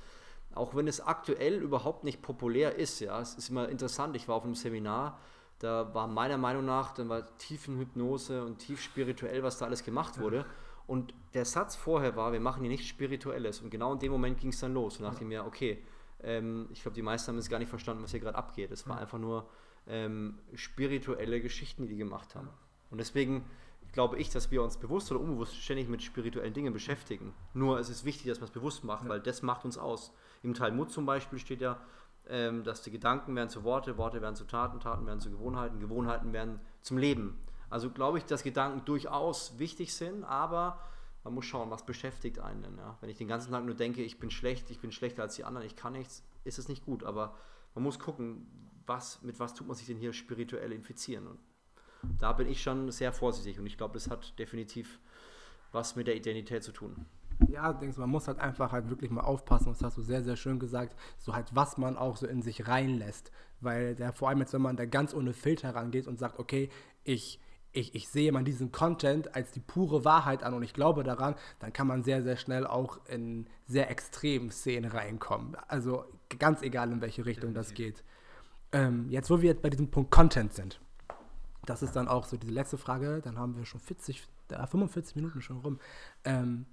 auch 0.53 0.75
wenn 0.75 0.87
es 0.87 1.01
aktuell 1.01 1.55
überhaupt 1.55 2.03
nicht 2.03 2.21
populär 2.21 2.75
ist, 2.75 2.99
ja, 3.01 3.19
es 3.19 3.35
ist 3.35 3.49
immer 3.49 3.69
interessant, 3.69 4.15
ich 4.15 4.27
war 4.27 4.35
auf 4.35 4.43
einem 4.43 4.55
Seminar, 4.55 5.19
da 5.59 5.93
war 5.93 6.07
meiner 6.07 6.37
Meinung 6.37 6.65
nach, 6.65 6.93
dann 6.93 7.09
war 7.09 7.37
Tiefenhypnose 7.37 8.43
und 8.43 8.59
tief 8.59 8.81
spirituell, 8.81 9.43
was 9.43 9.57
da 9.57 9.65
alles 9.65 9.83
gemacht 9.83 10.19
wurde. 10.19 10.45
Und 10.87 11.13
der 11.33 11.45
Satz 11.45 11.75
vorher 11.75 12.15
war, 12.15 12.31
wir 12.31 12.39
machen 12.39 12.61
hier 12.61 12.69
nichts 12.69 12.87
Spirituelles. 12.87 13.61
Und 13.61 13.69
genau 13.69 13.93
in 13.93 13.99
dem 13.99 14.11
Moment 14.11 14.39
ging 14.39 14.49
es 14.49 14.59
dann 14.59 14.73
los. 14.73 14.97
Und 14.97 15.03
dachte 15.03 15.21
ich 15.21 15.27
mir, 15.27 15.45
okay, 15.45 15.77
ähm, 16.23 16.67
ich 16.71 16.81
glaube, 16.81 16.95
die 16.95 17.01
meisten 17.01 17.27
haben 17.27 17.37
es 17.37 17.49
gar 17.49 17.59
nicht 17.59 17.69
verstanden, 17.69 18.01
was 18.01 18.11
hier 18.11 18.21
gerade 18.21 18.37
abgeht. 18.37 18.71
Es 18.71 18.87
war 18.87 18.97
einfach 18.97 19.19
nur 19.19 19.47
ähm, 19.85 20.39
spirituelle 20.55 21.41
Geschichten, 21.41 21.83
die 21.83 21.89
die 21.89 21.97
gemacht 21.97 22.35
haben. 22.35 22.49
Und 22.89 22.97
deswegen 22.97 23.45
glaube 23.91 24.17
ich, 24.17 24.29
dass 24.29 24.51
wir 24.51 24.63
uns 24.63 24.77
bewusst 24.77 25.11
oder 25.11 25.19
unbewusst 25.19 25.55
ständig 25.57 25.89
mit 25.89 26.01
spirituellen 26.01 26.53
Dingen 26.53 26.73
beschäftigen. 26.73 27.33
Nur 27.53 27.79
es 27.79 27.89
ist 27.89 28.05
wichtig, 28.05 28.27
dass 28.27 28.39
man 28.39 28.47
es 28.47 28.53
bewusst 28.53 28.83
macht, 28.83 29.07
weil 29.07 29.19
das 29.19 29.41
macht 29.41 29.65
uns 29.65 29.77
aus. 29.77 30.13
Im 30.41 30.53
Talmud 30.53 30.91
zum 30.91 31.05
Beispiel 31.05 31.39
steht 31.39 31.61
ja, 31.61 31.79
ähm, 32.27 32.63
dass 32.63 32.81
die 32.81 32.91
Gedanken 32.91 33.35
werden 33.35 33.49
zu 33.49 33.63
Worte, 33.63 33.97
Worte 33.97 34.21
werden 34.21 34.35
zu 34.35 34.45
Taten, 34.45 34.79
Taten 34.79 35.05
werden 35.05 35.19
zu 35.19 35.31
Gewohnheiten, 35.31 35.79
Gewohnheiten 35.79 36.33
werden 36.33 36.59
zum 36.81 36.97
Leben. 36.97 37.39
Also 37.69 37.89
glaube 37.89 38.17
ich, 38.17 38.25
dass 38.25 38.43
Gedanken 38.43 38.83
durchaus 38.85 39.59
wichtig 39.59 39.93
sind, 39.93 40.23
aber 40.23 40.79
man 41.23 41.33
muss 41.33 41.45
schauen, 41.45 41.69
was 41.69 41.85
beschäftigt 41.85 42.39
einen 42.39 42.63
denn. 42.63 42.77
Ja? 42.77 42.97
Wenn 43.01 43.09
ich 43.09 43.17
den 43.17 43.27
ganzen 43.27 43.51
Tag 43.51 43.65
nur 43.65 43.75
denke, 43.75 44.01
ich 44.01 44.19
bin 44.19 44.31
schlecht, 44.31 44.69
ich 44.71 44.79
bin 44.79 44.91
schlechter 44.91 45.23
als 45.23 45.35
die 45.35 45.43
anderen, 45.43 45.67
ich 45.67 45.75
kann 45.75 45.93
nichts, 45.93 46.23
ist 46.43 46.59
es 46.59 46.67
nicht 46.67 46.85
gut. 46.85 47.03
Aber 47.03 47.35
man 47.75 47.83
muss 47.83 47.99
gucken, 47.99 48.47
was, 48.85 49.21
mit 49.21 49.39
was 49.39 49.53
tut 49.53 49.67
man 49.67 49.75
sich 49.75 49.87
denn 49.87 49.97
hier 49.97 50.13
spirituell 50.13 50.71
infizieren. 50.71 51.27
Und 51.27 51.39
da 52.17 52.33
bin 52.33 52.47
ich 52.47 52.61
schon 52.61 52.91
sehr 52.91 53.11
vorsichtig 53.11 53.59
und 53.59 53.65
ich 53.65 53.77
glaube, 53.77 53.93
das 53.93 54.09
hat 54.09 54.37
definitiv 54.39 54.99
was 55.71 55.95
mit 55.95 56.07
der 56.07 56.15
Identität 56.15 56.63
zu 56.63 56.71
tun. 56.71 57.05
Ja, 57.47 57.71
denkst 57.73 57.97
man 57.97 58.09
muss 58.09 58.27
halt 58.27 58.39
einfach 58.39 58.71
halt 58.71 58.89
wirklich 58.89 59.11
mal 59.11 59.21
aufpassen, 59.21 59.69
das 59.69 59.81
hast 59.81 59.97
du 59.97 60.01
sehr, 60.01 60.23
sehr 60.23 60.35
schön 60.35 60.59
gesagt, 60.59 60.95
so 61.17 61.33
halt, 61.33 61.55
was 61.55 61.77
man 61.77 61.97
auch 61.97 62.17
so 62.17 62.27
in 62.27 62.41
sich 62.41 62.67
reinlässt. 62.67 63.31
Weil 63.61 63.95
der, 63.95 64.13
vor 64.13 64.29
allem 64.29 64.39
jetzt, 64.39 64.53
wenn 64.53 64.61
man 64.61 64.75
da 64.77 64.85
ganz 64.85 65.13
ohne 65.13 65.33
Filter 65.33 65.73
rangeht 65.75 66.07
und 66.07 66.19
sagt, 66.19 66.39
okay, 66.39 66.69
ich 67.03 67.39
ich, 67.71 67.93
ich 67.93 68.09
sehe 68.09 68.31
man 68.31 68.45
diesen 68.45 68.71
Content 68.71 69.35
als 69.35 69.51
die 69.51 69.59
pure 69.59 70.03
Wahrheit 70.05 70.43
an 70.43 70.53
und 70.53 70.63
ich 70.63 70.73
glaube 70.73 71.03
daran, 71.03 71.35
dann 71.59 71.71
kann 71.71 71.87
man 71.87 72.03
sehr, 72.03 72.23
sehr 72.23 72.37
schnell 72.37 72.65
auch 72.65 72.99
in 73.05 73.47
sehr 73.67 73.89
extremen 73.91 74.51
Szenen 74.51 74.91
reinkommen. 74.91 75.55
Also 75.67 76.05
ganz 76.39 76.61
egal, 76.61 76.91
in 76.91 77.01
welche 77.01 77.25
Richtung 77.25 77.53
das 77.53 77.73
geht. 77.73 78.03
Ähm, 78.71 79.07
jetzt, 79.09 79.29
wo 79.29 79.41
wir 79.41 79.49
jetzt 79.49 79.61
bei 79.61 79.69
diesem 79.69 79.91
Punkt 79.91 80.11
Content 80.11 80.53
sind, 80.53 80.79
das 81.65 81.83
ist 81.83 81.95
dann 81.95 82.07
auch 82.07 82.25
so 82.25 82.37
diese 82.37 82.53
letzte 82.53 82.77
Frage, 82.77 83.21
dann 83.23 83.37
haben 83.37 83.55
wir 83.55 83.65
schon 83.65 83.79
40, 83.79 84.27
äh, 84.49 84.65
45 84.65 85.15
Minuten 85.15 85.41
schon 85.41 85.57
rum. 85.57 85.79
Ähm, 86.23 86.65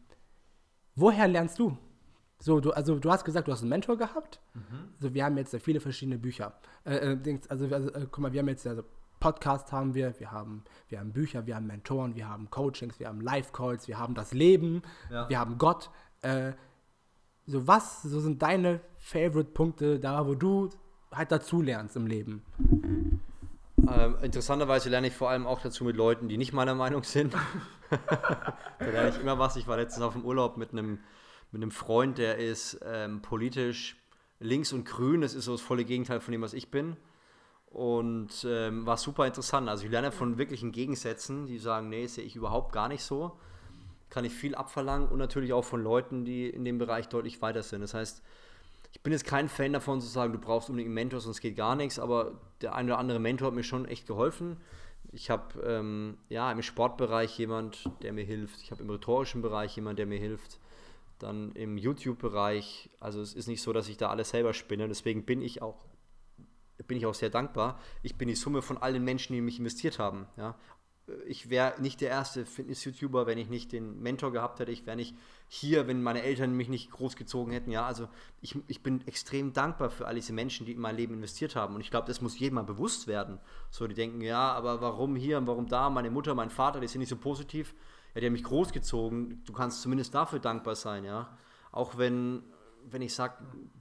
woher 0.96 1.28
lernst 1.28 1.58
du? 1.58 1.76
So, 2.38 2.60
du, 2.60 2.72
also 2.72 2.98
du 2.98 3.10
hast 3.10 3.24
gesagt, 3.24 3.48
du 3.48 3.52
hast 3.52 3.62
einen 3.62 3.70
Mentor 3.70 3.96
gehabt. 3.96 4.40
Mhm. 4.54 4.88
Also 4.96 5.14
wir 5.14 5.24
haben 5.24 5.36
jetzt 5.38 5.52
sehr 5.52 5.60
viele 5.60 5.80
verschiedene 5.80 6.18
Bücher. 6.18 6.54
Äh, 6.84 7.14
äh 7.14 7.38
also, 7.48 7.66
also 7.66 7.88
äh, 7.92 8.06
guck 8.10 8.18
mal, 8.18 8.32
wir 8.32 8.40
haben 8.40 8.48
jetzt 8.48 8.66
also 8.66 8.82
Podcast 9.20 9.72
haben 9.72 9.94
wir, 9.94 10.14
wir 10.18 10.30
haben, 10.30 10.64
wir 10.88 11.00
haben 11.00 11.12
Bücher, 11.12 11.46
wir 11.46 11.56
haben 11.56 11.66
Mentoren, 11.66 12.14
wir 12.14 12.28
haben 12.28 12.50
Coachings, 12.50 13.00
wir 13.00 13.08
haben 13.08 13.20
Live-Calls, 13.20 13.88
wir 13.88 13.98
haben 13.98 14.14
das 14.14 14.32
Leben, 14.32 14.82
ja. 15.10 15.28
wir 15.28 15.38
haben 15.38 15.56
Gott. 15.56 15.90
Äh, 16.20 16.52
so 17.46 17.66
was, 17.66 18.02
so 18.02 18.20
sind 18.20 18.42
deine 18.42 18.80
Favorite-Punkte 18.98 19.98
da, 20.00 20.26
wo 20.26 20.34
du 20.34 20.68
halt 21.12 21.32
dazu 21.32 21.62
lernst 21.62 21.96
im 21.96 22.06
Leben? 22.06 22.42
Ähm, 23.88 24.16
interessanterweise 24.22 24.90
lerne 24.90 25.06
ich 25.06 25.14
vor 25.14 25.30
allem 25.30 25.46
auch 25.46 25.60
dazu 25.60 25.84
mit 25.84 25.96
Leuten, 25.96 26.28
die 26.28 26.36
nicht 26.36 26.52
meiner 26.52 26.74
Meinung 26.74 27.04
sind. 27.04 27.34
da 27.90 28.84
lerne 28.84 29.10
ich 29.10 29.20
immer 29.20 29.38
was. 29.38 29.56
Ich 29.56 29.66
war 29.66 29.76
letztens 29.76 30.04
auf 30.04 30.14
dem 30.14 30.24
Urlaub 30.24 30.56
mit 30.56 30.72
einem, 30.72 30.98
mit 31.52 31.62
einem 31.62 31.70
Freund, 31.70 32.18
der 32.18 32.38
ist 32.38 32.80
ähm, 32.84 33.22
politisch 33.22 33.96
links 34.40 34.72
und 34.72 34.84
grün. 34.84 35.20
Das 35.20 35.34
ist 35.34 35.46
so 35.46 35.52
das 35.52 35.60
volle 35.60 35.84
Gegenteil 35.84 36.20
von 36.20 36.32
dem, 36.32 36.42
was 36.42 36.54
ich 36.54 36.70
bin. 36.70 36.96
Und 37.66 38.46
ähm, 38.48 38.86
war 38.86 38.96
super 38.96 39.26
interessant. 39.26 39.68
Also 39.68 39.84
ich 39.84 39.90
lerne 39.90 40.12
von 40.12 40.38
wirklichen 40.38 40.72
Gegensätzen, 40.72 41.46
die 41.46 41.58
sagen, 41.58 41.88
nee, 41.88 42.06
sehe 42.06 42.24
ich 42.24 42.36
überhaupt 42.36 42.72
gar 42.72 42.88
nicht 42.88 43.02
so. 43.02 43.38
Kann 44.08 44.24
ich 44.24 44.32
viel 44.32 44.54
abverlangen 44.54 45.08
und 45.08 45.18
natürlich 45.18 45.52
auch 45.52 45.64
von 45.64 45.82
Leuten, 45.82 46.24
die 46.24 46.48
in 46.48 46.64
dem 46.64 46.78
Bereich 46.78 47.08
deutlich 47.08 47.42
weiter 47.42 47.62
sind. 47.62 47.80
Das 47.82 47.92
heißt, 47.92 48.22
ich 48.92 49.02
bin 49.02 49.12
jetzt 49.12 49.26
kein 49.26 49.48
Fan 49.48 49.74
davon 49.74 50.00
zu 50.00 50.06
sagen, 50.06 50.32
du 50.32 50.38
brauchst 50.38 50.70
unbedingt 50.70 50.88
einen 50.88 50.94
Mentor, 50.94 51.20
sonst 51.20 51.40
geht 51.40 51.54
gar 51.56 51.76
nichts, 51.76 51.98
aber 51.98 52.40
der 52.62 52.74
eine 52.74 52.92
oder 52.92 52.98
andere 52.98 53.18
Mentor 53.18 53.48
hat 53.48 53.54
mir 53.54 53.62
schon 53.62 53.84
echt 53.84 54.06
geholfen. 54.06 54.56
Ich 55.12 55.30
habe 55.30 55.60
ähm, 55.62 56.18
ja 56.28 56.50
im 56.52 56.62
Sportbereich 56.62 57.38
jemand, 57.38 57.90
der 58.02 58.12
mir 58.12 58.24
hilft. 58.24 58.62
Ich 58.62 58.70
habe 58.70 58.82
im 58.82 58.90
rhetorischen 58.90 59.42
Bereich 59.42 59.76
jemand, 59.76 59.98
der 59.98 60.06
mir 60.06 60.18
hilft. 60.18 60.58
Dann 61.18 61.52
im 61.52 61.78
YouTube-Bereich. 61.78 62.90
Also 63.00 63.20
es 63.20 63.34
ist 63.34 63.46
nicht 63.46 63.62
so, 63.62 63.72
dass 63.72 63.88
ich 63.88 63.96
da 63.96 64.10
alles 64.10 64.30
selber 64.30 64.52
spinne. 64.52 64.88
Deswegen 64.88 65.24
bin 65.24 65.40
ich 65.42 65.62
auch 65.62 65.86
bin 66.86 66.98
ich 66.98 67.06
auch 67.06 67.14
sehr 67.14 67.30
dankbar. 67.30 67.80
Ich 68.02 68.16
bin 68.16 68.28
die 68.28 68.34
Summe 68.34 68.62
von 68.62 68.78
allen 68.78 69.02
Menschen, 69.02 69.32
die 69.32 69.40
mich 69.40 69.58
investiert 69.58 69.98
haben. 69.98 70.26
Ja. 70.36 70.56
Ich 71.26 71.50
wäre 71.50 71.80
nicht 71.80 72.00
der 72.00 72.10
erste 72.10 72.44
Fitness-YouTuber, 72.44 73.26
wenn 73.26 73.38
ich 73.38 73.48
nicht 73.48 73.70
den 73.72 74.02
Mentor 74.02 74.32
gehabt 74.32 74.58
hätte. 74.58 74.72
Ich 74.72 74.86
wäre 74.86 74.96
nicht 74.96 75.14
hier, 75.48 75.86
wenn 75.86 76.02
meine 76.02 76.22
Eltern 76.22 76.52
mich 76.56 76.68
nicht 76.68 76.90
großgezogen 76.90 77.52
hätten. 77.52 77.70
Ja, 77.70 77.86
also 77.86 78.08
ich, 78.40 78.56
ich 78.66 78.82
bin 78.82 79.06
extrem 79.06 79.52
dankbar 79.52 79.90
für 79.90 80.06
all 80.06 80.16
diese 80.16 80.32
Menschen, 80.32 80.66
die 80.66 80.72
in 80.72 80.80
mein 80.80 80.96
Leben 80.96 81.14
investiert 81.14 81.54
haben. 81.54 81.76
Und 81.76 81.80
ich 81.80 81.92
glaube, 81.92 82.08
das 82.08 82.20
muss 82.20 82.38
jedem 82.38 82.56
mal 82.56 82.64
bewusst 82.64 83.06
werden. 83.06 83.38
So, 83.70 83.86
die 83.86 83.94
denken, 83.94 84.20
ja, 84.20 84.52
aber 84.52 84.80
warum 84.80 85.14
hier 85.14 85.38
und 85.38 85.46
warum 85.46 85.68
da? 85.68 85.90
Meine 85.90 86.10
Mutter, 86.10 86.34
mein 86.34 86.50
Vater, 86.50 86.80
die 86.80 86.88
sind 86.88 86.98
nicht 86.98 87.10
so 87.10 87.16
positiv. 87.16 87.74
Ja, 88.14 88.20
die 88.20 88.26
haben 88.26 88.32
mich 88.32 88.44
großgezogen. 88.44 89.44
Du 89.44 89.52
kannst 89.52 89.82
zumindest 89.82 90.12
dafür 90.12 90.40
dankbar 90.40 90.74
sein, 90.74 91.04
ja. 91.04 91.36
Auch 91.70 91.98
wenn 91.98 92.42
wenn 92.90 93.02
ich 93.02 93.14
sage, 93.14 93.34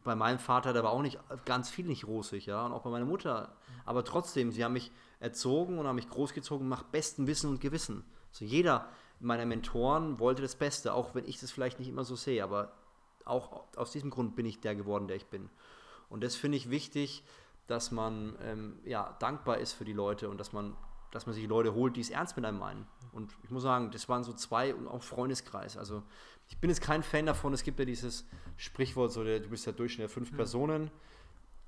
bei 0.03 0.15
meinem 0.15 0.39
Vater, 0.39 0.73
da 0.73 0.83
war 0.83 0.91
auch 0.91 1.01
nicht 1.01 1.19
ganz 1.45 1.69
viel 1.69 1.85
nicht 1.85 2.07
rosig, 2.07 2.47
ja, 2.47 2.65
und 2.65 2.71
auch 2.71 2.81
bei 2.81 2.89
meiner 2.89 3.05
Mutter. 3.05 3.55
Aber 3.85 4.03
trotzdem, 4.03 4.51
sie 4.51 4.63
haben 4.63 4.73
mich 4.73 4.91
erzogen 5.19 5.79
und 5.79 5.87
haben 5.87 5.95
mich 5.95 6.09
großgezogen 6.09 6.67
nach 6.67 6.83
bestem 6.83 7.27
Wissen 7.27 7.49
und 7.49 7.61
Gewissen. 7.61 8.03
Also 8.31 8.45
jeder 8.45 8.89
meiner 9.19 9.45
Mentoren 9.45 10.19
wollte 10.19 10.41
das 10.41 10.55
Beste, 10.55 10.93
auch 10.93 11.15
wenn 11.15 11.25
ich 11.25 11.39
das 11.39 11.51
vielleicht 11.51 11.79
nicht 11.79 11.89
immer 11.89 12.03
so 12.03 12.15
sehe, 12.15 12.43
aber 12.43 12.73
auch 13.23 13.63
aus 13.75 13.91
diesem 13.91 14.09
Grund 14.09 14.35
bin 14.35 14.45
ich 14.45 14.59
der 14.59 14.75
geworden, 14.75 15.07
der 15.07 15.17
ich 15.17 15.25
bin. 15.27 15.49
Und 16.09 16.23
das 16.23 16.35
finde 16.35 16.57
ich 16.57 16.69
wichtig, 16.69 17.23
dass 17.67 17.91
man 17.91 18.35
ähm, 18.41 18.79
ja, 18.85 19.15
dankbar 19.19 19.57
ist 19.57 19.73
für 19.73 19.85
die 19.85 19.93
Leute 19.93 20.29
und 20.29 20.37
dass 20.37 20.53
man, 20.53 20.75
dass 21.11 21.25
man 21.25 21.33
sich 21.33 21.47
Leute 21.47 21.73
holt, 21.73 21.95
die 21.95 22.01
es 22.01 22.09
ernst 22.09 22.35
mit 22.35 22.45
einem 22.45 22.59
meinen. 22.59 22.87
Und 23.11 23.33
ich 23.43 23.49
muss 23.49 23.63
sagen, 23.63 23.91
das 23.91 24.07
waren 24.09 24.23
so 24.23 24.33
zwei 24.33 24.75
und 24.75 24.87
auch 24.87 25.01
Freundeskreis. 25.01 25.77
Also 25.77 26.03
ich 26.47 26.59
bin 26.59 26.69
jetzt 26.69 26.81
kein 26.81 27.01
Fan 27.01 27.25
davon, 27.25 27.53
es 27.53 27.63
gibt 27.63 27.79
ja 27.79 27.85
dieses 27.85 28.25
Sprichwort, 28.57 29.11
so 29.11 29.23
der, 29.23 29.39
du 29.39 29.49
bist 29.49 29.65
ja 29.65 29.71
Durchschnitt 29.71 30.03
der 30.03 30.09
fünf 30.09 30.31
mhm. 30.31 30.35
Personen. 30.35 30.91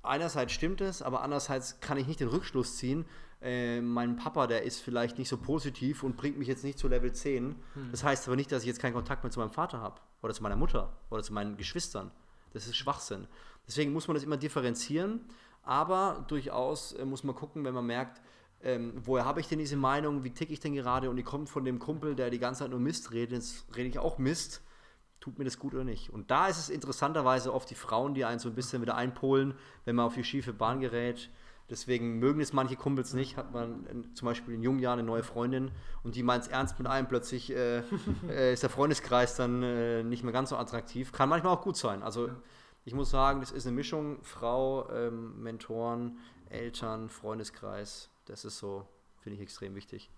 Einerseits 0.02 0.52
stimmt 0.52 0.80
es, 0.80 1.02
aber 1.02 1.22
andererseits 1.22 1.80
kann 1.80 1.98
ich 1.98 2.06
nicht 2.06 2.20
den 2.20 2.28
Rückschluss 2.28 2.76
ziehen, 2.76 3.04
äh, 3.40 3.80
mein 3.80 4.16
Papa, 4.16 4.46
der 4.46 4.62
ist 4.62 4.80
vielleicht 4.80 5.18
nicht 5.18 5.28
so 5.28 5.36
positiv 5.36 6.02
und 6.02 6.16
bringt 6.16 6.38
mich 6.38 6.48
jetzt 6.48 6.64
nicht 6.64 6.78
zu 6.78 6.88
Level 6.88 7.12
10. 7.12 7.54
Hm. 7.74 7.88
Das 7.90 8.02
heißt 8.02 8.26
aber 8.26 8.36
nicht, 8.36 8.50
dass 8.50 8.62
ich 8.62 8.68
jetzt 8.68 8.80
keinen 8.80 8.94
Kontakt 8.94 9.22
mehr 9.22 9.30
zu 9.30 9.38
meinem 9.38 9.50
Vater 9.50 9.80
habe 9.80 10.00
oder 10.22 10.34
zu 10.34 10.42
meiner 10.42 10.56
Mutter 10.56 10.98
oder 11.10 11.22
zu 11.22 11.32
meinen 11.32 11.56
Geschwistern. 11.56 12.10
Das 12.52 12.66
ist 12.66 12.76
Schwachsinn. 12.76 13.28
Deswegen 13.66 13.92
muss 13.92 14.08
man 14.08 14.14
das 14.14 14.24
immer 14.24 14.36
differenzieren, 14.36 15.20
aber 15.62 16.24
durchaus 16.28 16.92
äh, 16.94 17.04
muss 17.04 17.22
man 17.22 17.36
gucken, 17.36 17.64
wenn 17.64 17.74
man 17.74 17.86
merkt, 17.86 18.20
ähm, 18.60 18.94
woher 19.04 19.24
habe 19.24 19.40
ich 19.40 19.46
denn 19.46 19.60
diese 19.60 19.76
Meinung, 19.76 20.24
wie 20.24 20.30
ticke 20.30 20.52
ich 20.52 20.58
denn 20.58 20.74
gerade 20.74 21.08
und 21.08 21.16
die 21.16 21.22
kommt 21.22 21.48
von 21.48 21.64
dem 21.64 21.78
Kumpel, 21.78 22.16
der 22.16 22.30
die 22.30 22.40
ganze 22.40 22.60
Zeit 22.60 22.70
nur 22.70 22.80
Mist 22.80 23.12
redet, 23.12 23.32
jetzt 23.32 23.66
rede 23.76 23.88
ich 23.88 24.00
auch 24.00 24.18
Mist, 24.18 24.62
tut 25.20 25.38
mir 25.38 25.44
das 25.44 25.58
gut 25.58 25.74
oder 25.74 25.84
nicht. 25.84 26.10
Und 26.10 26.30
da 26.30 26.48
ist 26.48 26.58
es 26.58 26.68
interessanterweise 26.68 27.52
oft 27.52 27.68
die 27.70 27.74
Frauen, 27.74 28.14
die 28.14 28.24
einen 28.24 28.38
so 28.38 28.48
ein 28.48 28.54
bisschen 28.54 28.82
wieder 28.82 28.96
einpolen, 28.96 29.54
wenn 29.84 29.96
man 29.96 30.06
auf 30.06 30.14
die 30.14 30.24
schiefe 30.24 30.52
Bahn 30.52 30.80
gerät. 30.80 31.30
Deswegen 31.70 32.18
mögen 32.18 32.40
es 32.40 32.52
manche 32.52 32.76
Kumpels 32.76 33.12
nicht. 33.12 33.36
Hat 33.36 33.52
man 33.52 33.84
in, 33.86 34.14
zum 34.14 34.26
Beispiel 34.26 34.54
in 34.54 34.62
jungen 34.62 34.78
Jahren 34.78 34.98
eine 34.98 35.06
neue 35.06 35.22
Freundin 35.22 35.70
und 36.02 36.14
die 36.14 36.22
meint 36.22 36.44
es 36.44 36.48
ernst 36.48 36.78
mit 36.78 36.88
einem. 36.88 37.08
Plötzlich 37.08 37.50
äh, 37.50 37.78
äh, 38.28 38.52
ist 38.52 38.62
der 38.62 38.70
Freundeskreis 38.70 39.36
dann 39.36 39.62
äh, 39.62 40.02
nicht 40.02 40.22
mehr 40.22 40.32
ganz 40.32 40.50
so 40.50 40.56
attraktiv. 40.56 41.12
Kann 41.12 41.28
manchmal 41.28 41.52
auch 41.52 41.62
gut 41.62 41.76
sein. 41.76 42.02
Also 42.02 42.30
ich 42.84 42.94
muss 42.94 43.10
sagen, 43.10 43.40
das 43.40 43.50
ist 43.50 43.66
eine 43.66 43.76
Mischung. 43.76 44.18
Frau, 44.22 44.90
ähm, 44.90 45.42
Mentoren, 45.42 46.18
Eltern, 46.48 47.10
Freundeskreis. 47.10 48.08
Das 48.24 48.46
ist 48.46 48.58
so, 48.58 48.86
finde 49.18 49.36
ich 49.36 49.42
extrem 49.42 49.74
wichtig. 49.74 50.10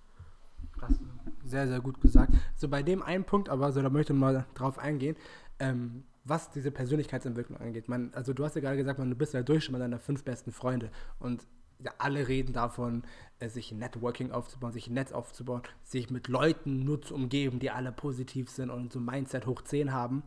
Krass. 0.79 1.01
Sehr, 1.45 1.69
sehr 1.69 1.81
gut 1.81 2.01
gesagt. 2.01 2.33
So 2.57 2.69
bei 2.69 2.83
dem 2.83 3.03
einen 3.03 3.25
Punkt, 3.25 3.49
aber 3.49 3.73
so, 3.73 3.83
da 3.83 3.91
möchte 3.91 4.13
ich 4.13 4.19
mal 4.19 4.47
drauf 4.55 4.79
eingehen. 4.79 5.17
Ähm, 5.59 6.05
was 6.25 6.51
diese 6.51 6.71
Persönlichkeitsentwicklung 6.71 7.59
angeht. 7.59 7.89
Man, 7.89 8.13
also 8.15 8.33
du 8.33 8.45
hast 8.45 8.55
ja 8.55 8.61
gerade 8.61 8.77
gesagt, 8.77 8.99
man, 8.99 9.11
du 9.11 9.17
bist 9.17 9.35
ja 9.35 9.43
durch 9.43 9.65
schon 9.65 9.79
deiner 9.79 9.99
fünf 9.99 10.25
besten 10.25 10.53
Freunde 10.53 10.91
und 11.19 11.47
ja, 11.83 11.93
alle 11.99 12.29
reden 12.29 12.53
davon, 12.53 13.05
äh, 13.39 13.49
sich 13.49 13.73
Networking 13.73 14.33
aufzubauen, 14.33 14.73
sich 14.73 14.89
ein 14.89 14.95
Netz 14.95 15.13
aufzubauen, 15.13 15.63
sich 15.83 16.11
mit 16.11 16.29
Leuten 16.29 16.85
nur 16.85 17.01
zu 17.01 17.15
umgeben, 17.15 17.59
die 17.59 17.71
alle 17.71 17.91
positiv 17.91 18.51
sind 18.51 18.71
und 18.71 18.93
so 18.93 19.01
Mindset 19.01 19.47
hoch 19.47 19.63
10 19.63 19.93
haben. 19.93 20.23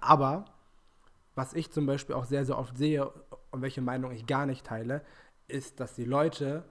Aber 0.00 0.44
was 1.34 1.54
ich 1.54 1.70
zum 1.72 1.86
Beispiel 1.86 2.14
auch 2.14 2.24
sehr, 2.24 2.44
sehr 2.44 2.58
oft 2.58 2.76
sehe 2.76 3.10
und 3.50 3.62
welche 3.62 3.80
Meinung 3.80 4.12
ich 4.12 4.26
gar 4.26 4.46
nicht 4.46 4.64
teile, 4.64 5.02
ist, 5.48 5.80
dass 5.80 5.94
die 5.94 6.04
Leute 6.04 6.64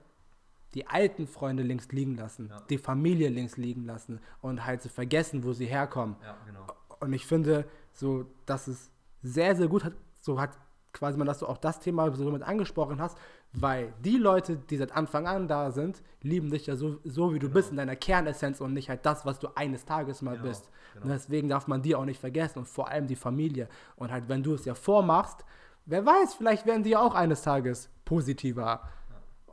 die 0.74 0.86
alten 0.86 1.26
Freunde 1.26 1.62
links 1.62 1.88
liegen 1.92 2.16
lassen, 2.16 2.48
ja. 2.48 2.60
die 2.70 2.78
Familie 2.78 3.28
links 3.28 3.56
liegen 3.56 3.84
lassen 3.84 4.20
und 4.40 4.64
halt 4.64 4.82
zu 4.82 4.88
so 4.88 4.94
vergessen, 4.94 5.44
wo 5.44 5.52
sie 5.52 5.66
herkommen. 5.66 6.16
Ja, 6.22 6.36
genau. 6.46 6.66
Und 7.00 7.12
ich 7.12 7.26
finde, 7.26 7.66
so, 7.92 8.26
dass 8.46 8.68
es 8.68 8.90
sehr, 9.22 9.54
sehr 9.54 9.68
gut 9.68 9.84
hat, 9.84 9.94
so 10.20 10.40
hat 10.40 10.56
quasi 10.92 11.16
man, 11.16 11.26
dass 11.26 11.38
du 11.38 11.46
auch 11.46 11.58
das 11.58 11.80
Thema 11.80 12.14
so 12.14 12.30
mit 12.30 12.42
angesprochen 12.42 13.00
hast, 13.00 13.16
weil 13.52 13.92
die 14.04 14.16
Leute, 14.16 14.56
die 14.56 14.76
seit 14.76 14.92
Anfang 14.92 15.26
an 15.26 15.48
da 15.48 15.70
sind, 15.70 16.02
lieben 16.22 16.50
dich 16.50 16.66
ja 16.66 16.76
so, 16.76 16.98
so 17.04 17.34
wie 17.34 17.38
du 17.38 17.46
genau. 17.46 17.54
bist 17.54 17.70
in 17.70 17.76
deiner 17.76 17.96
Kernessenz 17.96 18.60
und 18.60 18.72
nicht 18.72 18.88
halt 18.88 19.04
das, 19.04 19.26
was 19.26 19.38
du 19.38 19.48
eines 19.54 19.84
Tages 19.84 20.22
mal 20.22 20.36
genau. 20.36 20.48
bist. 20.48 20.70
Genau. 20.94 21.08
deswegen 21.08 21.48
darf 21.48 21.66
man 21.66 21.82
die 21.82 21.94
auch 21.94 22.04
nicht 22.04 22.20
vergessen 22.20 22.60
und 22.60 22.66
vor 22.66 22.88
allem 22.88 23.06
die 23.06 23.16
Familie. 23.16 23.68
Und 23.96 24.10
halt, 24.10 24.28
wenn 24.28 24.42
du 24.42 24.54
es 24.54 24.64
ja 24.64 24.74
vormachst, 24.74 25.44
wer 25.86 26.04
weiß, 26.04 26.34
vielleicht 26.34 26.66
werden 26.66 26.82
die 26.82 26.90
ja 26.90 27.00
auch 27.00 27.14
eines 27.14 27.42
Tages 27.42 27.90
positiver. 28.04 28.82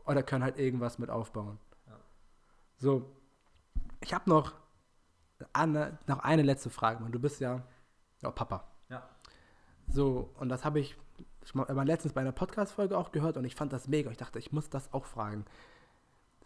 Oder 0.10 0.24
können 0.24 0.44
halt 0.44 0.58
irgendwas 0.58 1.00
mit 1.00 1.10
aufbauen. 1.10 1.60
Ja. 1.88 2.00
So, 2.78 3.10
ich 4.02 4.14
habe 4.14 4.30
noch 4.30 4.54
eine, 5.54 5.98
noch 6.08 6.20
eine 6.20 6.42
letzte 6.42 6.70
Frage. 6.70 7.04
Du 7.10 7.20
bist 7.20 7.40
ja 7.40 7.64
ja, 8.22 8.32
Papa. 8.32 8.66
Ja. 8.90 9.08
So, 9.88 10.30
und 10.40 10.50
das 10.50 10.66
habe 10.66 10.80
ich, 10.80 10.98
ich 11.44 11.54
mal 11.54 11.88
letztens 11.88 12.14
bei 12.14 12.22
einer 12.22 12.32
Podcast-Folge 12.32 12.98
auch 12.98 13.12
gehört 13.12 13.38
und 13.38 13.46
ich 13.46 13.56
fand 13.56 13.74
das 13.74 13.88
mega. 13.88 14.12
Ich 14.12 14.18
dachte, 14.18 14.40
ich 14.40 14.52
muss 14.52 14.70
das 14.70 14.94
auch 14.94 15.06
fragen. 15.06 15.46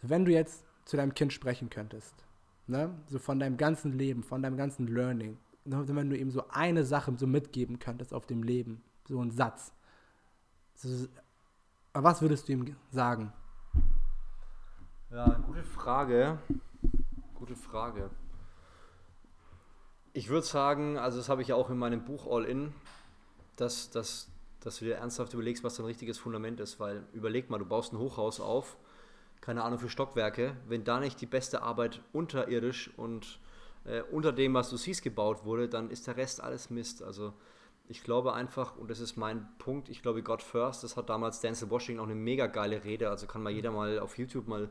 Wenn 0.02 0.24
du 0.24 0.32
jetzt 0.32 0.64
zu 0.84 0.96
deinem 0.96 1.14
Kind 1.14 1.32
sprechen 1.32 1.70
könntest, 1.70 2.14
ne, 2.66 2.90
so 3.06 3.18
von 3.18 3.38
deinem 3.38 3.56
ganzen 3.56 3.92
Leben, 3.92 4.22
von 4.22 4.42
deinem 4.42 4.56
ganzen 4.56 4.86
Learning, 4.86 5.38
ne, 5.64 5.82
wenn 5.88 6.10
du 6.10 6.16
ihm 6.16 6.30
so 6.30 6.48
eine 6.48 6.84
Sache 6.84 7.14
so 7.16 7.26
mitgeben 7.26 7.78
könntest 7.78 8.14
auf 8.14 8.26
dem 8.26 8.42
Leben, 8.42 8.82
so 9.08 9.20
einen 9.20 9.30
Satz, 9.30 9.72
so, 10.74 11.06
was 11.92 12.22
würdest 12.22 12.48
du 12.48 12.52
ihm 12.52 12.76
sagen? 12.90 13.32
Ja, 15.14 15.28
gute 15.46 15.62
Frage. 15.62 16.38
Gute 17.34 17.54
Frage. 17.54 18.10
Ich 20.12 20.28
würde 20.28 20.44
sagen, 20.44 20.98
also 20.98 21.18
das 21.18 21.28
habe 21.28 21.40
ich 21.40 21.46
ja 21.46 21.54
auch 21.54 21.70
in 21.70 21.78
meinem 21.78 22.04
Buch 22.04 22.26
All 22.26 22.44
In, 22.44 22.72
dass, 23.54 23.90
dass, 23.90 24.28
dass 24.58 24.80
du 24.80 24.86
dir 24.86 24.96
ernsthaft 24.96 25.32
überlegst, 25.32 25.62
was 25.62 25.76
dein 25.76 25.86
richtiges 25.86 26.18
Fundament 26.18 26.58
ist, 26.58 26.80
weil 26.80 27.06
überleg 27.12 27.48
mal, 27.48 27.58
du 27.58 27.64
baust 27.64 27.92
ein 27.92 27.98
Hochhaus 28.00 28.40
auf, 28.40 28.76
keine 29.40 29.62
Ahnung 29.62 29.78
für 29.78 29.88
Stockwerke, 29.88 30.56
wenn 30.66 30.82
da 30.82 30.98
nicht 30.98 31.20
die 31.20 31.26
beste 31.26 31.62
Arbeit 31.62 32.00
unterirdisch 32.12 32.90
und 32.96 33.38
äh, 33.84 34.02
unter 34.10 34.32
dem, 34.32 34.54
was 34.54 34.68
du 34.68 34.76
siehst, 34.76 35.04
gebaut 35.04 35.44
wurde, 35.44 35.68
dann 35.68 35.90
ist 35.90 36.08
der 36.08 36.16
Rest 36.16 36.42
alles 36.42 36.70
Mist. 36.70 37.04
Also 37.04 37.34
ich 37.86 38.02
glaube 38.02 38.32
einfach, 38.32 38.76
und 38.76 38.90
das 38.90 38.98
ist 38.98 39.16
mein 39.16 39.46
Punkt, 39.58 39.88
ich 39.88 40.02
glaube 40.02 40.24
God 40.24 40.42
First, 40.42 40.82
das 40.82 40.96
hat 40.96 41.08
damals 41.08 41.40
Denzel 41.40 41.70
Washington 41.70 42.00
auch 42.00 42.06
eine 42.06 42.14
mega 42.14 42.48
geile 42.48 42.82
Rede, 42.82 43.10
also 43.10 43.28
kann 43.28 43.44
mal 43.44 43.52
jeder 43.52 43.70
mal 43.70 44.00
auf 44.00 44.18
YouTube 44.18 44.48
mal 44.48 44.70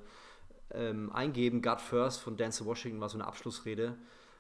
ähm, 0.74 1.12
eingeben, 1.12 1.62
God 1.62 1.82
First 1.82 2.22
von 2.22 2.38
Denzel 2.38 2.66
Washington 2.66 3.00
war 3.00 3.10
so 3.10 3.18
eine 3.18 3.28
Abschlussrede 3.28 3.98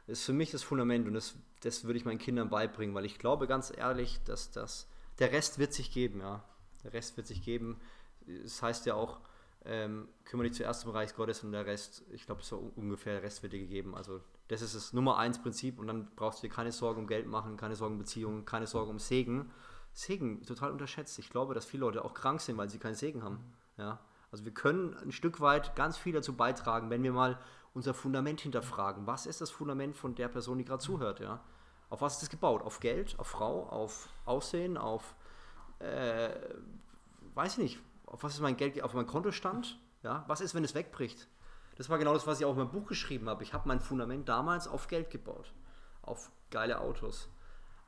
ist 0.07 0.25
für 0.25 0.33
mich 0.33 0.51
das 0.51 0.63
Fundament 0.63 1.07
und 1.07 1.13
das, 1.13 1.35
das 1.61 1.85
würde 1.85 1.97
ich 1.97 2.05
meinen 2.05 2.19
Kindern 2.19 2.49
beibringen, 2.49 2.93
weil 2.95 3.05
ich 3.05 3.19
glaube 3.19 3.47
ganz 3.47 3.71
ehrlich, 3.75 4.19
dass 4.25 4.51
das, 4.51 4.87
der 5.19 5.31
Rest 5.31 5.59
wird 5.59 5.73
sich 5.73 5.91
geben, 5.91 6.19
ja. 6.19 6.43
Der 6.83 6.91
Rest 6.91 7.15
wird 7.15 7.27
sich 7.27 7.41
geben. 7.41 7.79
Das 8.25 8.61
heißt 8.61 8.85
ja 8.85 8.95
auch, 8.95 9.21
ähm, 9.63 10.09
kümmere 10.25 10.49
dich 10.49 10.57
zuerst 10.57 10.85
um 10.85 10.91
Reich 10.91 11.15
Gottes 11.15 11.43
und 11.43 11.53
der 11.53 11.65
Rest, 11.65 12.03
ich 12.11 12.25
glaube, 12.25 12.43
so 12.43 12.73
ungefähr 12.75 13.13
der 13.13 13.23
Rest 13.23 13.41
wird 13.41 13.53
dir 13.53 13.59
gegeben. 13.59 13.95
Also 13.95 14.19
das 14.49 14.61
ist 14.61 14.75
das 14.75 14.91
Nummer 14.91 15.17
eins 15.17 15.41
Prinzip 15.41 15.79
und 15.79 15.87
dann 15.87 16.11
brauchst 16.17 16.43
du 16.43 16.47
dir 16.47 16.53
keine 16.53 16.73
Sorgen 16.73 17.01
um 17.01 17.07
Geld 17.07 17.25
machen, 17.25 17.55
keine 17.55 17.77
Sorgen 17.77 17.93
um 17.93 17.99
Beziehungen, 17.99 18.43
keine 18.43 18.67
Sorgen 18.67 18.91
um 18.91 18.99
Segen. 18.99 19.49
Segen 19.93 20.45
total 20.45 20.71
unterschätzt. 20.71 21.17
Ich 21.19 21.29
glaube, 21.29 21.53
dass 21.53 21.63
viele 21.65 21.81
Leute 21.81 22.03
auch 22.03 22.13
krank 22.13 22.41
sind, 22.41 22.57
weil 22.57 22.69
sie 22.69 22.79
keinen 22.79 22.95
Segen 22.95 23.23
haben. 23.23 23.39
Ja. 23.77 24.01
Also 24.33 24.45
wir 24.45 24.51
können 24.51 24.97
ein 24.97 25.11
Stück 25.11 25.41
weit 25.41 25.75
ganz 25.75 25.95
viel 25.95 26.11
dazu 26.11 26.35
beitragen, 26.35 26.89
wenn 26.89 27.03
wir 27.03 27.13
mal 27.13 27.37
unser 27.75 27.93
Fundament 27.93 28.41
hinterfragen. 28.41 29.05
Was 29.05 29.27
ist 29.27 29.41
das 29.41 29.51
Fundament 29.51 29.95
von 29.95 30.15
der 30.15 30.27
Person, 30.27 30.57
die 30.57 30.65
gerade 30.65 30.81
zuhört? 30.81 31.19
Ja? 31.19 31.39
Auf 31.91 32.01
was 32.01 32.15
ist 32.15 32.23
es 32.23 32.29
gebaut? 32.31 32.63
Auf 32.63 32.79
Geld, 32.79 33.13
auf 33.19 33.27
Frau, 33.27 33.69
auf 33.69 34.09
Aussehen, 34.25 34.75
auf, 34.75 35.13
äh, 35.77 36.31
weiß 37.35 37.53
ich 37.53 37.57
nicht, 37.59 37.79
auf 38.07 38.23
was 38.23 38.33
ist 38.33 38.39
mein 38.39 38.57
Geld, 38.57 38.81
auf 38.81 38.95
mein 38.95 39.05
Kontostand? 39.05 39.79
Ja? 40.01 40.23
Was 40.25 40.41
ist, 40.41 40.55
wenn 40.55 40.63
es 40.63 40.73
wegbricht? 40.73 41.27
Das 41.75 41.91
war 41.91 41.99
genau 41.99 42.13
das, 42.13 42.25
was 42.25 42.39
ich 42.39 42.45
auch 42.47 42.53
in 42.53 42.57
meinem 42.57 42.71
Buch 42.71 42.87
geschrieben 42.87 43.29
habe. 43.29 43.43
Ich 43.43 43.53
habe 43.53 43.67
mein 43.67 43.81
Fundament 43.81 44.27
damals 44.27 44.67
auf 44.67 44.87
Geld 44.87 45.11
gebaut, 45.11 45.53
auf 46.01 46.31
geile 46.49 46.81
Autos. 46.81 47.29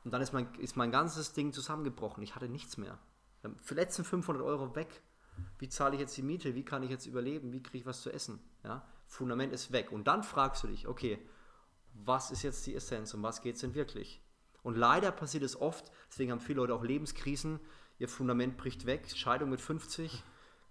Und 0.04 0.12
dann 0.12 0.22
ist 0.22 0.32
mein, 0.32 0.54
ist 0.60 0.76
mein 0.76 0.92
ganzes 0.92 1.32
Ding 1.32 1.52
zusammengebrochen. 1.52 2.22
Ich 2.22 2.36
hatte 2.36 2.48
nichts 2.48 2.76
mehr. 2.76 2.98
Die 3.42 3.74
letzten 3.74 4.04
500 4.04 4.44
Euro 4.44 4.76
weg. 4.76 5.02
Wie 5.58 5.68
zahle 5.68 5.94
ich 5.94 6.00
jetzt 6.00 6.16
die 6.16 6.22
Miete? 6.22 6.54
Wie 6.54 6.64
kann 6.64 6.82
ich 6.82 6.90
jetzt 6.90 7.06
überleben? 7.06 7.52
Wie 7.52 7.62
kriege 7.62 7.78
ich 7.78 7.86
was 7.86 8.02
zu 8.02 8.10
essen? 8.10 8.40
Ja? 8.64 8.86
Fundament 9.06 9.52
ist 9.52 9.72
weg. 9.72 9.92
Und 9.92 10.06
dann 10.06 10.22
fragst 10.22 10.62
du 10.62 10.68
dich, 10.68 10.86
okay, 10.86 11.18
was 11.92 12.30
ist 12.30 12.42
jetzt 12.42 12.66
die 12.66 12.74
Essenz 12.74 13.14
und 13.14 13.22
was 13.22 13.40
geht 13.40 13.54
es 13.54 13.60
denn 13.62 13.74
wirklich? 13.74 14.20
Und 14.62 14.76
leider 14.76 15.12
passiert 15.12 15.44
es 15.44 15.60
oft, 15.60 15.92
deswegen 16.10 16.32
haben 16.32 16.40
viele 16.40 16.60
Leute 16.60 16.74
auch 16.74 16.82
Lebenskrisen, 16.82 17.60
ihr 17.98 18.08
Fundament 18.08 18.56
bricht 18.56 18.84
weg, 18.84 19.08
Scheidung 19.14 19.50
mit 19.50 19.60
50, 19.60 20.24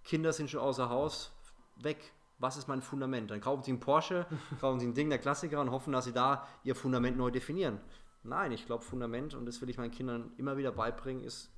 Kinder 0.04 0.32
sind 0.32 0.50
schon 0.50 0.60
außer 0.60 0.88
Haus, 0.88 1.32
weg. 1.76 2.12
Was 2.38 2.58
ist 2.58 2.68
mein 2.68 2.82
Fundament? 2.82 3.30
Dann 3.30 3.40
kaufen 3.40 3.62
sie 3.62 3.70
einen 3.70 3.80
Porsche, 3.80 4.26
kaufen 4.60 4.78
sie 4.78 4.86
ein 4.86 4.94
Ding 4.94 5.08
der 5.08 5.18
Klassiker 5.18 5.60
und 5.60 5.70
hoffen, 5.70 5.92
dass 5.92 6.04
sie 6.04 6.12
da 6.12 6.46
ihr 6.62 6.74
Fundament 6.74 7.16
neu 7.16 7.30
definieren. 7.30 7.80
Nein, 8.22 8.52
ich 8.52 8.66
glaube, 8.66 8.84
Fundament, 8.84 9.34
und 9.34 9.46
das 9.46 9.62
will 9.62 9.70
ich 9.70 9.78
meinen 9.78 9.90
Kindern 9.90 10.32
immer 10.36 10.56
wieder 10.56 10.72
beibringen, 10.72 11.24
ist 11.24 11.50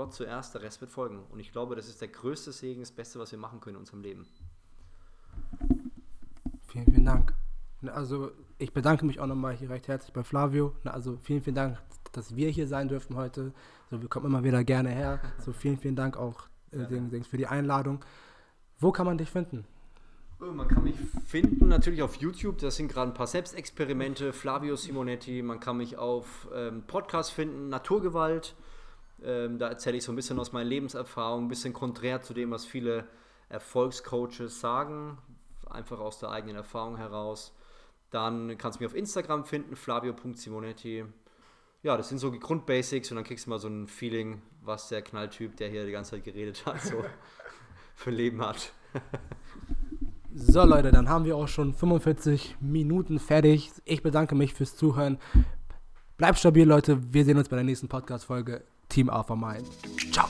Gott 0.00 0.14
zuerst, 0.14 0.54
der 0.54 0.62
Rest 0.62 0.80
wird 0.80 0.90
folgen. 0.90 1.18
Und 1.28 1.40
ich 1.40 1.52
glaube, 1.52 1.76
das 1.76 1.86
ist 1.86 2.00
der 2.00 2.08
größte 2.08 2.52
Segen, 2.52 2.80
das 2.80 2.90
Beste, 2.90 3.18
was 3.18 3.32
wir 3.32 3.38
machen 3.38 3.60
können 3.60 3.76
in 3.76 3.80
unserem 3.80 4.00
Leben. 4.00 4.26
Vielen, 6.68 6.86
vielen 6.86 7.04
Dank. 7.04 7.34
Also 7.84 8.30
ich 8.56 8.72
bedanke 8.72 9.04
mich 9.04 9.20
auch 9.20 9.26
nochmal 9.26 9.54
hier 9.54 9.68
recht 9.68 9.88
herzlich 9.88 10.14
bei 10.14 10.24
Flavio. 10.24 10.74
Also 10.84 11.18
vielen, 11.18 11.42
vielen 11.42 11.56
Dank, 11.56 11.82
dass 12.12 12.34
wir 12.34 12.48
hier 12.48 12.66
sein 12.66 12.88
dürfen 12.88 13.14
heute. 13.14 13.52
So, 13.90 14.00
wir 14.00 14.08
kommen 14.08 14.24
immer 14.24 14.42
wieder 14.42 14.64
gerne 14.64 14.88
her. 14.88 15.20
So 15.38 15.52
vielen, 15.52 15.76
vielen 15.76 15.96
Dank 15.96 16.16
auch 16.16 16.48
äh, 16.70 17.22
für 17.22 17.36
die 17.36 17.46
Einladung. 17.46 18.02
Wo 18.78 18.92
kann 18.92 19.04
man 19.04 19.18
dich 19.18 19.30
finden? 19.30 19.66
Oh, 20.40 20.46
man 20.46 20.66
kann 20.66 20.82
mich 20.82 20.96
finden 21.26 21.68
natürlich 21.68 22.00
auf 22.00 22.14
YouTube. 22.14 22.56
Das 22.56 22.76
sind 22.76 22.88
gerade 22.88 23.10
ein 23.10 23.14
paar 23.14 23.26
Selbstexperimente. 23.26 24.32
Flavio 24.32 24.76
Simonetti. 24.76 25.42
Man 25.42 25.60
kann 25.60 25.76
mich 25.76 25.98
auf 25.98 26.48
ähm, 26.54 26.84
Podcast 26.86 27.32
finden. 27.32 27.68
Naturgewalt. 27.68 28.56
Ähm, 29.24 29.58
da 29.58 29.68
erzähle 29.68 29.96
ich 29.96 30.04
so 30.04 30.12
ein 30.12 30.16
bisschen 30.16 30.38
aus 30.38 30.52
meiner 30.52 30.68
Lebenserfahrung, 30.68 31.44
ein 31.44 31.48
bisschen 31.48 31.72
konträr 31.72 32.22
zu 32.22 32.34
dem, 32.34 32.50
was 32.50 32.64
viele 32.64 33.06
Erfolgscoaches 33.48 34.60
sagen 34.60 35.18
einfach 35.70 36.00
aus 36.00 36.18
der 36.18 36.30
eigenen 36.30 36.56
Erfahrung 36.56 36.96
heraus. 36.96 37.54
Dann 38.10 38.56
kannst 38.58 38.78
du 38.78 38.84
mich 38.84 38.92
auf 38.92 38.96
Instagram 38.96 39.44
finden, 39.44 39.76
flavio.simonetti. 39.76 41.04
ja, 41.82 41.96
das 41.96 42.08
sind 42.08 42.18
so 42.18 42.30
die 42.30 42.40
Grundbasics 42.40 43.10
und 43.10 43.16
dann 43.16 43.24
kriegst 43.24 43.46
du 43.46 43.50
mal 43.50 43.58
so 43.58 43.68
ein 43.68 43.86
Feeling, 43.86 44.42
was 44.62 44.88
der 44.88 45.02
Knalltyp, 45.02 45.56
der 45.56 45.68
hier 45.68 45.86
die 45.86 45.92
ganze 45.92 46.12
Zeit 46.12 46.24
geredet 46.24 46.66
hat, 46.66 46.82
so 46.82 47.04
für 47.94 48.10
ein 48.10 48.16
Leben 48.16 48.44
hat. 48.44 48.72
So 50.32 50.64
Leute, 50.64 50.90
dann 50.90 51.08
haben 51.08 51.24
wir 51.24 51.36
auch 51.36 51.48
schon 51.48 51.74
45 51.74 52.56
Minuten 52.60 53.18
fertig. 53.18 53.72
Ich 53.84 54.02
bedanke 54.02 54.34
mich 54.34 54.54
fürs 54.54 54.76
Zuhören. 54.76 55.18
Bleibt 56.16 56.38
stabil, 56.38 56.64
Leute. 56.64 57.00
Wir 57.12 57.24
sehen 57.24 57.38
uns 57.38 57.48
bei 57.48 57.56
der 57.56 57.64
nächsten 57.64 57.88
Podcast-Folge. 57.88 58.62
Team 58.90 59.08
Alpha 59.08 59.34
Mind. 59.36 59.66
Ciao. 60.12 60.28